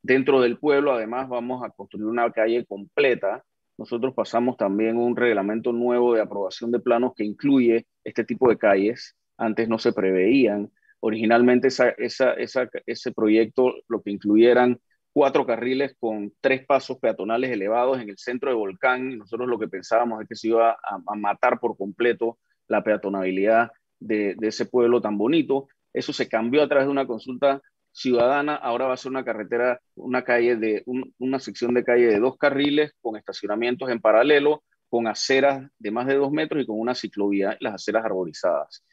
Dentro 0.02 0.41
del 0.41 0.58
pueblo, 0.58 0.93
además, 0.93 1.28
vamos 1.28 1.64
a 1.64 1.70
construir 1.70 2.06
una 2.06 2.32
calle 2.32 2.66
completa. 2.66 3.43
Nosotros 3.78 4.14
pasamos 4.14 4.58
también 4.58 4.98
un 4.98 5.16
reglamento 5.16 5.74
nuevo 5.74 6.14
de 6.14 6.22
aprobación 6.22 6.72
de 6.72 6.80
planos 6.80 7.14
que 7.16 7.26
incluye 7.26 7.88
este 8.04 8.24
tipo 8.24 8.50
de 8.50 8.58
calles. 8.58 9.16
Antes 9.38 9.68
no 9.68 9.80
se 9.80 9.93
preveían. 9.93 10.72
Originalmente 11.00 11.68
ese 11.68 13.12
proyecto 13.14 13.74
lo 13.88 14.02
que 14.02 14.12
incluyeran 14.12 14.80
cuatro 15.16 15.46
carriles 15.46 15.96
con 15.98 16.34
tres 16.41 16.66
pasos 16.66 17.00
peatonales 17.00 17.50
elevados 17.50 18.02
en 18.02 18.10
el 18.10 18.18
centro 18.18 18.50
de 18.50 18.56
Volcán. 18.58 19.18
nosotros 19.18 19.48
lo 19.48 19.58
que 19.58 19.70
pensábamos 19.70 20.22
es 20.22 20.28
que 20.28 20.36
se 20.36 20.50
iba 20.50 20.72
a, 20.72 21.16
matar 21.16 21.58
por 21.62 21.78
completo 21.78 22.38
la 22.68 22.84
peatonabilidad 22.84 23.72
de, 24.00 24.36
ese 24.41 24.66
pueblo 24.66 25.02
tan 25.02 25.18
bonito. 25.18 25.68
Eso 25.93 26.14
se 26.14 26.28
cambió 26.28 26.64
a 26.64 26.68
través 26.68 26.88
de 26.88 26.91
una 26.91 27.08
consulta 27.08 27.62
ciudadana. 27.91 28.56
Ahora 28.56 28.88
va 28.88 28.93
a 28.93 28.98
ser 28.98 29.12
una 29.12 29.24
carretera, 29.24 29.80
una 29.96 30.24
calle 30.24 30.56
de 30.58 30.84
una 31.18 31.39
sección 31.39 31.74
de 31.74 31.84
calle 31.84 32.08
de 32.08 32.20
dos 32.20 32.38
carriles 32.38 32.93
con 33.02 33.16
estacionamientos 33.16 33.89
en 33.89 34.02
paralelo, 34.02 34.64
con 34.89 35.08
aceras 35.08 35.70
de 35.80 35.91
más 35.91 36.08
de 36.08 36.16
dos 36.16 36.32
metros 36.32 36.62
y 36.62 36.66
con 36.66 36.80
una 36.80 36.96
ciclovía, 36.96 37.58
las 37.60 37.76
aceras 37.76 38.06
arborizadas. 38.06 38.84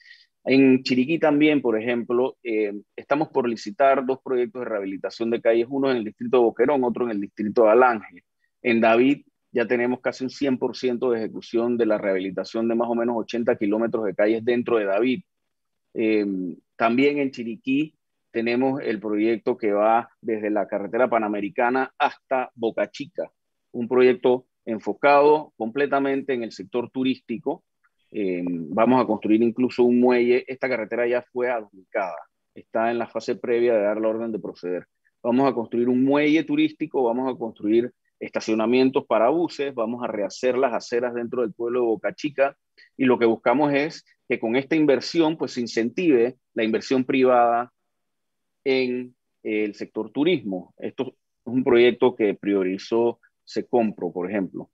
En 0.44 0.82
Chiriquí 0.82 1.18
también, 1.18 1.62
por 1.62 1.80
ejemplo, 1.80 2.36
eh, 2.42 2.72
estamos 2.96 3.28
por 3.28 3.48
licitar 3.48 4.04
dos 4.04 4.18
proyectos 4.24 4.62
de 4.62 4.68
rehabilitación 4.68 5.30
de 5.30 5.40
calles, 5.40 5.68
uno 5.70 5.90
en 5.90 5.98
el 5.98 6.04
distrito 6.04 6.38
de 6.38 6.42
Boquerón, 6.42 6.82
otro 6.82 7.04
en 7.04 7.12
el 7.12 7.20
distrito 7.20 7.64
de 7.64 7.70
Alange. 7.70 8.24
En 8.60 8.80
David 8.80 9.24
ya 9.52 9.66
tenemos 9.66 10.00
casi 10.00 10.24
un 10.24 10.30
100% 10.30 11.10
de 11.10 11.18
ejecución 11.18 11.76
de 11.76 11.86
la 11.86 11.98
rehabilitación 11.98 12.68
de 12.68 12.74
más 12.74 12.88
o 12.88 12.94
menos 12.94 13.16
80 13.18 13.56
kilómetros 13.56 14.04
de 14.04 14.14
calles 14.14 14.44
dentro 14.44 14.78
de 14.78 14.86
David. 14.86 15.22
Eh, 15.94 16.26
también 16.76 17.18
en 17.18 17.30
Chiriquí 17.30 17.94
tenemos 18.30 18.80
el 18.82 18.98
proyecto 18.98 19.58
que 19.58 19.72
va 19.72 20.08
desde 20.22 20.50
la 20.50 20.66
carretera 20.66 21.08
panamericana 21.08 21.92
hasta 21.98 22.50
Boca 22.54 22.90
Chica, 22.90 23.30
un 23.72 23.88
proyecto 23.88 24.46
enfocado 24.64 25.52
completamente 25.56 26.32
en 26.32 26.42
el 26.42 26.52
sector 26.52 26.90
turístico, 26.90 27.62
eh, 28.10 28.42
vamos 28.44 29.02
a 29.02 29.06
construir 29.06 29.42
incluso 29.42 29.84
un 29.84 29.98
muelle. 29.98 30.44
Esta 30.46 30.68
carretera 30.68 31.06
ya 31.06 31.22
fue 31.32 31.50
adjudicada, 31.50 32.16
está 32.54 32.90
en 32.90 32.98
la 32.98 33.06
fase 33.06 33.36
previa 33.36 33.74
de 33.74 33.82
dar 33.82 34.00
la 34.00 34.08
orden 34.08 34.32
de 34.32 34.38
proceder. 34.38 34.86
Vamos 35.22 35.50
a 35.50 35.54
construir 35.54 35.88
un 35.88 36.04
muelle 36.04 36.44
turístico, 36.44 37.02
vamos 37.04 37.32
a 37.32 37.38
construir 37.38 37.92
estacionamientos 38.22 39.04
para 39.04 39.30
buses, 39.30 39.74
vamos 39.74 40.02
a 40.04 40.06
rehacer 40.06 40.56
las 40.56 40.72
aceras 40.72 41.12
dentro 41.12 41.42
del 41.42 41.52
pueblo 41.52 41.80
de 41.80 41.86
Boca 41.86 42.14
Chica 42.14 42.56
y 42.96 43.04
lo 43.04 43.18
que 43.18 43.26
buscamos 43.26 43.72
es 43.74 44.04
que 44.28 44.38
con 44.38 44.54
esta 44.54 44.76
inversión 44.76 45.36
pues 45.36 45.52
se 45.52 45.60
incentive 45.60 46.36
la 46.54 46.62
inversión 46.62 47.04
privada 47.04 47.72
en 48.64 49.16
el 49.42 49.74
sector 49.74 50.10
turismo. 50.12 50.72
Esto 50.78 51.08
es 51.08 51.14
un 51.44 51.64
proyecto 51.64 52.14
que 52.14 52.34
priorizó 52.34 53.18
Secompro, 53.44 54.12
por 54.12 54.30
ejemplo. 54.30 54.70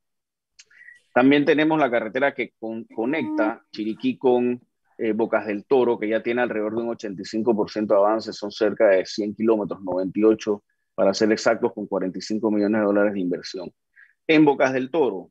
También 1.14 1.46
tenemos 1.46 1.80
la 1.80 1.90
carretera 1.90 2.34
que 2.34 2.52
conecta 2.94 3.64
Chiriquí 3.72 4.18
con 4.18 4.60
eh, 4.98 5.12
Bocas 5.12 5.46
del 5.46 5.64
Toro, 5.64 5.98
que 5.98 6.08
ya 6.08 6.22
tiene 6.22 6.42
alrededor 6.42 6.76
de 6.76 6.82
un 6.82 6.88
85% 6.88 7.86
de 7.86 7.94
avance, 7.94 8.32
son 8.34 8.50
cerca 8.50 8.88
de 8.88 9.06
100 9.06 9.34
kilómetros, 9.34 9.80
98 9.82 10.62
para 10.98 11.14
ser 11.14 11.30
exactos, 11.30 11.72
con 11.72 11.86
45 11.86 12.50
millones 12.50 12.80
de 12.80 12.84
dólares 12.84 13.14
de 13.14 13.20
inversión. 13.20 13.70
En 14.26 14.44
Bocas 14.44 14.72
del 14.72 14.90
Toro, 14.90 15.30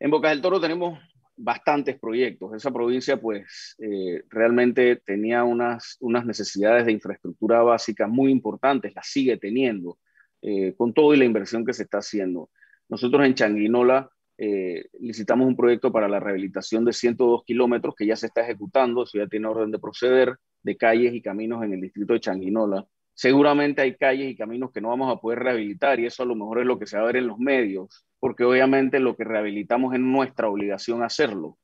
en 0.00 0.10
Bocas 0.10 0.30
del 0.30 0.40
Toro 0.40 0.58
tenemos 0.62 0.98
bastantes 1.36 2.00
proyectos. 2.00 2.54
Esa 2.54 2.70
provincia, 2.70 3.20
pues, 3.20 3.76
eh, 3.80 4.22
realmente 4.30 4.96
tenía 5.04 5.44
unas, 5.44 5.98
unas 6.00 6.24
necesidades 6.24 6.86
de 6.86 6.92
infraestructura 6.92 7.60
básica 7.60 8.06
muy 8.06 8.32
importantes, 8.32 8.94
las 8.94 9.06
sigue 9.06 9.36
teniendo, 9.36 9.98
eh, 10.40 10.72
con 10.74 10.94
todo 10.94 11.12
y 11.12 11.18
la 11.18 11.26
inversión 11.26 11.66
que 11.66 11.74
se 11.74 11.82
está 11.82 11.98
haciendo. 11.98 12.48
Nosotros 12.88 13.26
en 13.26 13.34
Changuinola 13.34 14.08
eh, 14.38 14.86
licitamos 15.00 15.48
un 15.48 15.54
proyecto 15.54 15.92
para 15.92 16.08
la 16.08 16.18
rehabilitación 16.18 16.86
de 16.86 16.94
102 16.94 17.44
kilómetros 17.44 17.94
que 17.94 18.06
ya 18.06 18.16
se 18.16 18.28
está 18.28 18.40
ejecutando, 18.40 19.02
eso 19.02 19.18
ya 19.18 19.26
tiene 19.26 19.48
orden 19.48 19.70
de 19.70 19.78
proceder, 19.78 20.34
de 20.62 20.78
calles 20.78 21.12
y 21.12 21.20
caminos 21.20 21.62
en 21.62 21.74
el 21.74 21.80
distrito 21.82 22.14
de 22.14 22.20
Changuinola. 22.20 22.86
Seguramente 23.14 23.82
hay 23.82 23.96
calles 23.96 24.30
y 24.30 24.36
caminos 24.36 24.72
que 24.72 24.80
no 24.80 24.88
vamos 24.88 25.14
a 25.14 25.20
poder 25.20 25.40
rehabilitar 25.40 26.00
y 26.00 26.06
eso 26.06 26.22
a 26.22 26.26
lo 26.26 26.34
mejor 26.34 26.60
es 26.60 26.66
lo 26.66 26.78
que 26.78 26.86
se 26.86 26.96
va 26.96 27.02
a 27.02 27.06
ver 27.06 27.16
en 27.16 27.26
los 27.26 27.38
medios, 27.38 28.06
porque 28.18 28.44
obviamente 28.44 29.00
lo 29.00 29.16
que 29.16 29.24
rehabilitamos 29.24 29.94
es 29.94 30.00
nuestra 30.00 30.48
obligación 30.48 31.02
hacerlo. 31.02 31.58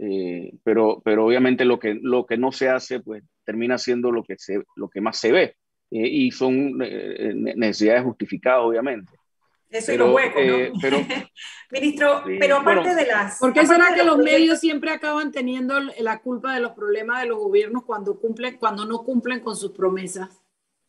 Eh, 0.00 0.52
pero, 0.62 1.00
pero 1.04 1.26
obviamente 1.26 1.64
lo 1.64 1.78
que, 1.78 1.98
lo 2.00 2.26
que 2.26 2.36
no 2.36 2.52
se 2.52 2.68
hace, 2.68 3.00
pues 3.00 3.22
termina 3.44 3.78
siendo 3.78 4.12
lo 4.12 4.22
que, 4.22 4.36
se, 4.38 4.62
lo 4.76 4.88
que 4.88 5.00
más 5.00 5.18
se 5.18 5.32
ve. 5.32 5.56
Eh, 5.90 6.06
y 6.06 6.30
son 6.30 6.76
necesidades 6.76 8.04
justificadas, 8.04 8.60
obviamente. 8.62 9.12
Eso 9.70 9.92
es 9.92 9.98
lo 9.98 10.14
hueco, 10.14 10.40
¿no? 10.40 10.56
Eh, 10.56 10.72
pero, 10.80 10.98
Ministro, 11.70 12.24
pero 12.38 12.56
aparte 12.56 12.94
de 12.94 13.06
las... 13.06 13.38
¿Por 13.38 13.52
qué 13.52 13.66
será 13.66 13.94
que 13.94 14.02
los, 14.02 14.16
medios 14.16 14.60
siempre 14.60 14.90
acaban 14.90 15.30
teniendo 15.30 15.78
la 16.00 16.20
culpa 16.20 16.54
de 16.54 16.60
los 16.60 16.72
problemas 16.72 17.20
de 17.20 17.28
los 17.28 17.38
gobiernos 17.38 17.84
cuando, 17.84 18.18
cumplen, 18.18 18.56
cuando 18.56 18.86
no 18.86 19.02
cumplen 19.04 19.40
con 19.40 19.56
sus 19.56 19.72
promesas? 19.72 20.42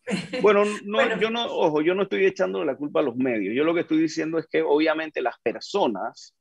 Bueno, 0.41 0.63
no, 0.85 1.19
yo 1.19 1.29
no, 1.29 1.45
ojo, 1.45 1.81
yo 1.81 1.95
no 1.95 2.03
estoy 2.03 2.25
echando 2.25 2.63
la 2.63 2.75
culpa 2.75 2.99
a 2.99 3.03
los 3.03 3.15
medios. 3.15 3.55
Yo 3.55 3.63
lo 3.63 3.73
que 3.73 3.81
estoy 3.81 3.99
diciendo 3.99 4.37
es 4.37 4.47
que 4.47 4.61
obviamente 4.61 5.21
las 5.21 5.39
personas, 5.41 6.33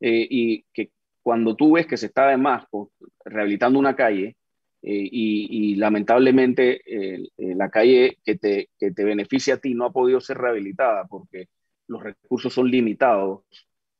eh, 0.00 0.26
y 0.28 0.64
que 0.72 0.90
cuando 1.22 1.56
tú 1.56 1.72
ves 1.72 1.86
que 1.86 1.96
se 1.96 2.06
está 2.06 2.28
además 2.28 2.64
rehabilitando 3.24 3.78
una 3.78 3.96
calle, 3.96 4.36
eh, 4.80 5.08
y, 5.10 5.74
lamentablemente 5.74 6.80
la 7.36 7.68
calle 7.68 8.18
que 8.24 8.36
te, 8.36 8.68
que 8.78 8.92
te 8.92 9.04
beneficia 9.04 9.54
a 9.54 9.56
ti 9.58 9.74
no 9.74 9.86
ha 9.86 9.92
podido 9.92 10.20
ser 10.20 10.38
rehabilitada 10.38 11.04
porque 11.06 11.48
los 11.88 12.02
recursos 12.02 12.54
son 12.54 12.70
limitados 12.70 13.42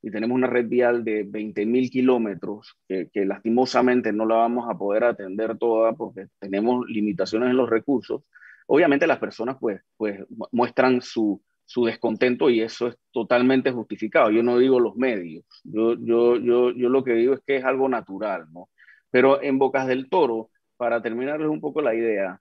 y 0.03 0.11
tenemos 0.11 0.35
una 0.37 0.47
red 0.47 0.69
vial 0.69 1.05
de 1.05 1.27
20.000 1.27 1.91
kilómetros 1.91 2.77
que, 2.87 3.09
lastimosamente 3.25 4.13
no 4.13 4.27
la 4.27 4.37
vamos 4.37 4.69
a 4.71 4.79
poder 4.79 5.05
atender 5.05 5.59
toda 5.59 5.93
porque 5.95 6.27
tenemos 6.39 6.87
limitaciones 6.89 7.51
en 7.51 7.57
los 7.57 7.69
recursos, 7.69 8.23
obviamente 8.69 9.07
las 9.07 9.19
personas 9.19 9.57
pues, 9.59 9.81
pues 9.97 10.21
muestran 10.53 11.01
su, 11.03 11.43
su 11.65 11.85
descontento 11.85 12.49
y 12.51 12.61
eso 12.61 12.89
es 12.89 12.97
totalmente 13.11 13.73
justificado. 13.73 14.31
Yo 14.31 14.43
no 14.43 14.59
digo 14.59 14.79
los 14.79 14.97
medios, 14.97 15.45
yo, 15.65 15.95
yo, 15.95 16.37
yo, 16.37 16.71
yo 16.71 16.89
lo 16.89 17.03
que 17.03 17.15
digo 17.15 17.35
es 17.35 17.41
que 17.47 17.57
es 17.57 17.65
algo 17.65 17.89
natural, 17.89 18.47
¿no? 18.53 18.69
Pero 19.11 19.43
en 19.43 19.59
Bocas 19.59 19.87
del 19.87 20.09
Toro, 20.09 20.51
para 20.77 21.03
terminarles 21.03 21.49
un 21.49 21.61
poco 21.61 21.81
la 21.81 21.95
idea, 21.95 22.41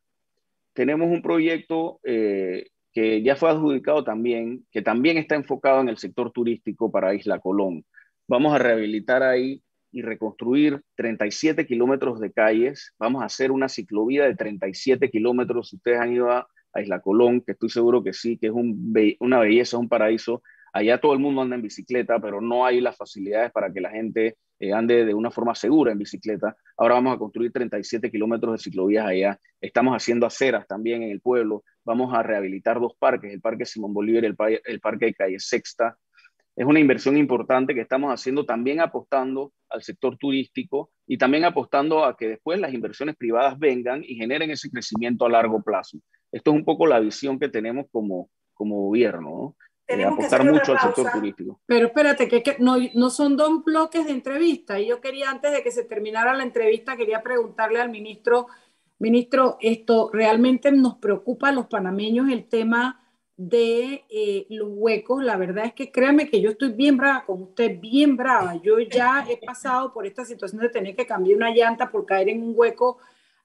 tenemos 0.73 1.09
un 1.09 1.21
proyecto 1.21 1.99
eh, 2.03 2.67
que 2.93 3.23
ya 3.23 3.35
fue 3.35 3.49
adjudicado 3.49 4.03
también, 4.03 4.65
que 4.71 4.81
también 4.81 5.17
está 5.17 5.35
enfocado 5.35 5.81
en 5.81 5.89
el 5.89 5.97
sector 5.97 6.31
turístico 6.31 6.91
para 6.91 7.13
Isla 7.13 7.39
Colón. 7.39 7.85
Vamos 8.27 8.53
a 8.53 8.59
rehabilitar 8.59 9.23
ahí 9.23 9.61
y 9.97 10.03
reconstruir 10.03 10.83
37 10.95 11.65
kilómetros 11.65 12.19
de 12.19 12.31
calles. 12.31 12.93
Vamos 12.99 13.23
a 13.23 13.25
hacer 13.25 13.51
una 13.51 13.67
ciclovía 13.67 14.25
de 14.25 14.35
37 14.35 15.09
kilómetros. 15.09 15.73
Ustedes 15.73 15.99
han 15.99 16.13
ido 16.13 16.29
a, 16.29 16.47
Isla 16.75 16.99
Colón, 16.99 17.41
que 17.41 17.53
estoy 17.53 17.69
seguro 17.69 18.03
que 18.03 18.13
sí, 18.13 18.37
que 18.37 18.47
es 18.47 18.53
una 19.19 19.39
belleza, 19.39 19.79
un 19.79 19.89
paraíso. 19.89 20.43
Allá 20.71 20.99
todo 20.99 21.13
el 21.13 21.19
mundo 21.19 21.41
anda 21.41 21.55
en 21.55 21.63
bicicleta, 21.63 22.19
pero 22.19 22.39
no 22.39 22.67
hay 22.67 22.81
las 22.81 22.95
facilidades 22.95 23.51
para 23.51 23.73
que 23.73 23.81
la 23.81 23.89
gente 23.89 24.37
eh, 24.59 24.73
ande 24.73 25.03
de 25.03 25.15
una 25.15 25.31
forma 25.31 25.55
segura 25.55 25.91
en 25.91 25.97
bicicleta. 25.97 26.55
Ahora 26.77 26.95
vamos 26.95 27.15
a 27.15 27.17
construir 27.17 27.51
37 27.51 28.11
kilómetros 28.11 28.53
de 28.53 28.63
ciclovías 28.63 29.07
allá. 29.07 29.39
Estamos 29.59 29.95
haciendo 29.95 30.27
aceras 30.27 30.67
también 30.67 31.01
en 31.01 31.09
el 31.09 31.19
pueblo. 31.19 31.63
Vamos 31.83 32.13
a 32.13 32.21
rehabilitar 32.21 32.79
dos 32.79 32.93
parques, 32.99 33.33
el 33.33 33.41
Parque 33.41 33.65
Simón 33.65 33.95
Bolívar 33.95 34.25
y 34.25 34.27
el, 34.27 34.61
el 34.65 34.79
Parque 34.79 35.05
de 35.05 35.13
Calle 35.15 35.39
Sexta. 35.39 35.97
Es 36.57 36.65
una 36.65 36.79
inversión 36.79 37.15
importante 37.17 37.75
que 37.75 37.81
estamos 37.81 38.11
haciendo 38.11 38.43
también 38.43 38.81
apostando 38.81 39.53
al 39.69 39.83
sector 39.83 40.17
turístico 40.17 40.89
y 41.05 41.19
también 41.19 41.45
apostando 41.45 42.03
a 42.03 42.17
que 42.17 42.29
después 42.29 42.59
las 42.59 42.73
inversiones 42.73 43.15
privadas 43.15 43.59
vengan 43.59 44.03
y 44.03 44.15
generen 44.15 44.49
ese 44.49 44.71
crecimiento 44.71 45.27
a 45.27 45.29
largo 45.29 45.61
plazo. 45.61 45.99
Esto 46.31 46.51
es 46.51 46.57
un 46.57 46.65
poco 46.65 46.87
la 46.87 46.99
visión 46.99 47.37
que 47.37 47.47
tenemos 47.47 47.85
como, 47.91 48.31
como 48.55 48.87
gobierno. 48.87 49.29
¿no? 49.29 49.55
apostar 50.07 50.43
mucho 50.43 50.73
al 50.73 50.79
sector 50.79 51.11
turístico. 51.11 51.61
Pero 51.67 51.87
espérate, 51.87 52.27
que, 52.27 52.57
no, 52.59 52.75
no, 52.95 53.09
son 53.11 53.37
dos 53.37 53.63
bloques 53.63 54.05
de 54.05 54.11
entrevista. 54.11 54.79
Y 54.79 54.87
yo 54.87 54.99
quería, 54.99 55.29
antes 55.29 55.51
de 55.51 55.61
que 55.61 55.71
se 55.71 55.83
terminara 55.83 56.33
la 56.33 56.43
entrevista, 56.43 56.97
quería 56.97 57.21
preguntarle 57.21 57.79
al 57.79 57.89
ministro, 57.89 58.47
ministro, 58.97 59.57
esto 59.61 60.09
realmente 60.11 60.71
nos 60.71 60.95
preocupa 60.95 61.49
a 61.49 61.51
los 61.53 61.67
panameños 61.67 62.29
el 62.29 62.49
tema 62.49 63.06
de 63.37 64.03
eh, 64.09 64.47
los 64.49 64.67
huecos. 64.71 65.23
La 65.23 65.37
verdad 65.37 65.65
es 65.65 65.73
que 65.73 65.91
créame 65.91 66.29
que 66.29 66.41
yo 66.41 66.49
estoy 66.49 66.73
bien 66.73 66.97
brava 66.97 67.23
con 67.25 67.43
usted, 67.43 67.79
bien 67.79 68.17
brava. 68.17 68.59
Yo 68.61 68.79
ya 68.79 69.25
he 69.29 69.37
pasado 69.37 69.93
por 69.93 70.05
esta 70.05 70.25
situación 70.25 70.61
de 70.61 70.69
tener 70.69 70.95
que 70.95 71.05
cambiar 71.05 71.37
una 71.37 71.51
llanta 71.51 71.89
por 71.89 72.05
caer 72.05 72.29
en 72.29 72.43
un 72.43 72.53
hueco 72.55 72.97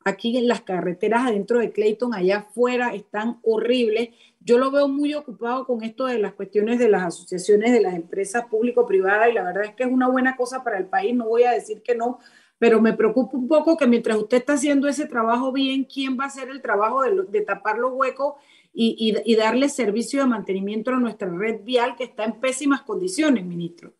aquí 0.05 0.37
en 0.37 0.49
las 0.49 0.63
carreteras 0.63 1.27
adentro 1.27 1.59
de 1.59 1.73
Clayton, 1.73 2.15
allá 2.15 2.39
afuera, 2.39 2.95
están 2.95 3.39
horribles. 3.43 4.11
Yo 4.41 4.59
lo 4.59 4.71
veo 4.71 4.89
muy 4.89 5.15
ocupado 5.15 5.67
con 5.67 5.83
esto 5.83 6.07
de 6.07 6.19
las 6.19 6.33
cuestiones 6.33 6.79
de 6.79 6.89
las 6.89 7.03
asociaciones 7.05 7.73
de 7.73 7.81
las 7.81 7.95
empresas 7.95 8.47
público-privadas 8.47 9.31
y 9.31 9.35
la 9.35 9.45
verdad 9.45 9.65
es 9.65 9.75
que 9.75 9.85
es 9.85 9.93
una 9.93 10.09
buena 10.09 10.37
cosa 10.37 10.65
para 10.65 10.79
el 10.79 10.87
país, 10.87 11.15
no 11.15 11.29
voy 11.29 11.45
a 11.45 11.53
decir 11.53 11.83
que 11.83 11.95
no, 11.95 12.19
pero 12.59 12.81
me 12.81 12.93
preocupa 12.93 13.37
un 13.37 13.49
poco 13.49 13.77
que 13.77 13.87
mientras 13.87 14.17
usted 14.17 14.39
está 14.39 14.55
haciendo 14.55 14.89
ese 14.89 15.07
trabajo 15.07 15.53
bien, 15.53 15.85
¿quién 15.85 16.19
va 16.19 16.25
a 16.25 16.29
hacer 16.29 16.49
el 16.49 16.63
trabajo 16.63 17.03
de, 17.03 17.41
tapar 17.43 17.79
los 17.79 17.93
huecos 17.93 18.35
y, 18.73 19.37
darle 19.37 19.69
servicio 19.69 20.21
de 20.21 20.27
mantenimiento 20.27 20.91
a 20.91 20.99
nuestra 20.99 21.29
red 21.29 21.63
vial 21.63 21.95
que 21.97 22.05
está 22.05 22.25
en 22.25 22.41
pésimas 22.41 22.83
condiciones, 22.83 23.45
ministro? 23.45 23.95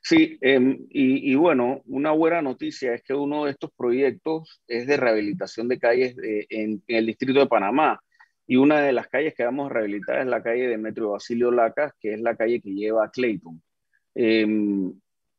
Sí, 0.00 0.38
em, 0.40 0.86
y, 0.88 1.34
bueno, 1.34 1.82
una 1.86 2.12
buena 2.12 2.40
noticia 2.40 2.94
es 2.94 3.02
que 3.02 3.12
uno 3.12 3.44
de 3.44 3.50
estos 3.50 3.70
proyectos 3.76 4.62
es 4.66 4.86
de 4.86 4.96
rehabilitación 4.96 5.68
de 5.68 5.78
calles 5.78 6.16
en, 6.48 6.82
el 6.86 7.06
distrito 7.06 7.40
de 7.40 7.46
Panamá. 7.46 8.00
Y 8.46 8.56
una 8.56 8.80
de 8.80 8.92
las 8.92 9.08
calles 9.08 9.34
que 9.34 9.44
vamos 9.44 9.70
a 9.70 9.74
rehabilitar 9.74 10.20
es 10.20 10.26
la 10.26 10.42
calle 10.42 10.68
de 10.68 10.78
Metro 10.78 11.10
Basilio 11.10 11.50
Lacas, 11.50 11.92
que 12.00 12.14
es 12.14 12.20
la 12.20 12.34
calle 12.34 12.62
que 12.62 12.70
lleva 12.70 13.04
a 13.04 13.10
Clayton. 13.10 13.62
Em, 14.14 14.98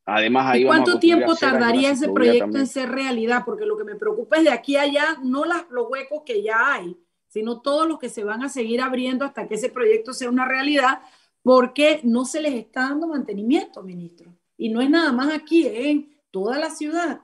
además, 0.10 0.54
ahí 0.54 0.66
cuánto 0.66 1.00
tiempo 1.00 1.36
tardaría 1.36 1.92
ese 1.92 2.10
proyecto 2.10 2.58
en 2.58 2.68
ser 2.68 2.90
realidad? 2.90 3.44
Porque 3.46 3.66
lo 3.66 3.78
que 3.78 3.84
me 3.84 3.96
preocupa 3.96 4.38
es 4.38 4.44
de 4.44 4.52
aquí 4.52 4.76
a 4.76 4.82
allá, 4.82 5.18
no 5.24 5.46
las, 5.46 5.70
los 5.70 5.90
huecos 5.90 6.24
que 6.26 6.42
ya 6.44 6.74
hay, 6.74 6.98
sino 7.28 7.62
todos 7.62 7.88
los 7.88 8.00
que 8.00 8.10
se 8.10 8.24
van 8.24 8.44
a 8.44 8.50
seguir 8.50 8.82
abriendo 8.82 9.26
hasta 9.26 9.48
que 9.48 9.56
ese 9.56 9.70
proyecto 9.70 10.14
sea 10.14 10.30
una 10.30 10.46
realidad, 10.46 11.02
porque 11.42 12.02
no 12.04 12.26
se 12.26 12.42
les 12.42 12.54
está 12.54 12.82
dando 12.90 13.08
mantenimiento, 13.08 13.84
ministro. 13.84 14.34
Y 14.58 14.70
no 14.70 14.82
es 14.82 14.90
nada 14.90 15.12
más 15.14 15.34
aquí, 15.34 15.66
es 15.66 15.86
en 15.86 16.10
toda 16.32 16.58
la 16.58 16.70
ciudad. 16.70 17.22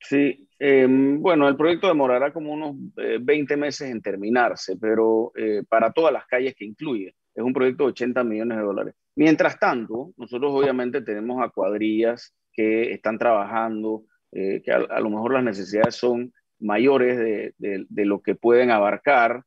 Sí, 0.00 0.48
em, 0.58 1.20
bueno, 1.20 1.48
el 1.48 1.56
proyecto 1.56 1.88
demorará 1.88 2.32
como 2.32 2.52
unos 2.52 2.76
20 3.20 3.54
eh, 3.54 3.56
meses 3.56 3.90
en 3.90 4.00
terminarse, 4.00 4.76
pero 4.76 5.32
eh, 5.36 5.62
para 5.68 5.92
todas 5.92 6.12
las 6.12 6.26
calles 6.26 6.54
que 6.56 6.64
incluye. 6.64 7.14
Es 7.34 7.42
un 7.42 7.52
proyecto 7.52 7.84
de 7.84 7.90
80 7.90 8.24
millones 8.24 8.58
de 8.58 8.64
dólares. 8.64 8.94
Mientras 9.18 9.58
tanto, 9.58 10.12
nosotros 10.16 10.52
obviamente 10.54 11.02
tenemos 11.02 11.42
a 11.42 11.50
cuadrillas 11.50 12.34
que 12.52 12.92
están 12.92 13.18
trabajando, 13.18 14.04
eh, 14.32 14.62
que 14.64 14.70
a, 14.70 15.00
lo 15.00 15.10
mejor 15.10 15.34
las 15.34 15.44
necesidades 15.44 15.96
son 15.96 16.32
mayores 16.60 17.18
de, 17.18 17.54
de 17.58 18.04
lo 18.04 18.22
que 18.22 18.34
pueden 18.34 18.70
abarcar, 18.70 19.44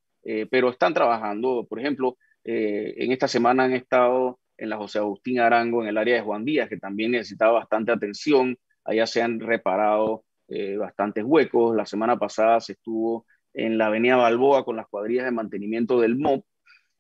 pero 0.50 0.70
están 0.70 0.94
trabajando. 0.94 1.66
Por 1.68 1.80
ejemplo, 1.80 2.18
eh, 2.44 2.96
en 2.98 3.12
esta 3.12 3.28
semana 3.28 3.66
han 3.66 3.74
estado 3.74 4.40
en 4.58 4.70
la 4.70 4.78
José 4.78 5.00
Agustín 5.00 5.40
Arango, 5.40 5.82
en 5.82 5.90
el 5.90 5.98
área 5.98 6.16
de 6.16 6.22
Juan 6.22 6.46
Díaz, 6.46 6.70
que 6.70 6.78
también 6.78 7.12
necesitaba 7.12 7.54
bastante 7.54 7.92
atención. 7.92 8.58
Allá 8.84 9.08
se 9.08 9.22
han 9.22 9.40
reparado 9.40 10.26
eh, 10.48 10.78
bastantes 10.78 11.24
huecos. 11.26 11.76
La 11.76 11.86
semana 11.86 12.18
pasada 12.18 12.60
se 12.60 12.74
estuvo 12.74 13.26
en 13.54 13.78
la 13.78 13.88
Avenida 13.88 14.16
Balboa 14.16 14.66
con 14.66 14.76
las 14.76 14.88
cuadrillas 14.88 15.26
de 15.26 15.32
mantenimiento 15.32 16.00
del 16.00 16.18
MOP. 16.18 16.46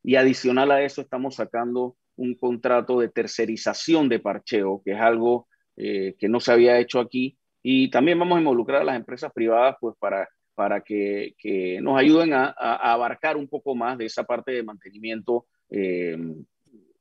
Y 0.03 0.15
adicional 0.15 0.72
a 0.72 0.82
eso 0.82 1.01
estamos 1.01 1.36
sacando 1.36 1.95
un 2.22 2.36
contrato 2.36 2.99
de 2.99 3.09
tercerización 3.09 4.09
de 4.09 4.19
parcheo, 4.19 4.82
que 4.84 4.91
es 4.91 4.99
algo 4.99 5.47
eh, 5.76 6.15
que 6.17 6.30
no 6.30 6.39
se 6.39 6.51
había 6.51 6.80
hecho 6.80 6.99
aquí. 6.99 7.38
Y 7.63 7.89
también 7.89 8.19
vamos 8.19 8.38
a 8.38 8.41
involucrar 8.41 8.82
a 8.82 8.86
las 8.86 8.95
empresas 8.95 9.32
privadas 9.34 9.76
pues, 9.80 9.95
para 9.99 10.28
para 10.55 10.82
que, 10.82 11.80
nos 11.82 11.99
ayuden 11.99 12.34
a, 12.34 12.49
abarcar 12.49 13.38
un 13.38 13.47
poco 13.47 13.74
más 13.74 13.97
de 13.97 14.05
esa 14.05 14.24
parte 14.24 14.51
de 14.51 14.61
mantenimiento, 14.61 15.47
eh, 15.69 16.17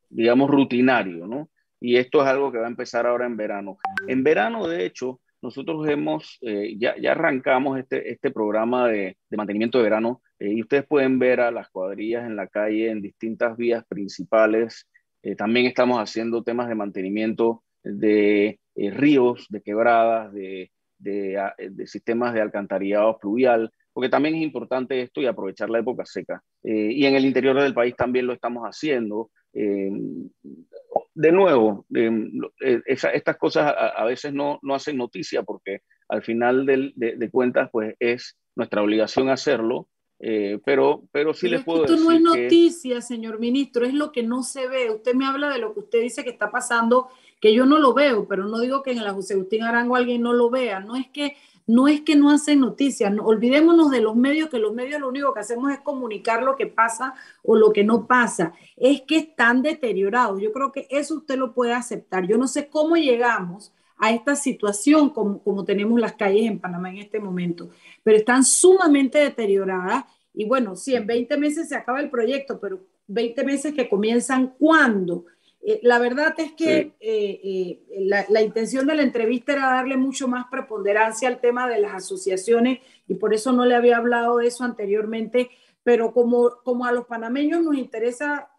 digamos, 0.08 0.48
rutinario, 0.50 1.26
¿no? 1.26 1.50
Y 1.78 1.96
esto 1.96 2.22
es 2.22 2.28
algo 2.28 2.52
que 2.52 2.58
va 2.58 2.64
a 2.64 2.70
empezar 2.70 3.06
ahora 3.06 3.26
en 3.26 3.36
verano. 3.36 3.78
En 4.06 4.22
verano, 4.22 4.66
de 4.66 4.84
hecho, 4.86 5.20
nosotros 5.42 5.86
hemos, 5.88 6.38
eh, 6.42 6.76
ya, 6.78 6.94
ya, 6.98 7.12
arrancamos 7.12 7.78
este, 7.78 8.10
este 8.10 8.30
programa 8.30 8.88
de, 8.88 9.16
mantenimiento 9.30 9.78
de 9.78 9.84
verano 9.84 10.22
eh, 10.38 10.52
y 10.52 10.62
ustedes 10.62 10.86
pueden 10.86 11.18
ver 11.18 11.40
a 11.40 11.50
las 11.50 11.68
cuadrillas 11.70 12.24
en 12.26 12.36
la 12.36 12.46
calle 12.46 12.90
en 12.90 13.00
distintas 13.00 13.56
vías 13.56 13.84
principales. 13.86 14.86
También 15.36 15.66
estamos 15.66 15.98
haciendo 15.98 16.42
temas 16.42 16.68
de 16.68 16.74
mantenimiento 16.74 17.62
de 17.82 18.58
ríos, 18.74 19.46
de 19.50 19.60
quebradas, 19.62 20.32
de 20.32 20.70
sistemas 21.86 22.34
de 22.34 22.40
alcantarillado 22.40 23.18
fluvial, 23.18 23.70
porque 23.92 24.08
también 24.08 24.36
es 24.36 24.42
importante 24.42 25.02
esto 25.02 25.20
y 25.20 25.26
aprovechar 25.26 25.70
la 25.70 25.80
época 25.80 26.04
seca. 26.06 26.42
Eh, 26.62 26.92
y 26.92 27.06
en 27.06 27.14
el 27.14 27.24
interior 27.24 27.60
del 27.60 27.74
país 27.74 27.94
también 27.96 28.26
lo 28.26 28.32
estamos 28.32 28.62
haciendo. 28.64 29.30
Eh, 29.52 29.90
de 31.14 31.32
nuevo, 31.32 31.86
eh, 31.94 32.10
estas 32.86 33.36
cosas 33.36 33.74
a, 33.76 34.04
veces 34.04 34.32
no, 34.32 34.58
no, 34.62 34.74
hacen 34.74 34.96
noticia 34.96 35.42
porque 35.42 35.80
al 36.08 36.22
final 36.22 36.64
de, 36.66 36.92
de, 36.94 37.30
cuentas 37.30 37.68
pues 37.72 37.94
es 37.98 38.38
nuestra 38.54 38.82
obligación 38.82 39.28
hacerlo, 39.28 39.88
pero, 40.64 41.02
pero 41.12 41.32
sí 41.32 41.48
les 41.48 41.64
puedo 41.64 41.84
esto 41.84 41.94
decir. 41.94 42.08
Esto 42.08 42.24
no 42.24 42.34
es 42.34 42.42
noticia, 42.42 43.00
señor 43.00 43.38
ministro, 43.38 43.86
es 43.86 43.94
lo 43.94 44.12
que 44.12 44.22
no 44.22 44.42
se 44.42 44.68
ve. 44.68 44.90
Usted 44.90 45.14
me 45.14 45.26
habla 45.26 45.48
de 45.48 45.58
lo 45.58 45.72
que 45.72 45.80
usted 45.80 46.00
dice 46.00 46.24
que 46.24 46.30
está 46.30 46.50
pasando 46.50 47.08
que 47.40 47.54
yo 47.54 47.64
no 47.64 47.78
lo 47.78 47.94
veo, 47.94 48.28
pero 48.28 48.44
no 48.44 48.60
digo 48.60 48.82
que 48.82 48.92
en 48.92 49.02
la 49.02 49.14
José 49.14 49.34
Agustín 49.34 49.62
Arango 49.62 49.96
alguien 49.96 50.22
no 50.22 50.32
lo 50.32 50.50
vea, 50.50 50.80
no 50.80 50.94
es 50.96 51.08
que 51.08 51.36
no 51.66 51.86
es 51.86 52.00
que 52.00 52.16
no 52.16 52.30
hacen 52.30 52.60
noticias, 52.60 53.14
olvidémonos 53.22 53.92
de 53.92 54.00
los 54.00 54.16
medios, 54.16 54.48
que 54.48 54.58
los 54.58 54.74
medios 54.74 55.00
lo 55.00 55.08
único 55.08 55.32
que 55.32 55.40
hacemos 55.40 55.70
es 55.70 55.78
comunicar 55.78 56.42
lo 56.42 56.56
que 56.56 56.66
pasa 56.66 57.14
o 57.44 57.54
lo 57.54 57.72
que 57.72 57.84
no 57.84 58.08
pasa, 58.08 58.54
es 58.76 59.02
que 59.02 59.18
están 59.18 59.62
deteriorados. 59.62 60.40
Yo 60.40 60.52
creo 60.52 60.72
que 60.72 60.88
eso 60.90 61.14
usted 61.14 61.36
lo 61.36 61.52
puede 61.52 61.72
aceptar. 61.72 62.26
Yo 62.26 62.38
no 62.38 62.48
sé 62.48 62.68
cómo 62.68 62.96
llegamos 62.96 63.72
a 64.00 64.12
esta 64.12 64.34
situación 64.34 65.10
como, 65.10 65.42
como 65.42 65.64
tenemos 65.64 66.00
las 66.00 66.14
calles 66.14 66.46
en 66.46 66.58
Panamá 66.58 66.90
en 66.90 66.98
este 66.98 67.20
momento, 67.20 67.70
pero 68.02 68.16
están 68.16 68.44
sumamente 68.44 69.18
deterioradas. 69.18 70.04
Y 70.32 70.46
bueno, 70.46 70.74
sí, 70.74 70.94
en 70.94 71.06
20 71.06 71.36
meses 71.36 71.68
se 71.68 71.76
acaba 71.76 72.00
el 72.00 72.10
proyecto, 72.10 72.58
pero 72.58 72.80
20 73.10 73.44
meses 73.44 73.74
que 73.74 73.88
comienzan 73.88 74.54
cuándo? 74.58 75.26
Eh, 75.62 75.80
la 75.82 75.98
verdad 75.98 76.32
es 76.38 76.52
que 76.52 76.94
eh, 77.00 77.40
eh, 77.44 77.80
la, 77.98 78.40
intención 78.40 78.86
de 78.86 78.94
la 78.94 79.02
entrevista 79.02 79.52
era 79.52 79.66
darle 79.66 79.96
mucho 79.96 80.26
más 80.26 80.46
preponderancia 80.50 81.28
al 81.28 81.40
tema 81.40 81.68
de 81.68 81.80
las 81.80 81.94
asociaciones 81.94 82.78
y 83.06 83.14
por 83.16 83.34
eso 83.34 83.52
no 83.52 83.66
le 83.66 83.74
había 83.74 83.98
hablado 83.98 84.38
de 84.38 84.46
eso 84.46 84.64
anteriormente, 84.64 85.50
pero 85.82 86.12
como, 86.12 86.50
como 86.64 86.86
a 86.86 86.92
los 86.92 87.06
panameños 87.06 87.62
nos 87.62 87.76
interesa 87.76 88.49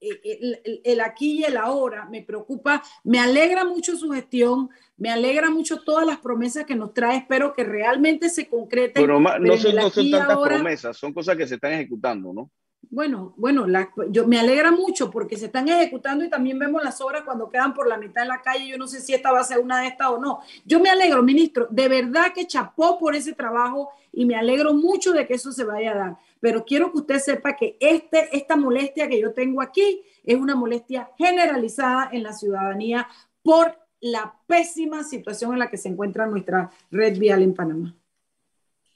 el, 0.00 1.00
aquí 1.00 1.40
y 1.40 1.44
el 1.44 1.56
ahora, 1.56 2.06
me 2.10 2.22
preocupa, 2.22 2.82
me 3.04 3.18
alegra 3.18 3.64
mucho 3.64 3.96
su 3.96 4.10
gestión, 4.10 4.70
me 4.96 5.10
alegra 5.10 5.50
mucho 5.50 5.82
todas 5.82 6.06
las 6.06 6.18
promesas 6.18 6.64
que 6.64 6.74
nos 6.74 6.94
trae, 6.94 7.18
espero 7.18 7.52
que 7.52 7.64
realmente 7.64 8.28
se 8.28 8.48
concreten. 8.48 9.02
Pero, 9.02 9.20
no, 9.20 9.56
son, 9.56 9.74
no 9.74 9.90
son 9.90 10.10
tantas 10.10 10.38
promesas, 10.38 10.96
son 10.96 11.12
cosas 11.12 11.36
que 11.36 11.46
se 11.46 11.56
están 11.56 11.72
ejecutando, 11.72 12.32
¿no? 12.32 12.50
Bueno, 12.88 13.34
bueno, 13.36 13.66
yo 14.10 14.26
me 14.26 14.40
alegra 14.40 14.72
mucho 14.72 15.10
porque 15.10 15.36
se 15.36 15.46
están 15.46 15.68
ejecutando 15.68 16.24
y 16.24 16.30
también 16.30 16.58
vemos 16.58 16.82
las 16.82 17.00
obras 17.00 17.22
cuando 17.22 17.48
quedan 17.48 17.72
por 17.72 17.86
la 17.86 17.98
mitad 17.98 18.22
en 18.22 18.30
la 18.30 18.42
calle. 18.42 18.66
Yo 18.66 18.78
no 18.78 18.88
sé 18.88 19.00
si 19.00 19.14
esta 19.14 19.30
va 19.30 19.40
a 19.40 19.44
ser 19.44 19.58
una 19.60 19.80
de 19.80 19.88
estas 19.88 20.08
o 20.08 20.18
no. 20.18 20.40
Yo 20.64 20.80
me 20.80 20.90
alegro, 20.90 21.22
ministro, 21.22 21.68
de 21.70 21.88
verdad 21.88 22.32
que 22.34 22.46
chapó 22.46 22.98
por 22.98 23.14
ese 23.14 23.32
trabajo 23.32 23.90
y 24.12 24.24
me 24.24 24.34
alegro 24.34 24.74
mucho 24.74 25.12
de 25.12 25.26
que 25.26 25.34
eso 25.34 25.52
se 25.52 25.62
vaya 25.62 25.92
a 25.92 25.94
dar. 25.94 26.16
Pero 26.40 26.64
quiero 26.64 26.90
que 26.90 26.98
usted 26.98 27.18
sepa 27.18 27.56
que 27.56 27.76
este, 27.80 28.34
esta 28.36 28.56
molestia 28.56 29.08
que 29.08 29.20
yo 29.20 29.32
tengo 29.32 29.60
aquí 29.60 30.02
es 30.24 30.36
una 30.36 30.56
molestia 30.56 31.10
generalizada 31.18 32.08
en 32.12 32.22
la 32.22 32.32
ciudadanía 32.32 33.06
por 33.42 33.76
la 34.00 34.34
pésima 34.46 35.04
situación 35.04 35.52
en 35.52 35.58
la 35.58 35.70
que 35.70 35.76
se 35.76 35.88
encuentra 35.88 36.26
nuestra 36.26 36.70
red 36.90 37.18
vial 37.18 37.42
en 37.42 37.54
Panamá. 37.54 37.94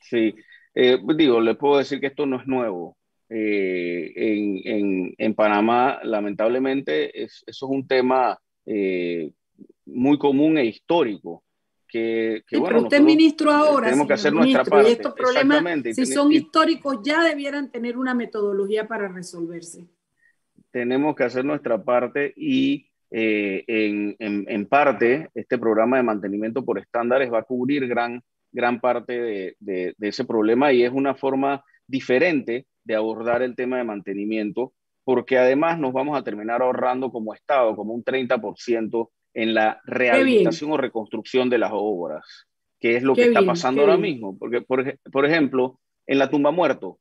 Sí, 0.00 0.34
eh, 0.74 0.98
digo, 1.16 1.40
le 1.40 1.54
puedo 1.54 1.78
decir 1.78 2.00
que 2.00 2.08
esto 2.08 2.26
no 2.26 2.40
es 2.40 2.46
nuevo 2.46 2.96
eh, 3.28 4.12
en, 4.16 5.14
en, 5.16 5.34
Panamá, 5.34 6.00
lamentablemente, 6.02 7.22
eso 7.22 7.44
es 7.46 7.62
un 7.62 7.86
tema 7.86 8.38
muy 9.86 10.18
común 10.18 10.58
e 10.58 10.66
histórico. 10.66 11.44
Que, 11.94 12.42
pero 12.50 12.82
usted 12.82 12.96
es 12.96 13.02
ministro 13.04 13.52
ahora. 13.52 13.86
Tenemos 13.86 14.08
que 14.08 14.14
hacer 14.14 14.32
nuestra 14.32 14.64
parte. 14.64 14.88
Y 14.88 14.92
estos 14.94 15.14
problemas, 15.14 15.62
si 15.94 16.06
son 16.06 16.32
históricos, 16.32 16.98
ya 17.04 17.22
debieran 17.22 17.70
tener 17.70 17.96
una 17.96 18.14
metodología 18.14 18.88
para 18.88 19.06
resolverse. 19.06 19.84
Tenemos 20.72 21.14
que 21.14 21.22
hacer 21.22 21.44
nuestra 21.44 21.84
parte 21.84 22.34
y 22.36 22.88
eh, 23.12 23.62
en, 23.68 24.16
en, 24.18 24.66
parte 24.66 25.30
este 25.34 25.56
programa 25.56 25.98
de 25.98 26.02
mantenimiento 26.02 26.64
por 26.64 26.80
estándares 26.80 27.32
va 27.32 27.38
a 27.38 27.44
cubrir 27.44 27.86
gran, 27.86 28.20
gran 28.50 28.80
parte 28.80 29.12
de, 29.12 29.56
de, 29.60 29.94
de 29.96 30.08
ese 30.08 30.24
problema 30.24 30.72
y 30.72 30.82
es 30.82 30.90
una 30.90 31.14
forma 31.14 31.62
diferente 31.86 32.66
de 32.82 32.96
abordar 32.96 33.42
el 33.42 33.54
tema 33.54 33.76
de 33.76 33.84
mantenimiento 33.84 34.72
porque 35.04 35.38
además 35.38 35.78
nos 35.78 35.92
vamos 35.92 36.18
a 36.18 36.24
terminar 36.24 36.60
ahorrando 36.60 37.12
como 37.12 37.34
Estado 37.34 37.76
como 37.76 37.94
un 37.94 38.02
30% 38.02 39.10
en 39.34 39.54
la 39.54 39.80
rehabilitación 39.84 40.72
o 40.72 40.76
reconstrucción 40.76 41.50
de 41.50 41.58
las 41.58 41.70
obras, 41.72 42.46
que 42.80 42.96
es 42.96 43.02
lo 43.02 43.14
que 43.14 43.24
está 43.24 43.44
pasando 43.44 43.82
ahora 43.82 43.96
mismo. 43.96 44.38
Porque, 44.38 44.62
por, 44.62 44.98
por, 45.12 45.26
ejemplo, 45.26 45.80
en 46.06 46.18
la 46.18 46.30
tumba 46.30 46.50
muerto, 46.50 46.98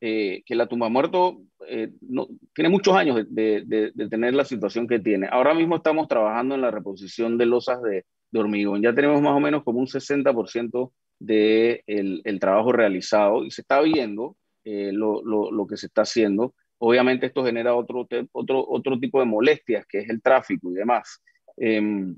eh, 0.00 0.42
que 0.44 0.54
la 0.54 0.66
tumba 0.66 0.88
muerto 0.88 1.42
eh, 1.66 1.90
no, 2.02 2.28
tiene 2.54 2.68
muchos 2.68 2.94
años 2.94 3.24
de, 3.28 3.62
de, 3.64 4.08
tener 4.08 4.34
la 4.34 4.44
situación 4.44 4.86
que 4.86 4.98
tiene. 4.98 5.28
Ahora 5.30 5.54
mismo 5.54 5.76
estamos 5.76 6.08
trabajando 6.08 6.54
en 6.54 6.60
la 6.60 6.70
reposición 6.70 7.38
de 7.38 7.46
losas 7.46 7.80
de, 7.82 8.04
hormigón. 8.34 8.82
Ya 8.82 8.94
tenemos 8.94 9.22
más 9.22 9.32
o 9.32 9.40
menos 9.40 9.64
como 9.64 9.78
un 9.78 9.86
60% 9.86 10.92
del 11.18 11.82
de 11.86 12.22
el 12.24 12.38
trabajo 12.38 12.72
realizado 12.72 13.44
y 13.44 13.50
se 13.50 13.62
está 13.62 13.80
viendo 13.80 14.36
eh, 14.64 14.92
lo, 14.92 15.22
lo, 15.24 15.50
lo, 15.50 15.66
que 15.66 15.78
se 15.78 15.86
está 15.86 16.02
haciendo. 16.02 16.54
Obviamente 16.76 17.26
esto 17.26 17.42
genera 17.42 17.74
otro, 17.74 18.06
otro, 18.32 18.66
otro 18.68 18.98
tipo 19.00 19.18
de 19.18 19.24
molestias, 19.24 19.86
que 19.86 20.00
es 20.00 20.10
el 20.10 20.20
tráfico 20.20 20.70
y 20.70 20.74
demás. 20.74 21.22
Em, 21.60 22.16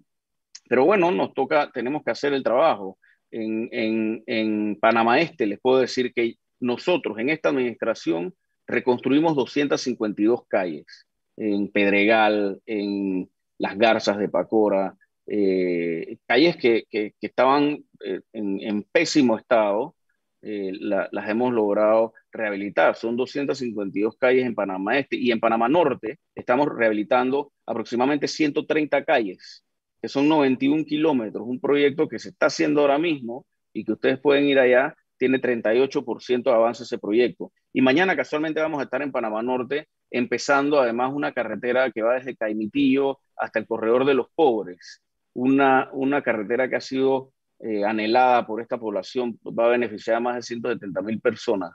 pero 0.68 0.84
bueno, 0.84 1.10
nos 1.10 1.34
toca, 1.34 1.70
tenemos 1.72 2.02
que 2.04 2.10
hacer 2.10 2.32
el 2.32 2.42
trabajo. 2.42 2.98
En, 3.30 3.68
en, 3.72 4.22
en, 4.26 4.78
Panamá 4.80 5.20
Este 5.20 5.46
les 5.46 5.60
puedo 5.60 5.78
decir 5.78 6.12
que 6.12 6.34
nosotros 6.58 7.18
en 7.18 7.30
esta 7.30 7.48
administración 7.50 8.34
reconstruimos 8.66 9.34
252 9.36 10.46
calles, 10.48 11.06
en 11.36 11.70
Pedregal, 11.70 12.60
en 12.66 13.30
Las 13.58 13.78
Garzas 13.78 14.18
de 14.18 14.28
Pacora, 14.28 14.96
eh, 15.26 16.18
calles 16.26 16.56
que, 16.56 16.84
que, 16.90 17.14
estaban 17.20 17.84
eh, 18.04 18.20
en, 18.32 18.60
en, 18.60 18.82
pésimo 18.82 19.36
estado, 19.36 19.94
eh, 20.42 20.72
las 20.80 21.28
hemos 21.28 21.52
logrado 21.52 22.14
rehabilitar. 22.32 22.96
Son 22.96 23.16
252 23.16 24.16
calles 24.18 24.46
en 24.46 24.54
Panamá 24.54 24.98
Este 24.98 25.16
y 25.16 25.30
en 25.30 25.40
Panamá 25.40 25.68
Norte 25.68 26.18
estamos 26.34 26.68
rehabilitando 26.74 27.52
aproximadamente 27.66 28.28
130 28.28 29.04
calles, 29.04 29.64
que 30.00 30.08
son 30.08 30.28
91 30.28 30.84
kilómetros, 30.84 31.46
un 31.46 31.60
proyecto 31.60 32.08
que 32.08 32.18
se 32.18 32.30
está 32.30 32.46
haciendo 32.46 32.80
ahora 32.80 32.98
mismo 32.98 33.46
y 33.72 33.84
que 33.84 33.92
ustedes 33.92 34.18
pueden 34.18 34.44
ir 34.44 34.58
allá, 34.58 34.96
tiene 35.18 35.40
38% 35.40 36.42
de 36.42 36.50
avance 36.50 36.84
ese 36.84 36.98
proyecto. 36.98 37.52
Y 37.72 37.82
mañana 37.82 38.16
casualmente 38.16 38.60
vamos 38.60 38.80
a 38.80 38.84
estar 38.84 39.02
en 39.02 39.12
Panamá 39.12 39.42
Norte, 39.42 39.88
empezando 40.10 40.80
además 40.80 41.12
una 41.12 41.32
carretera 41.32 41.90
que 41.90 42.02
va 42.02 42.14
desde 42.14 42.36
Caimitillo 42.36 43.18
hasta 43.36 43.58
el 43.58 43.66
Corredor 43.66 44.06
de 44.06 44.14
los 44.14 44.28
Pobres, 44.34 45.02
una, 45.34 45.90
una 45.92 46.22
carretera 46.22 46.68
que 46.68 46.76
ha 46.76 46.80
sido 46.80 47.32
eh, 47.62 47.84
anhelada 47.84 48.46
por 48.46 48.60
esta 48.62 48.78
población, 48.78 49.38
va 49.46 49.66
a 49.66 49.70
beneficiar 49.70 50.16
a 50.16 50.20
más 50.20 50.36
de 50.36 50.42
170 50.42 51.02
mil 51.02 51.20
personas. 51.20 51.72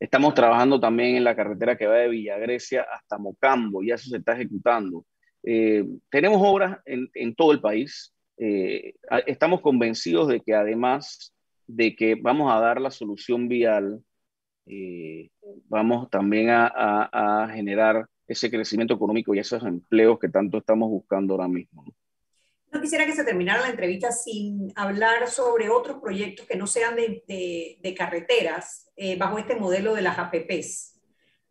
Estamos 0.00 0.32
trabajando 0.34 0.80
también 0.80 1.16
en 1.16 1.24
la 1.24 1.36
carretera 1.36 1.76
que 1.76 1.86
va 1.86 1.96
de 1.96 2.08
Villa 2.08 2.38
Grecia 2.38 2.86
hasta 2.90 3.18
Mocambo, 3.18 3.82
ya 3.82 3.98
se 3.98 4.16
está 4.16 4.32
ejecutando. 4.32 5.04
Eh, 5.42 5.84
tenemos 6.10 6.40
obras 6.42 6.78
en, 6.86 7.34
todo 7.34 7.52
el 7.52 7.60
país. 7.60 8.14
Eh, 8.38 8.94
estamos 9.26 9.60
convencidos 9.60 10.28
de 10.28 10.40
que 10.40 10.54
además 10.54 11.34
de 11.66 11.94
que 11.94 12.14
vamos 12.14 12.50
a 12.50 12.58
dar 12.58 12.80
la 12.80 12.90
solución 12.90 13.48
vial, 13.48 14.02
vamos 15.68 16.08
también 16.08 16.48
a, 16.50 17.50
generar 17.52 18.06
ese 18.26 18.50
crecimiento 18.50 18.94
económico 18.94 19.34
y 19.34 19.40
esos 19.40 19.62
empleos 19.62 20.18
que 20.18 20.30
tanto 20.30 20.58
estamos 20.58 20.88
buscando 20.88 21.34
ahora 21.34 21.48
mismo. 21.48 21.84
No 22.72 22.80
quisiera 22.80 23.04
que 23.04 23.12
se 23.12 23.24
terminara 23.24 23.60
la 23.60 23.68
entrevista 23.68 24.10
sin 24.10 24.72
hablar 24.76 25.28
sobre 25.28 25.68
otros 25.68 25.98
proyectos 26.00 26.46
que 26.46 26.56
no 26.56 26.66
sean 26.66 26.96
de, 26.96 27.78
de, 27.78 27.94
carreteras 27.94 28.90
eh, 28.96 29.16
bajo 29.18 29.36
este 29.36 29.56
modelo 29.56 29.94
de 29.94 30.00
las 30.00 30.18
APPs. 30.18 30.98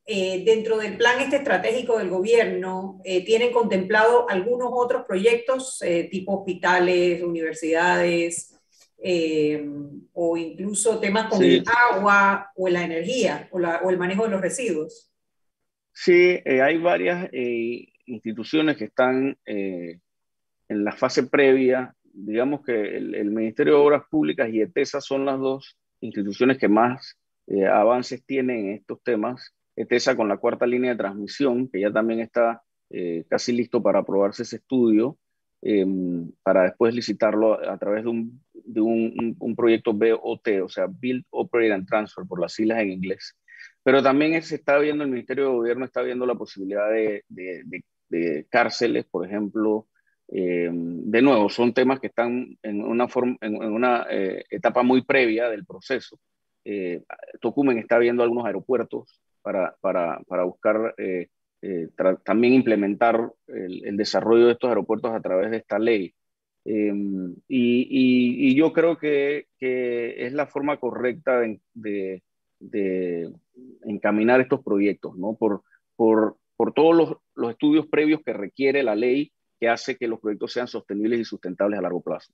Eh, 0.07 0.43
dentro 0.43 0.77
del 0.77 0.97
plan 0.97 1.21
este 1.21 1.35
estratégico 1.35 1.99
del 1.99 2.09
gobierno, 2.09 2.99
eh, 3.03 3.23
¿tienen 3.23 3.53
contemplado 3.53 4.27
algunos 4.31 4.69
otros 4.73 5.05
proyectos 5.05 5.79
tipo 6.09 6.39
hospitales, 6.39 7.21
universidades 7.21 8.57
o 10.13 10.37
incluso 10.37 10.99
temas 10.99 11.27
como 11.27 11.43
el 11.43 11.63
agua 11.91 12.51
o 12.55 12.67
la 12.67 12.83
energía 12.83 13.47
o, 13.51 13.59
la, 13.59 13.81
o, 13.83 13.91
el 13.91 13.99
manejo 13.99 14.23
de 14.23 14.31
los 14.31 14.41
residuos? 14.41 15.11
Sí, 15.93 16.39
hay 16.45 16.77
varias 16.79 17.29
instituciones 18.07 18.77
que 18.77 18.85
están 18.85 19.37
en 20.71 20.85
la 20.85 20.93
fase 20.93 21.23
previa, 21.23 21.93
digamos 22.13 22.63
que 22.63 22.95
el, 22.95 23.29
Ministerio 23.29 23.73
de 23.73 23.79
Obras 23.81 24.03
Públicas 24.09 24.49
y 24.49 24.61
ETESA 24.61 25.01
son 25.01 25.25
las 25.25 25.37
dos 25.37 25.77
instituciones 25.99 26.57
que 26.57 26.69
más 26.69 27.17
eh, 27.47 27.65
avances 27.65 28.25
tienen 28.25 28.67
en 28.67 28.75
estos 28.75 29.03
temas. 29.03 29.53
ETESA 29.75 30.15
con 30.15 30.29
la 30.29 30.37
cuarta 30.37 30.65
línea 30.65 30.91
de 30.91 30.97
transmisión, 30.97 31.67
que 31.67 31.81
ya 31.81 31.91
también 31.91 32.21
está 32.21 32.61
eh, 32.89 33.25
casi 33.29 33.51
listo 33.51 33.83
para 33.83 33.99
aprobarse 33.99 34.43
ese 34.43 34.57
estudio, 34.57 35.17
em, 35.61 36.31
para 36.41 36.63
después 36.63 36.95
licitarlo 36.95 37.53
a, 37.69 37.77
través 37.77 38.03
de, 38.03 38.09
un, 38.09 38.41
de 38.53 38.79
un, 38.79 39.35
un, 39.39 39.55
proyecto 39.57 39.91
BOT, 39.93 40.47
o 40.63 40.69
sea, 40.69 40.87
Build, 40.87 41.25
Operate 41.31 41.73
and 41.73 41.87
Transfer, 41.87 42.25
por 42.25 42.39
las 42.39 42.53
siglas 42.53 42.79
en 42.79 42.91
inglés. 42.91 43.35
Pero 43.83 44.01
también 44.01 44.41
se 44.41 44.55
está 44.55 44.77
viendo, 44.77 45.03
el 45.03 45.11
Ministerio 45.11 45.45
de 45.45 45.51
Gobierno 45.51 45.85
está 45.85 46.01
viendo 46.01 46.25
la 46.25 46.35
posibilidad 46.35 46.89
de, 46.89 47.25
de, 47.27 47.83
de 48.09 48.47
cárceles, 48.49 49.05
por 49.05 49.25
ejemplo, 49.25 49.87
eh, 50.33 50.69
de 50.71 51.21
nuevo, 51.21 51.49
son 51.49 51.73
temas 51.73 51.99
que 51.99 52.07
están 52.07 52.57
en 52.63 52.81
una, 52.81 54.07
eh, 54.09 54.45
etapa 54.49 54.81
muy 54.81 55.03
previa 55.03 55.49
del 55.49 55.65
proceso. 55.65 56.19
Eh, 56.63 57.03
Tocumen 57.41 57.77
está 57.77 57.97
viendo 57.97 58.23
algunos 58.23 58.45
aeropuertos 58.45 59.19
para, 59.41 59.75
buscar 60.45 60.95
también 62.23 62.53
implementar 62.53 63.29
el, 63.47 63.97
desarrollo 63.97 64.45
de 64.45 64.53
estos 64.53 64.69
aeropuertos 64.69 65.11
a 65.11 65.19
través 65.19 65.51
de 65.51 65.57
esta 65.57 65.77
ley. 65.79 66.13
Y, 66.63 67.35
y, 67.49 68.55
yo 68.55 68.71
creo 68.71 68.97
que, 68.97 69.47
es 69.59 70.31
la 70.31 70.47
forma 70.47 70.77
correcta 70.77 71.41
de, 71.73 72.23
encaminar 73.83 74.39
estos 74.39 74.63
proyectos, 74.63 75.17
¿no? 75.17 75.35
Por, 75.35 75.63
todos 76.73 77.17
los 77.35 77.51
estudios 77.51 77.87
previos 77.87 78.21
que 78.23 78.33
requiere 78.33 78.83
la 78.83 78.95
ley 78.95 79.33
que 79.61 79.69
hace 79.69 79.95
que 79.95 80.07
los 80.07 80.19
proyectos 80.19 80.51
sean 80.51 80.67
sostenibles 80.67 81.19
y 81.19 81.23
sustentables 81.23 81.77
a 81.77 81.83
largo 81.83 82.01
plazo. 82.01 82.33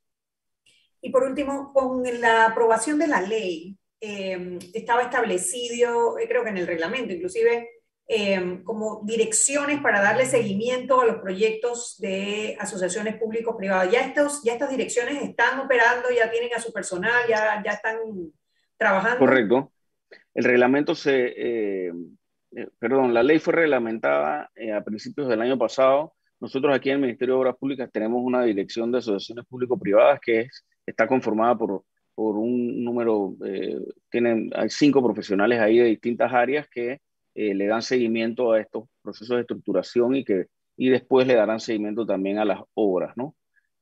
Y 1.01 1.09
por 1.09 1.23
último, 1.23 1.73
con 1.73 2.01
la 2.21 2.45
aprobación 2.45 2.97
de 2.97 3.07
la 3.07 3.21
ley, 3.21 3.78
eh, 3.99 4.57
estaba 4.73 5.01
establecido, 5.01 6.17
eh, 6.17 6.28
creo 6.30 6.45
que 6.45 6.51
en 6.51 6.57
el 6.57 6.67
reglamento 6.67 7.13
inclusive, 7.13 7.69
eh, 8.07 8.61
como 8.63 9.01
direcciones 9.03 9.82
para 9.82 10.01
darle 10.01 10.25
seguimiento 10.25 11.01
a 11.01 11.05
los 11.05 11.17
proyectos 11.17 11.97
de 11.99 12.55
asociaciones 12.61 13.17
públicos-privadas. 13.17 13.91
Ya, 13.91 14.05
estos, 14.05 14.41
ya 14.45 14.53
estas 14.53 14.69
direcciones 14.69 15.21
están 15.21 15.59
operando, 15.59 16.07
ya 16.15 16.32
tienen 16.32 16.53
a 16.55 16.61
su 16.61 16.71
personal, 16.71 17.28
ya, 17.28 17.61
ya 17.61 17.71
están 17.71 17.97
trabajando. 18.78 19.19
Correcto. 19.19 19.73
El 20.34 20.45
reglamento 20.45 20.95
se, 20.95 21.91
perdón, 22.80 23.13
la 23.13 23.23
ley 23.23 23.39
fue 23.39 23.53
reglamentada 23.53 24.49
a 24.73 24.84
principios 24.86 25.28
del 25.28 25.41
año 25.41 25.57
pasado 25.57 26.13
nosotros 26.39 26.75
aquí 26.75 26.89
en 26.89 26.95
el 26.95 27.01
Ministerio 27.01 27.35
de 27.35 27.41
Obras 27.41 27.55
Públicas 27.57 27.89
tenemos 27.91 28.21
una 28.23 28.43
dirección 28.43 28.91
de 28.91 28.99
asociaciones 28.99 29.45
público-privadas 29.45 30.19
que 30.21 30.41
es, 30.41 30.65
está 30.85 31.07
conformada 31.07 31.57
por, 31.57 31.83
un 32.15 32.83
número, 32.83 33.35
eh, 33.45 33.77
hay 34.55 34.69
cinco 34.69 35.03
profesionales 35.03 35.59
ahí 35.59 35.77
de 35.77 35.85
distintas 35.85 36.33
áreas 36.33 36.67
que 36.67 36.99
eh, 37.35 37.53
le 37.53 37.67
dan 37.67 37.83
seguimiento 37.83 38.51
a 38.51 38.59
estos 38.59 38.85
procesos 39.03 39.35
de 39.35 39.41
estructuración 39.41 40.15
y 40.15 40.23
que 40.23 40.47
y 40.77 40.89
después 40.89 41.27
le 41.27 41.35
darán 41.35 41.59
seguimiento 41.59 42.05
también 42.05 42.38
a 42.38 42.45
las 42.45 42.61
obras, 42.75 43.17
¿no? 43.17 43.35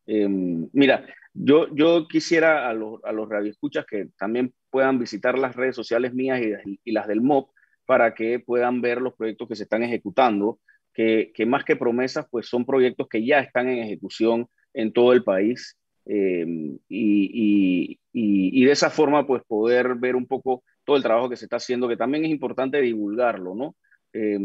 Em, 0.07 0.69
mira, 0.71 1.05
yo, 1.33 1.67
yo 1.75 2.07
quisiera 2.07 2.69
a 2.69 2.73
los, 2.73 3.03
a 3.03 3.11
los 3.11 3.27
radioescuchas 3.27 3.85
que 3.85 4.09
también 4.17 4.53
puedan 4.69 4.97
visitar 4.97 5.37
las 5.37 5.55
redes 5.55 5.75
sociales 5.75 6.13
mías 6.13 6.41
y, 6.41 6.79
y 6.83 6.91
las 6.91 7.07
del 7.07 7.21
MOP 7.21 7.51
para 7.85 8.13
que 8.13 8.39
puedan 8.39 8.81
ver 8.81 9.01
los 9.01 9.13
proyectos 9.13 9.47
que 9.47 9.55
se 9.55 9.63
están 9.63 9.83
ejecutando 9.83 10.59
que, 10.95 11.45
más 11.45 11.65
que 11.65 11.75
promesas, 11.75 12.25
pues 12.31 12.47
son 12.47 12.65
proyectos 12.65 13.07
que 13.09 13.25
ya 13.25 13.39
están 13.39 13.67
en 13.67 13.79
ejecución 13.79 14.47
en 14.73 14.93
todo 14.93 15.11
el 15.11 15.23
país 15.23 15.77
eh, 16.05 16.45
y, 16.87 17.99
y, 18.13 18.65
de 18.65 18.71
esa 18.71 18.89
forma, 18.89 19.27
pues 19.27 19.43
poder 19.45 19.95
ver 19.95 20.15
un 20.15 20.25
poco 20.25 20.63
todo 20.85 20.95
el 20.95 21.03
trabajo 21.03 21.29
que 21.29 21.35
se 21.35 21.45
está 21.45 21.57
haciendo, 21.57 21.89
que 21.89 21.97
también 21.97 22.25
es 22.25 22.31
importante 22.31 22.81
divulgarlo, 22.81 23.55
¿no? 23.55 23.75
Eh, 24.13 24.39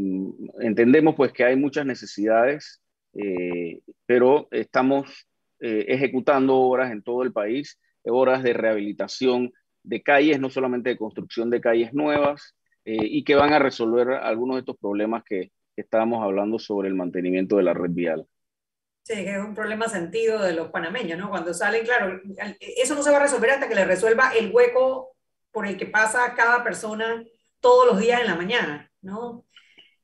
entendemos 0.60 1.14
pues 1.14 1.32
que 1.32 1.44
hay 1.44 1.54
muchas 1.54 1.86
necesidades, 1.86 2.80
eh, 3.14 3.80
pero 4.06 4.48
estamos 4.50 5.26
ejecutando 5.62 6.56
obras 6.56 6.90
en 6.90 7.02
todo 7.02 7.22
el 7.22 7.34
país, 7.34 7.78
obras 8.04 8.42
de 8.42 8.54
rehabilitación 8.54 9.52
de 9.82 10.02
calles, 10.02 10.40
no 10.40 10.48
solamente 10.48 10.88
de 10.88 10.96
construcción 10.96 11.50
de 11.50 11.60
calles 11.60 11.92
nuevas, 11.92 12.54
y 12.82 13.22
que 13.24 13.34
van 13.34 13.52
a 13.52 13.58
resolver 13.58 14.08
algunos 14.08 14.56
de 14.56 14.60
estos 14.60 14.78
problemas 14.78 15.22
que, 15.22 15.52
que 15.80 15.84
estábamos 15.84 16.22
hablando 16.22 16.58
sobre 16.58 16.88
el 16.88 16.94
mantenimiento 16.94 17.56
de 17.56 17.62
la 17.62 17.72
red 17.72 17.90
vial. 17.90 18.26
Sí, 19.02 19.14
que 19.14 19.30
es 19.30 19.38
un 19.38 19.54
problema 19.54 19.88
sentido 19.88 20.42
de 20.42 20.52
los 20.52 20.68
panameños, 20.68 21.18
¿no? 21.18 21.30
Cuando 21.30 21.54
salen, 21.54 21.84
claro, 21.84 22.20
eso 22.60 22.94
no 22.94 23.02
se 23.02 23.10
va 23.10 23.16
a 23.16 23.22
resolver 23.22 23.50
hasta 23.50 23.66
que 23.66 23.74
le 23.74 23.86
resuelva 23.86 24.32
el 24.38 24.52
hueco 24.52 25.16
por 25.50 25.66
el 25.66 25.78
que 25.78 25.86
pasa 25.86 26.34
cada 26.36 26.62
persona 26.62 27.24
todos 27.60 27.86
los 27.86 27.98
días 27.98 28.20
en 28.20 28.26
la 28.26 28.36
mañana, 28.36 28.92
¿no? 29.00 29.46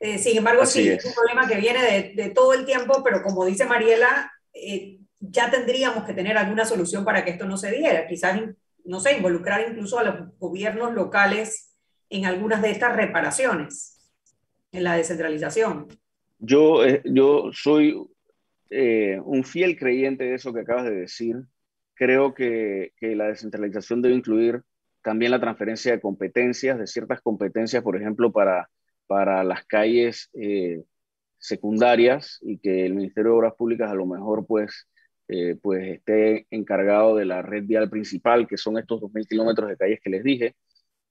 Eh, 0.00 0.18
sin 0.18 0.38
embargo, 0.38 0.64
sí, 0.64 0.88
es. 0.88 1.04
un 1.04 1.12
problema 1.12 1.46
que 1.46 1.56
viene 1.56 1.82
de, 1.82 2.22
de, 2.22 2.30
todo 2.30 2.54
el 2.54 2.64
tiempo, 2.64 3.02
pero 3.04 3.22
como 3.22 3.44
dice 3.44 3.66
Mariela, 3.66 4.32
eh, 4.54 4.98
ya 5.20 5.50
tendríamos 5.50 6.04
que 6.04 6.14
tener 6.14 6.38
alguna 6.38 6.64
solución 6.64 7.04
para 7.04 7.22
que 7.22 7.32
esto 7.32 7.44
no 7.44 7.58
se 7.58 7.70
diera. 7.70 8.06
Quizás, 8.06 8.40
no 8.84 9.00
sé, 9.00 9.16
involucrar 9.16 9.66
incluso 9.68 9.98
a 9.98 10.04
los 10.04 10.38
gobiernos 10.38 10.94
locales 10.94 11.76
en 12.08 12.24
algunas 12.24 12.62
de 12.62 12.70
estas 12.70 12.96
reparaciones, 12.96 13.95
en 14.76 14.84
la 14.84 14.96
descentralización. 14.96 15.88
Yo, 16.38 16.84
eh, 16.84 17.02
yo 17.04 17.50
soy 17.52 17.96
un 18.68 19.44
fiel 19.44 19.78
creyente 19.78 20.24
de 20.24 20.34
eso 20.34 20.52
que 20.52 20.60
acabas 20.60 20.84
de 20.84 20.94
decir. 20.94 21.36
Creo 21.94 22.34
que, 22.34 22.92
que 22.96 23.14
la 23.14 23.28
descentralización 23.28 24.02
debe 24.02 24.16
incluir 24.16 24.62
también 25.06 25.30
la 25.30 25.40
transferencia 25.40 25.92
de 25.92 26.00
competencias, 26.00 26.76
de 26.80 26.88
ciertas 26.88 27.20
competencias, 27.20 27.80
por 27.80 27.96
ejemplo, 27.96 28.32
para, 28.32 28.68
para 29.06 29.44
las 29.44 29.64
calles 29.64 30.28
eh, 30.34 30.82
secundarias 31.38 32.40
y 32.42 32.58
que 32.58 32.84
el 32.84 32.94
Ministerio 32.94 33.30
de 33.30 33.36
Obras 33.36 33.54
Públicas 33.54 33.88
a 33.88 33.94
lo 33.94 34.04
mejor 34.04 34.44
pues, 34.48 34.88
eh, 35.28 35.56
pues 35.62 35.86
esté 35.86 36.48
encargado 36.50 37.14
de 37.14 37.24
la 37.24 37.40
red 37.40 37.62
vial 37.62 37.88
principal, 37.88 38.48
que 38.48 38.56
son 38.56 38.78
estos 38.78 39.00
2.000 39.00 39.28
kilómetros 39.28 39.68
de 39.68 39.76
calles 39.76 40.00
que 40.02 40.10
les 40.10 40.24
dije. 40.24 40.56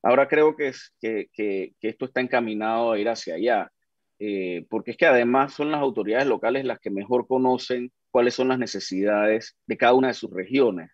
Ahora 0.05 0.27
creo 0.27 0.55
que, 0.55 0.67
es, 0.67 0.93
que, 1.01 1.29
que, 1.33 1.73
esto 1.81 2.05
está 2.05 2.21
encaminado 2.21 2.91
a 2.91 2.99
ir 2.99 3.09
hacia 3.09 3.33
allá, 3.33 3.71
eh, 4.19 4.63
porque 4.69 4.91
es 4.91 4.97
que 4.97 5.07
además 5.07 5.55
son 5.55 5.71
las 5.71 5.81
autoridades 5.81 6.27
locales 6.27 6.63
las 6.63 6.79
que 6.79 6.91
mejor 6.91 7.25
conocen 7.25 7.91
cuáles 8.11 8.35
son 8.35 8.49
las 8.49 8.59
necesidades 8.59 9.57
de 9.65 9.77
cada 9.77 9.95
una 9.95 10.09
de 10.09 10.13
sus 10.13 10.29
regiones. 10.31 10.91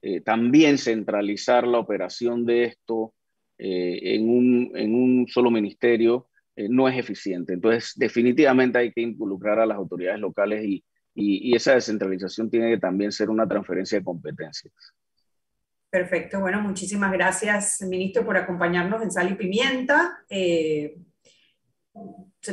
Eh, 0.00 0.22
también 0.22 0.78
centralizar 0.78 1.66
la 1.66 1.78
operación 1.78 2.46
de 2.46 2.64
esto 2.64 3.12
eh, 3.58 4.14
en, 4.14 4.30
un, 4.30 4.72
en, 4.74 4.94
un, 4.94 5.28
solo 5.28 5.50
ministerio 5.50 6.30
no 6.56 6.88
es 6.88 6.96
eficiente. 6.98 7.52
Entonces, 7.52 7.92
definitivamente 7.96 8.78
hay 8.78 8.92
que 8.92 9.02
involucrar 9.02 9.60
a 9.60 9.66
las 9.66 9.76
autoridades 9.76 10.20
locales 10.20 10.64
y, 10.64 10.82
y, 11.14 11.54
esa 11.54 11.74
descentralización 11.74 12.48
tiene 12.48 12.70
que 12.70 12.78
también 12.78 13.12
ser 13.12 13.28
una 13.28 13.46
transferencia 13.46 13.98
de 13.98 14.04
competencias. 14.04 14.72
Perfecto, 15.90 16.40
bueno, 16.40 16.60
muchísimas 16.60 17.10
gracias, 17.12 17.80
ministro, 17.82 18.24
por 18.24 18.36
acompañarnos 18.36 19.02
en 19.02 19.10
Sal 19.10 19.30
y 19.30 19.34
Pimienta. 19.34 20.22
se 20.28 20.94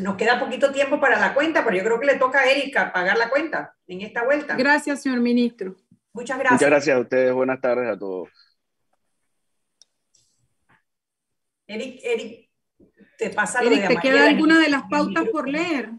nos 0.01 0.15
queda 0.15 0.39
poquito 0.39 0.71
tiempo 0.71 0.99
para 0.99 1.19
la 1.19 1.33
cuenta, 1.33 1.63
pero 1.63 1.77
yo 1.77 1.83
creo 1.83 1.99
que 1.99 2.05
le 2.05 2.15
toca 2.15 2.39
a 2.39 2.49
Erika 2.49 2.93
pagar 2.93 3.17
la 3.17 3.29
cuenta 3.29 3.75
en 3.87 4.01
esta 4.01 4.23
vuelta. 4.23 4.55
Gracias, 4.55 5.03
señor 5.03 5.19
ministro. 5.19 5.75
Muchas 6.13 6.39
gracias. 6.39 6.53
Muchas 6.53 6.69
gracias 6.69 6.97
a 6.97 6.99
ustedes. 7.01 7.33
Buenas 7.33 7.59
tardes 7.59 7.89
a 7.89 7.99
todos. 7.99 8.29
Eric, 11.67 11.99
Eric, 12.03 12.49
te 13.17 13.31
pasa 13.31 13.61
lo 13.61 13.69
Eric, 13.69 13.87
¿te 13.87 13.97
queda 13.97 14.27
alguna 14.27 14.59
de 14.59 14.69
las 14.69 14.83
pautas 14.83 15.27
por 15.29 15.49
leer? 15.49 15.89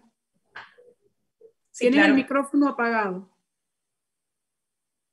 Tienes 1.77 2.07
el 2.07 2.15
micrófono 2.15 2.69
apagado. 2.69 3.31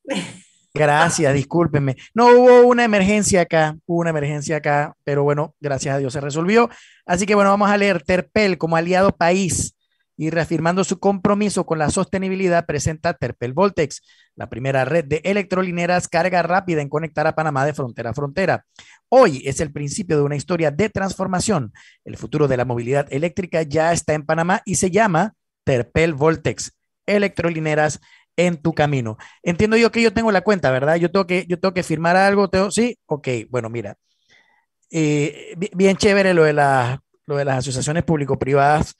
Gracias, 0.75 1.33
discúlpenme. 1.35 1.95
No 2.15 2.29
hubo 2.29 2.61
una 2.61 2.83
emergencia 2.83 3.41
acá, 3.41 3.77
hubo 3.85 3.99
una 3.99 4.09
emergencia 4.09 4.57
acá, 4.57 4.95
pero 5.03 5.23
bueno, 5.23 5.53
gracias 5.59 5.95
a 5.95 5.97
Dios 5.99 6.13
se 6.13 6.21
resolvió. 6.21 6.69
Así 7.05 7.27
que 7.27 7.35
bueno, 7.35 7.51
vamos 7.51 7.69
a 7.69 7.77
leer 7.77 8.01
Terpel 8.01 8.57
como 8.57 8.75
aliado 8.75 9.11
país 9.15 9.75
y 10.17 10.31
reafirmando 10.31 10.83
su 10.83 10.99
compromiso 10.99 11.65
con 11.65 11.77
la 11.77 11.91
sostenibilidad, 11.91 12.65
presenta 12.65 13.13
Terpel 13.13 13.53
Voltex, 13.53 14.01
la 14.35 14.49
primera 14.49 14.83
red 14.83 15.05
de 15.05 15.21
electrolineras 15.23 16.07
carga 16.07 16.41
rápida 16.41 16.81
en 16.81 16.89
conectar 16.89 17.27
a 17.27 17.35
Panamá 17.35 17.65
de 17.65 17.73
frontera 17.73 18.09
a 18.11 18.13
frontera. 18.13 18.65
Hoy 19.09 19.43
es 19.45 19.59
el 19.59 19.71
principio 19.71 20.17
de 20.17 20.23
una 20.23 20.35
historia 20.35 20.71
de 20.71 20.89
transformación. 20.89 21.71
El 22.03 22.17
futuro 22.17 22.47
de 22.47 22.57
la 22.57 22.65
movilidad 22.65 23.07
eléctrica 23.11 23.61
ya 23.61 23.91
está 23.91 24.13
en 24.13 24.25
Panamá 24.25 24.61
y 24.65 24.75
se 24.75 24.89
llama 24.89 25.33
Terpel 25.65 26.15
Voltex, 26.15 26.75
electrolineras 27.05 27.99
en 28.37 28.57
tu 28.57 28.73
camino. 28.73 29.17
Entiendo 29.43 29.77
yo 29.77 29.91
que 29.91 30.01
yo 30.01 30.13
tengo 30.13 30.31
la 30.31 30.41
cuenta, 30.41 30.71
¿verdad? 30.71 30.95
Yo 30.95 31.11
tengo 31.11 31.27
que, 31.27 31.45
yo 31.47 31.59
tengo 31.59 31.73
que 31.73 31.83
firmar 31.83 32.15
algo, 32.15 32.49
tengo, 32.49 32.71
sí, 32.71 32.97
ok, 33.05 33.27
bueno, 33.49 33.69
mira, 33.69 33.97
eh, 34.91 35.55
bien 35.75 35.97
chévere 35.97 36.33
lo 36.33 36.43
de, 36.43 36.53
la, 36.53 37.01
lo 37.25 37.37
de 37.37 37.45
las 37.45 37.57
asociaciones 37.59 38.03
público-privadas 38.03 38.95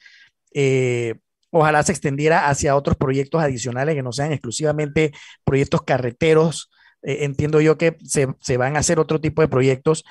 eh, 0.52 1.14
ojalá 1.50 1.82
se 1.84 1.92
extendiera 1.92 2.48
hacia 2.48 2.74
otros 2.74 2.96
proyectos 2.96 3.40
adicionales 3.40 3.94
que 3.94 4.02
no 4.02 4.12
sean 4.12 4.32
exclusivamente 4.32 5.12
proyectos 5.44 5.82
carreteros. 5.82 6.70
Eh, 7.02 7.24
entiendo 7.24 7.60
yo 7.60 7.78
que 7.78 7.96
se, 8.04 8.28
se, 8.40 8.56
van 8.56 8.76
a 8.76 8.80
hacer 8.80 8.98
otro 8.98 9.20
tipo 9.20 9.42
de 9.42 9.48
proyectos, 9.48 10.04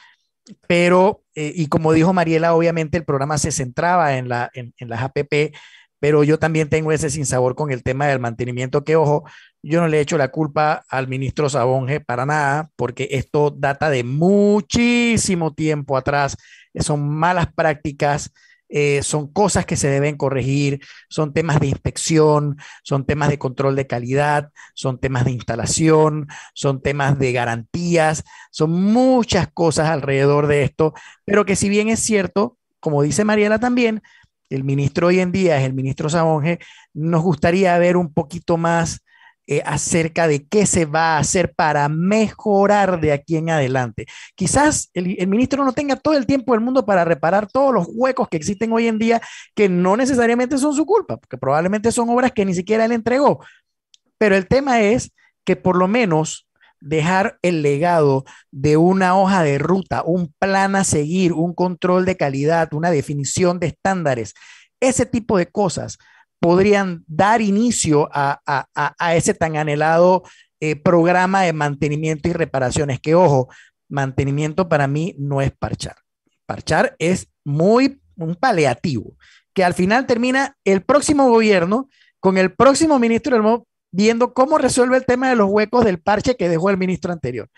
pero, 0.68 1.24
y 1.36 1.68
como 1.68 1.94
dijo 1.94 2.14
Mariela, 2.14 2.54
obviamente 2.54 2.98
el 2.98 3.06
programa 3.06 3.38
se 3.38 3.52
centraba 3.52 4.18
en, 4.18 4.28
la, 4.30 4.50
en, 4.54 4.74
en, 4.78 4.90
las 4.90 5.02
APP, 5.02 5.54
pero 6.04 6.26
yo 6.26 6.38
también 6.38 6.68
tengo 6.68 6.92
ese 6.92 7.10
sinsabor 7.10 7.56
con 7.56 7.72
el 7.72 7.82
tema 7.82 8.08
del 8.08 8.20
mantenimiento, 8.20 8.84
que 8.84 8.98
ojo, 8.98 9.24
yo 9.62 9.80
no 9.80 9.88
le 9.88 10.00
he 10.00 10.02
hecho 10.02 10.18
la 10.18 10.32
culpa 10.32 10.84
al 10.90 11.08
ministro 11.08 11.50
Sabonge 11.50 12.02
para 12.02 12.26
nada, 12.26 12.70
porque 12.76 13.08
esto 13.12 13.52
data 13.52 13.90
de 13.90 14.04
muchísimo 14.04 15.54
tiempo 15.54 15.96
atrás, 15.96 16.36
son 16.78 17.08
malas 17.08 17.54
prácticas 17.54 18.34
eh, 18.68 19.02
son 19.02 19.32
cosas 19.32 19.66
que 19.66 19.78
se 19.78 19.88
deben 19.88 20.18
corregir, 20.18 20.82
son 21.08 21.32
temas 21.32 21.62
de 21.62 21.68
inspección, 21.68 22.58
son 22.84 23.06
temas 23.06 23.30
de 23.30 23.38
control 23.38 23.78
de 23.78 23.88
calidad, 23.88 24.50
son 24.74 25.00
temas 25.00 25.24
de 25.24 25.32
instalación, 25.32 26.28
son 26.54 26.82
temas 26.82 27.18
de 27.18 27.32
garantías, 27.32 28.26
son 28.52 28.72
muchas 28.72 29.48
cosas 29.54 29.88
alrededor 29.88 30.48
de 30.48 30.64
esto, 30.64 30.94
pero 31.24 31.46
que 31.46 31.56
si 31.56 31.70
bien 31.70 31.88
es 31.88 32.02
cierto, 32.02 32.58
como 32.82 33.04
dice 33.04 33.24
Mariela 33.24 33.60
también, 33.60 34.02
el 34.54 34.64
ministro 34.64 35.08
hoy 35.08 35.20
en 35.20 35.32
día 35.32 35.58
es 35.58 35.66
el 35.66 35.74
ministro 35.74 36.10
Sabonge, 36.10 36.60
nos 36.94 37.24
gustaría 37.24 37.78
ver 37.78 37.98
un 37.98 38.14
poquito 38.14 38.58
más 38.58 39.04
eh, 39.48 39.62
acerca 39.66 40.28
de 40.28 40.48
qué 40.48 40.66
se 40.66 40.86
va 40.86 41.16
a 41.16 41.18
hacer 41.18 41.54
para 41.54 41.90
mejorar 41.90 43.02
de 43.02 43.12
aquí 43.12 43.36
en 43.36 43.50
adelante. 43.50 44.06
Quizás 44.36 44.90
el, 44.94 45.16
el, 45.20 45.28
ministro 45.28 45.66
no 45.66 45.74
tenga 45.74 45.96
todo 45.96 46.16
el 46.16 46.26
tiempo 46.26 46.54
del 46.54 46.62
mundo 46.62 46.86
para 46.86 47.04
reparar 47.04 47.48
todos 47.52 47.74
los 47.74 47.88
huecos 47.90 48.30
que 48.30 48.38
existen 48.38 48.72
hoy 48.72 48.88
en 48.88 49.00
día, 49.00 49.22
que 49.56 49.68
no 49.68 49.98
necesariamente 49.98 50.58
son 50.58 50.74
su 50.74 50.86
culpa, 50.86 51.18
porque 51.18 51.38
probablemente 51.38 51.92
son 51.92 52.10
obras 52.10 52.32
que 52.32 52.46
ni 52.46 52.54
siquiera 52.54 52.86
él 52.86 52.94
entregó. 52.94 53.44
Pero 54.18 54.36
el 54.36 54.48
tema 54.48 54.82
es 54.82 55.12
que 55.44 55.56
por 55.56 55.76
lo 55.76 55.88
menos 55.88 56.48
dejar 56.84 57.40
el 57.42 57.62
legado 57.62 58.26
de 58.52 58.78
una 58.78 59.18
hoja 59.18 59.44
de 59.44 59.58
ruta, 59.58 60.04
un 60.04 60.34
plan 60.38 60.76
a 60.76 60.84
seguir, 60.84 61.34
un 61.34 61.54
control 61.54 62.06
de 62.06 62.18
calidad, 62.18 62.74
una 62.74 62.92
definición 62.92 63.60
de 63.60 63.68
estándares, 63.68 64.34
ese 64.80 65.06
tipo 65.06 65.38
de 65.38 65.48
cosas 65.48 65.98
podrían 66.40 67.06
dar 67.08 67.42
inicio 67.42 68.10
a, 68.12 68.42
a, 68.46 68.94
a 69.00 69.16
ese 69.16 69.34
tan 69.34 69.56
anhelado 69.56 70.24
eh, 70.60 70.76
programa 70.76 71.44
de 71.44 71.54
mantenimiento 71.54 72.28
y 72.28 72.34
reparaciones. 72.34 73.00
Que 73.00 73.16
ojo, 73.16 73.48
mantenimiento 73.90 74.68
para 74.68 74.88
mí 74.88 75.16
no 75.18 75.42
es 75.42 75.52
parchar. 75.52 75.96
Parchar 76.46 76.96
es 77.00 77.30
muy 77.46 78.02
un 78.18 78.36
paliativo, 78.36 79.16
que 79.54 79.64
al 79.64 79.74
final 79.74 80.06
termina 80.06 80.58
el 80.66 80.82
próximo 80.84 81.30
gobierno 81.30 81.88
con 82.20 82.38
el 82.38 82.54
próximo 82.54 83.00
ministro 83.00 83.38
viendo 83.94 84.34
cómo 84.34 84.58
resuelve 84.58 84.98
el 84.98 85.06
tema 85.06 85.30
de 85.30 85.36
los 85.38 85.48
huecos 85.50 85.86
del 85.86 86.02
parche 86.02 86.36
que 86.36 86.50
dejó 86.50 86.70
el 86.70 86.78
ministro 86.78 87.14
anterior. 87.14 87.50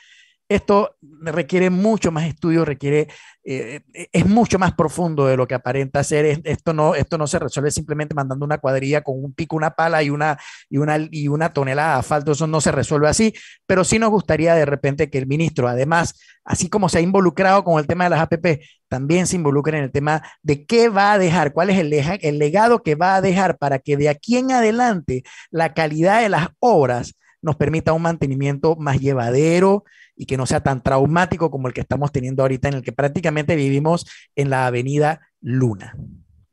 Esto 0.47 0.95
requiere 1.21 1.71
mucho 1.71 2.11
más 2.11 2.25
estudio, 2.25 2.65
requiere, 2.65 3.07
eh, 3.43 3.81
es 4.11 4.25
mucho 4.27 4.59
más 4.59 4.73
profundo 4.73 5.25
de 5.25 5.35
lo 5.35 5.47
que 5.47 5.55
aparenta 5.55 6.03
ser. 6.03 6.39
Esto 6.43 6.71
no, 6.71 6.93
esto 6.93 7.17
no 7.17 7.25
se 7.25 7.39
resuelve 7.39 7.71
simplemente 7.71 8.13
mandando 8.13 8.45
una 8.45 8.59
cuadrilla 8.59 9.01
con 9.01 9.23
un 9.23 9.33
pico, 9.33 9.55
una 9.55 9.71
pala 9.71 10.03
y 10.03 10.11
una, 10.11 10.37
y 10.69 10.77
una, 10.77 10.97
y 11.09 11.27
una 11.29 11.51
tonelada 11.51 11.93
de 11.93 11.99
asfalto. 12.01 12.33
Eso 12.33 12.45
no 12.45 12.61
se 12.61 12.71
resuelve 12.71 13.07
así, 13.07 13.33
pero 13.65 13.83
sí 13.83 13.97
nos 13.97 14.11
gustaría 14.11 14.53
de 14.53 14.65
repente 14.65 15.09
que 15.09 15.17
el 15.17 15.25
ministro, 15.25 15.67
además, 15.67 16.19
así 16.43 16.69
como 16.69 16.89
se 16.89 16.99
ha 16.99 17.01
involucrado 17.01 17.63
con 17.63 17.79
el 17.79 17.87
tema 17.87 18.03
de 18.03 18.11
las 18.11 18.19
APP, 18.19 18.61
también 18.87 19.25
se 19.25 19.37
involucre 19.37 19.79
en 19.79 19.85
el 19.85 19.91
tema 19.91 20.21
de 20.43 20.63
qué 20.67 20.89
va 20.89 21.13
a 21.13 21.17
dejar, 21.17 21.53
cuál 21.53 21.71
es 21.71 21.79
el, 21.79 21.91
el 21.91 22.37
legado 22.37 22.83
que 22.83 22.93
va 22.93 23.15
a 23.15 23.21
dejar 23.21 23.57
para 23.57 23.79
que 23.79 23.97
de 23.97 24.09
aquí 24.09 24.37
en 24.37 24.51
adelante 24.51 25.23
la 25.49 25.73
calidad 25.73 26.21
de 26.21 26.29
las 26.29 26.49
obras 26.59 27.15
nos 27.45 27.55
permita 27.55 27.93
un 27.93 28.01
mantenimiento 28.01 28.75
más 28.75 28.99
llevadero, 28.99 29.85
y 30.15 30.25
que 30.25 30.35
no 30.35 30.45
sea 30.45 30.61
tan 30.61 30.81
traumático 30.81 31.51
como 31.51 31.67
el 31.67 31.73
que 31.73 31.81
estamos 31.81 32.11
teniendo 32.11 32.41
ahorita, 32.41 32.69
en 32.69 32.73
el 32.75 32.81
que 32.81 32.91
prácticamente 32.91 33.55
vivimos 33.55 34.05
en 34.35 34.49
la 34.49 34.65
avenida 34.65 35.21
Luna. 35.41 35.95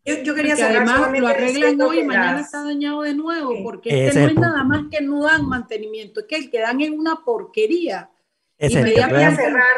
Yo, 0.04 0.34
quería 0.34 0.54
porque 0.54 0.62
además 0.64 1.18
lo 1.18 1.28
arreglan 1.28 1.80
hoy 1.80 2.00
y 2.00 2.04
mañana 2.04 2.40
está 2.40 2.64
dañado 2.64 3.02
de 3.02 3.14
nuevo, 3.14 3.54
porque 3.62 4.08
es 4.08 4.12
que 4.12 4.20
no 4.20 4.26
es 4.26 4.34
nada 4.34 4.64
más 4.64 4.82
que 4.90 5.00
no 5.00 5.22
dan 5.22 5.46
mantenimiento, 5.48 6.20
es 6.20 6.26
que 6.26 6.36
el 6.36 6.50
que 6.50 6.60
dan 6.60 6.80
es 6.80 6.90
una 6.90 7.24
porquería. 7.24 8.10
y 8.58 8.68
yo, 8.68 8.82
quería 8.82 9.34
cerrar, 9.34 9.76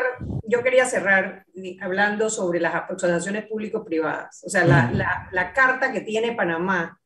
yo 0.48 0.62
quería 0.62 0.86
cerrar 0.86 1.44
hablando 1.80 2.30
sobre 2.30 2.58
las 2.58 2.74
asociaciones 2.74 3.46
público-privadas. 3.46 4.42
O 4.46 4.48
sea, 4.48 4.64
la, 4.64 4.90
la, 4.92 5.28
la 5.30 5.52
carta 5.52 5.92
que 5.92 6.00
tiene 6.00 6.32
Panamá, 6.32 6.98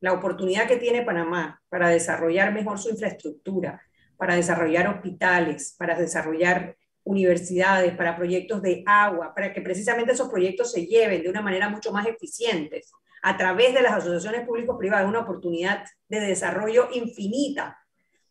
la 0.00 0.12
oportunidad 0.12 0.68
que 0.68 0.76
tiene 0.76 1.02
Panamá 1.02 1.60
para 1.68 1.88
desarrollar 1.88 2.52
mejor 2.52 2.78
su 2.78 2.90
infraestructura, 2.90 3.82
para 4.16 4.36
desarrollar 4.36 4.88
hospitales, 4.88 5.74
para 5.78 5.98
desarrollar 5.98 6.76
universidades, 7.04 7.96
para 7.96 8.16
proyectos 8.16 8.62
de 8.62 8.82
agua, 8.86 9.34
para 9.34 9.52
que 9.52 9.62
precisamente 9.62 10.12
esos 10.12 10.28
proyectos 10.28 10.72
se 10.72 10.86
lleven 10.86 11.22
de 11.22 11.30
una 11.30 11.40
manera 11.40 11.68
mucho 11.68 11.90
más 11.90 12.06
eficiente 12.06 12.82
a 13.22 13.36
través 13.36 13.74
de 13.74 13.82
las 13.82 13.92
asociaciones 13.92 14.46
público-privadas, 14.46 15.08
una 15.08 15.20
oportunidad 15.20 15.84
de 16.08 16.20
desarrollo 16.20 16.88
infinita. 16.92 17.78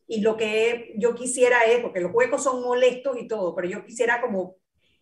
Y 0.08 0.22
lo 0.22 0.38
que 0.38 0.94
yo 0.96 1.16
quisiera 1.16 1.64
es, 1.66 1.82
porque 1.82 2.00
los 2.00 2.14
huecos 2.14 2.44
son 2.44 2.62
molestos 2.62 3.18
y 3.20 3.28
todo, 3.28 3.54
pero 3.56 3.68
yo 3.68 3.84
quisiera 3.84 4.22
como 4.22 4.56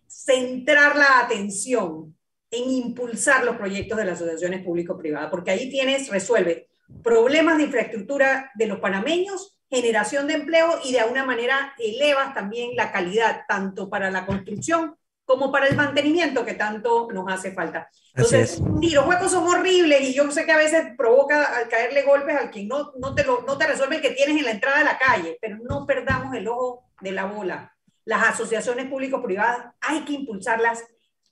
centrar 0.08 0.96
la 0.96 1.20
atención 1.20 2.16
en 2.52 2.70
impulsar 2.70 3.44
los 3.44 3.58
proyectos 3.58 3.98
de 3.98 4.06
las 4.06 4.22
asociaciones 4.22 4.64
público-privadas, 4.64 5.30
porque 5.30 5.52
ahí 5.52 5.70
tienes, 5.70 6.10
resuelve 6.10 6.68
problemas 7.04 7.58
de 7.58 7.64
infraestructura 7.64 8.52
de 8.56 8.68
los 8.68 8.80
panameños 8.80 9.56
generación 9.70 10.28
de 10.28 10.36
empleo 10.36 10.80
y 10.84 10.94
de 10.94 11.00
alguna 11.00 11.26
manera 11.26 11.74
elevas 11.78 12.34
también 12.34 12.76
la 12.76 12.92
calidad, 12.92 13.42
tanto 13.48 13.90
para 13.90 14.12
la 14.12 14.26
construcción 14.26 14.96
como 15.26 15.52
para 15.52 15.68
el 15.68 15.76
mantenimiento 15.76 16.46
que 16.46 16.54
tanto 16.54 17.08
nos 17.12 17.32
hace 17.32 17.52
falta. 17.52 17.90
Entonces, 18.14 18.60
los 18.60 19.08
huecos 19.08 19.32
son 19.32 19.48
horribles 19.48 20.02
y 20.02 20.14
yo 20.14 20.30
sé 20.30 20.46
que 20.46 20.52
a 20.52 20.58
veces 20.58 20.90
provoca 20.96 21.58
al 21.58 21.68
caerle 21.68 22.04
golpes 22.04 22.36
al 22.36 22.52
quien 22.52 22.68
no, 22.68 22.92
no, 23.00 23.16
te 23.16 23.24
lo, 23.24 23.42
no 23.42 23.58
te 23.58 23.66
resuelve 23.66 23.96
el 23.96 24.02
que 24.04 24.12
tienes 24.12 24.38
en 24.38 24.46
la 24.46 24.52
entrada 24.52 24.80
de 24.80 24.86
la 24.86 25.00
calle, 25.00 25.38
pero 25.42 25.58
no 25.58 25.88
perdamos 25.88 26.34
el 26.36 26.48
ojo 26.48 26.86
de 27.02 27.12
la 27.12 27.26
bola. 27.26 27.76
Las 28.06 28.24
asociaciones 28.24 28.86
público-privadas 28.86 29.74
hay 29.82 30.06
que 30.06 30.14
impulsarlas, 30.14 30.84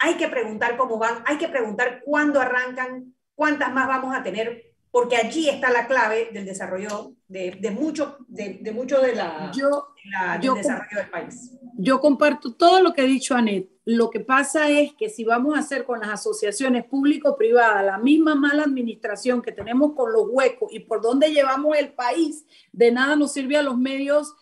hay 0.04 0.16
que 0.16 0.28
preguntar 0.28 0.76
cómo 0.76 0.98
van, 0.98 1.24
hay 1.26 1.38
que 1.38 1.48
preguntar 1.48 2.02
cuándo 2.04 2.42
arrancan, 2.42 3.14
cuántas 3.36 3.74
más 3.74 3.88
vamos 3.88 4.14
a 4.14 4.22
tener, 4.22 4.62
porque 4.92 5.16
allí 5.16 5.48
está 5.48 5.72
la 5.72 5.88
clave 5.88 6.30
del 6.34 6.46
desarrollo 6.46 7.14
de, 7.30 7.52
de 7.52 7.72
mucho, 7.72 8.18
de, 8.28 8.60
de, 8.62 8.72
mucho 8.74 9.00
de 9.00 9.16
la, 9.16 9.50
yo, 9.56 9.94
del 10.42 10.56
desarrollo 10.56 10.98
del 10.98 11.10
país. 11.10 11.58
Yo 11.78 12.02
comparto 12.02 12.54
todo 12.54 12.82
lo 12.82 12.94
que 12.94 13.02
ha 13.02 13.06
dicho 13.06 13.34
Anet. 13.34 13.70
Lo 13.86 14.10
que 14.10 14.20
pasa 14.20 14.70
es 14.70 14.94
que 14.94 15.10
si 15.10 15.24
vamos 15.24 15.56
a 15.56 15.60
hacer 15.60 15.86
con 15.86 16.02
las 16.02 16.10
asociaciones 16.10 16.84
público-privadas 16.84 17.86
la 17.86 17.98
misma 17.98 18.36
mala 18.36 18.64
administración 18.64 19.42
que 19.42 19.54
tenemos 19.54 19.94
con 19.94 20.12
los 20.12 20.26
huecos 20.30 20.70
y 20.74 20.82
por 20.82 21.02
dónde 21.02 21.32
llevamos 21.32 21.78
el 21.78 21.94
país, 21.94 22.46
de 22.74 22.92
nada 22.92 23.16
nos 23.16 23.32
sirve 23.32 23.56
a 23.56 23.64
los 23.64 23.78
medios 23.78 24.36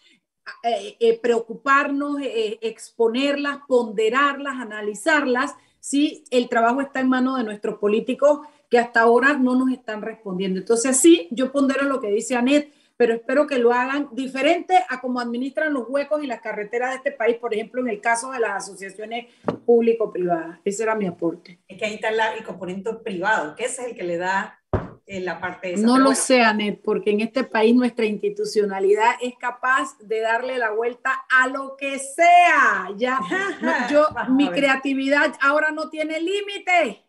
eh, 0.63 0.97
eh, 0.99 1.19
preocuparnos, 1.19 2.21
eh, 2.21 2.59
exponerlas, 2.61 3.59
ponderarlas, 3.67 4.55
analizarlas, 4.59 5.55
si 5.79 6.23
el 6.29 6.49
trabajo 6.49 6.81
está 6.81 6.99
en 6.99 7.09
manos 7.09 7.37
de 7.37 7.43
nuestros 7.43 7.79
políticos 7.79 8.41
que 8.69 8.77
hasta 8.77 9.01
ahora 9.01 9.33
no 9.33 9.55
nos 9.55 9.71
están 9.71 10.01
respondiendo. 10.01 10.59
Entonces, 10.59 10.97
sí, 10.97 11.27
yo 11.31 11.51
pondero 11.51 11.83
lo 11.85 11.99
que 11.99 12.11
dice 12.11 12.35
Anet, 12.35 12.71
pero 12.95 13.15
espero 13.15 13.47
que 13.47 13.57
lo 13.57 13.73
hagan 13.73 14.09
diferente 14.11 14.75
a 14.87 15.01
cómo 15.01 15.19
administran 15.19 15.73
los 15.73 15.89
huecos 15.89 16.23
y 16.23 16.27
las 16.27 16.41
carreteras 16.41 16.91
de 16.91 16.97
este 16.97 17.11
país, 17.11 17.37
por 17.37 17.53
ejemplo, 17.53 17.81
en 17.81 17.89
el 17.89 17.99
caso 17.99 18.31
de 18.31 18.39
las 18.39 18.63
asociaciones 18.63 19.25
público-privadas. 19.65 20.59
Ese 20.63 20.83
era 20.83 20.93
mi 20.93 21.07
aporte. 21.07 21.59
Es 21.67 21.79
que 21.79 21.85
ahí 21.85 21.95
está 21.95 22.09
el 22.09 22.43
componente 22.43 22.93
privado, 22.93 23.55
que 23.55 23.65
ese 23.65 23.81
es 23.81 23.87
el 23.89 23.95
que 23.95 24.03
le 24.03 24.17
da 24.17 24.60
eh, 25.05 25.19
la 25.19 25.39
parte 25.39 25.75
No 25.77 25.97
lo 25.97 26.15
sé, 26.15 26.41
Anet, 26.41 26.81
porque 26.83 27.11
en 27.11 27.21
este 27.21 27.43
país 27.43 27.75
nuestra 27.75 28.05
institucionalidad 28.05 29.15
es 29.21 29.35
capaz 29.37 29.97
de 29.99 30.21
darle 30.21 30.57
la 30.57 30.71
vuelta 30.71 31.25
a 31.29 31.47
lo 31.47 31.75
que 31.77 31.99
sea. 31.99 32.89
Ya, 32.97 33.19
yo, 33.91 34.07
mi 34.29 34.49
creatividad 34.49 35.35
ahora 35.41 35.71
no 35.71 35.89
tiene 35.89 36.19
límite. 36.19 37.05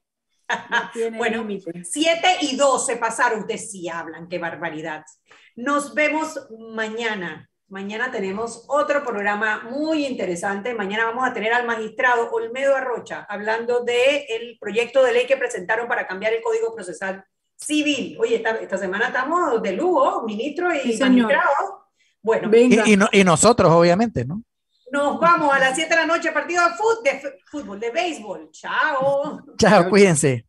bueno, 1.16 1.46
7 1.82 2.28
y 2.42 2.56
12 2.56 2.96
pasaron, 2.96 3.40
ustedes 3.40 3.70
sí 3.70 3.88
hablan, 3.88 4.28
qué 4.28 4.38
barbaridad. 4.38 5.04
Nos 5.56 5.94
vemos 5.94 6.48
mañana. 6.58 7.48
Mañana 7.68 8.10
tenemos 8.10 8.66
otro 8.68 9.02
programa 9.02 9.62
muy 9.70 10.04
interesante. 10.04 10.74
Mañana 10.74 11.06
vamos 11.06 11.26
a 11.26 11.32
tener 11.32 11.54
al 11.54 11.66
magistrado 11.66 12.30
Olmedo 12.30 12.76
Arrocha 12.76 13.26
hablando 13.30 13.82
del 13.82 14.24
el 14.28 14.58
proyecto 14.60 15.02
de 15.02 15.12
ley 15.12 15.26
que 15.26 15.38
presentaron 15.38 15.88
para 15.88 16.06
cambiar 16.06 16.34
el 16.34 16.42
Código 16.42 16.74
Procesal 16.74 17.24
Civil. 17.56 18.16
Oye, 18.20 18.42
esta, 18.60 18.78
semana 18.78 19.06
estamos 19.06 19.62
de 19.62 19.72
lujo, 19.72 20.22
ministro 20.24 20.68
y 20.74 20.96
magistrado. 20.98 21.86
Bueno, 22.22 22.50
y, 22.54 23.20
y, 23.20 23.24
nosotros, 23.24 23.70
obviamente, 23.72 24.24
¿no? 24.24 24.42
Nos 24.92 25.18
vamos 25.18 25.52
a 25.52 25.58
las 25.58 25.74
7 25.74 25.88
de 25.88 25.96
la 25.96 26.06
noche, 26.06 26.30
partido 26.32 26.62
de 26.64 26.74
fútbol, 26.74 27.02
de, 27.02 27.40
fútbol, 27.46 27.80
de 27.80 27.90
béisbol. 27.90 28.50
Chao. 28.52 29.40
Chao, 29.58 29.88
cuídense. 29.88 30.46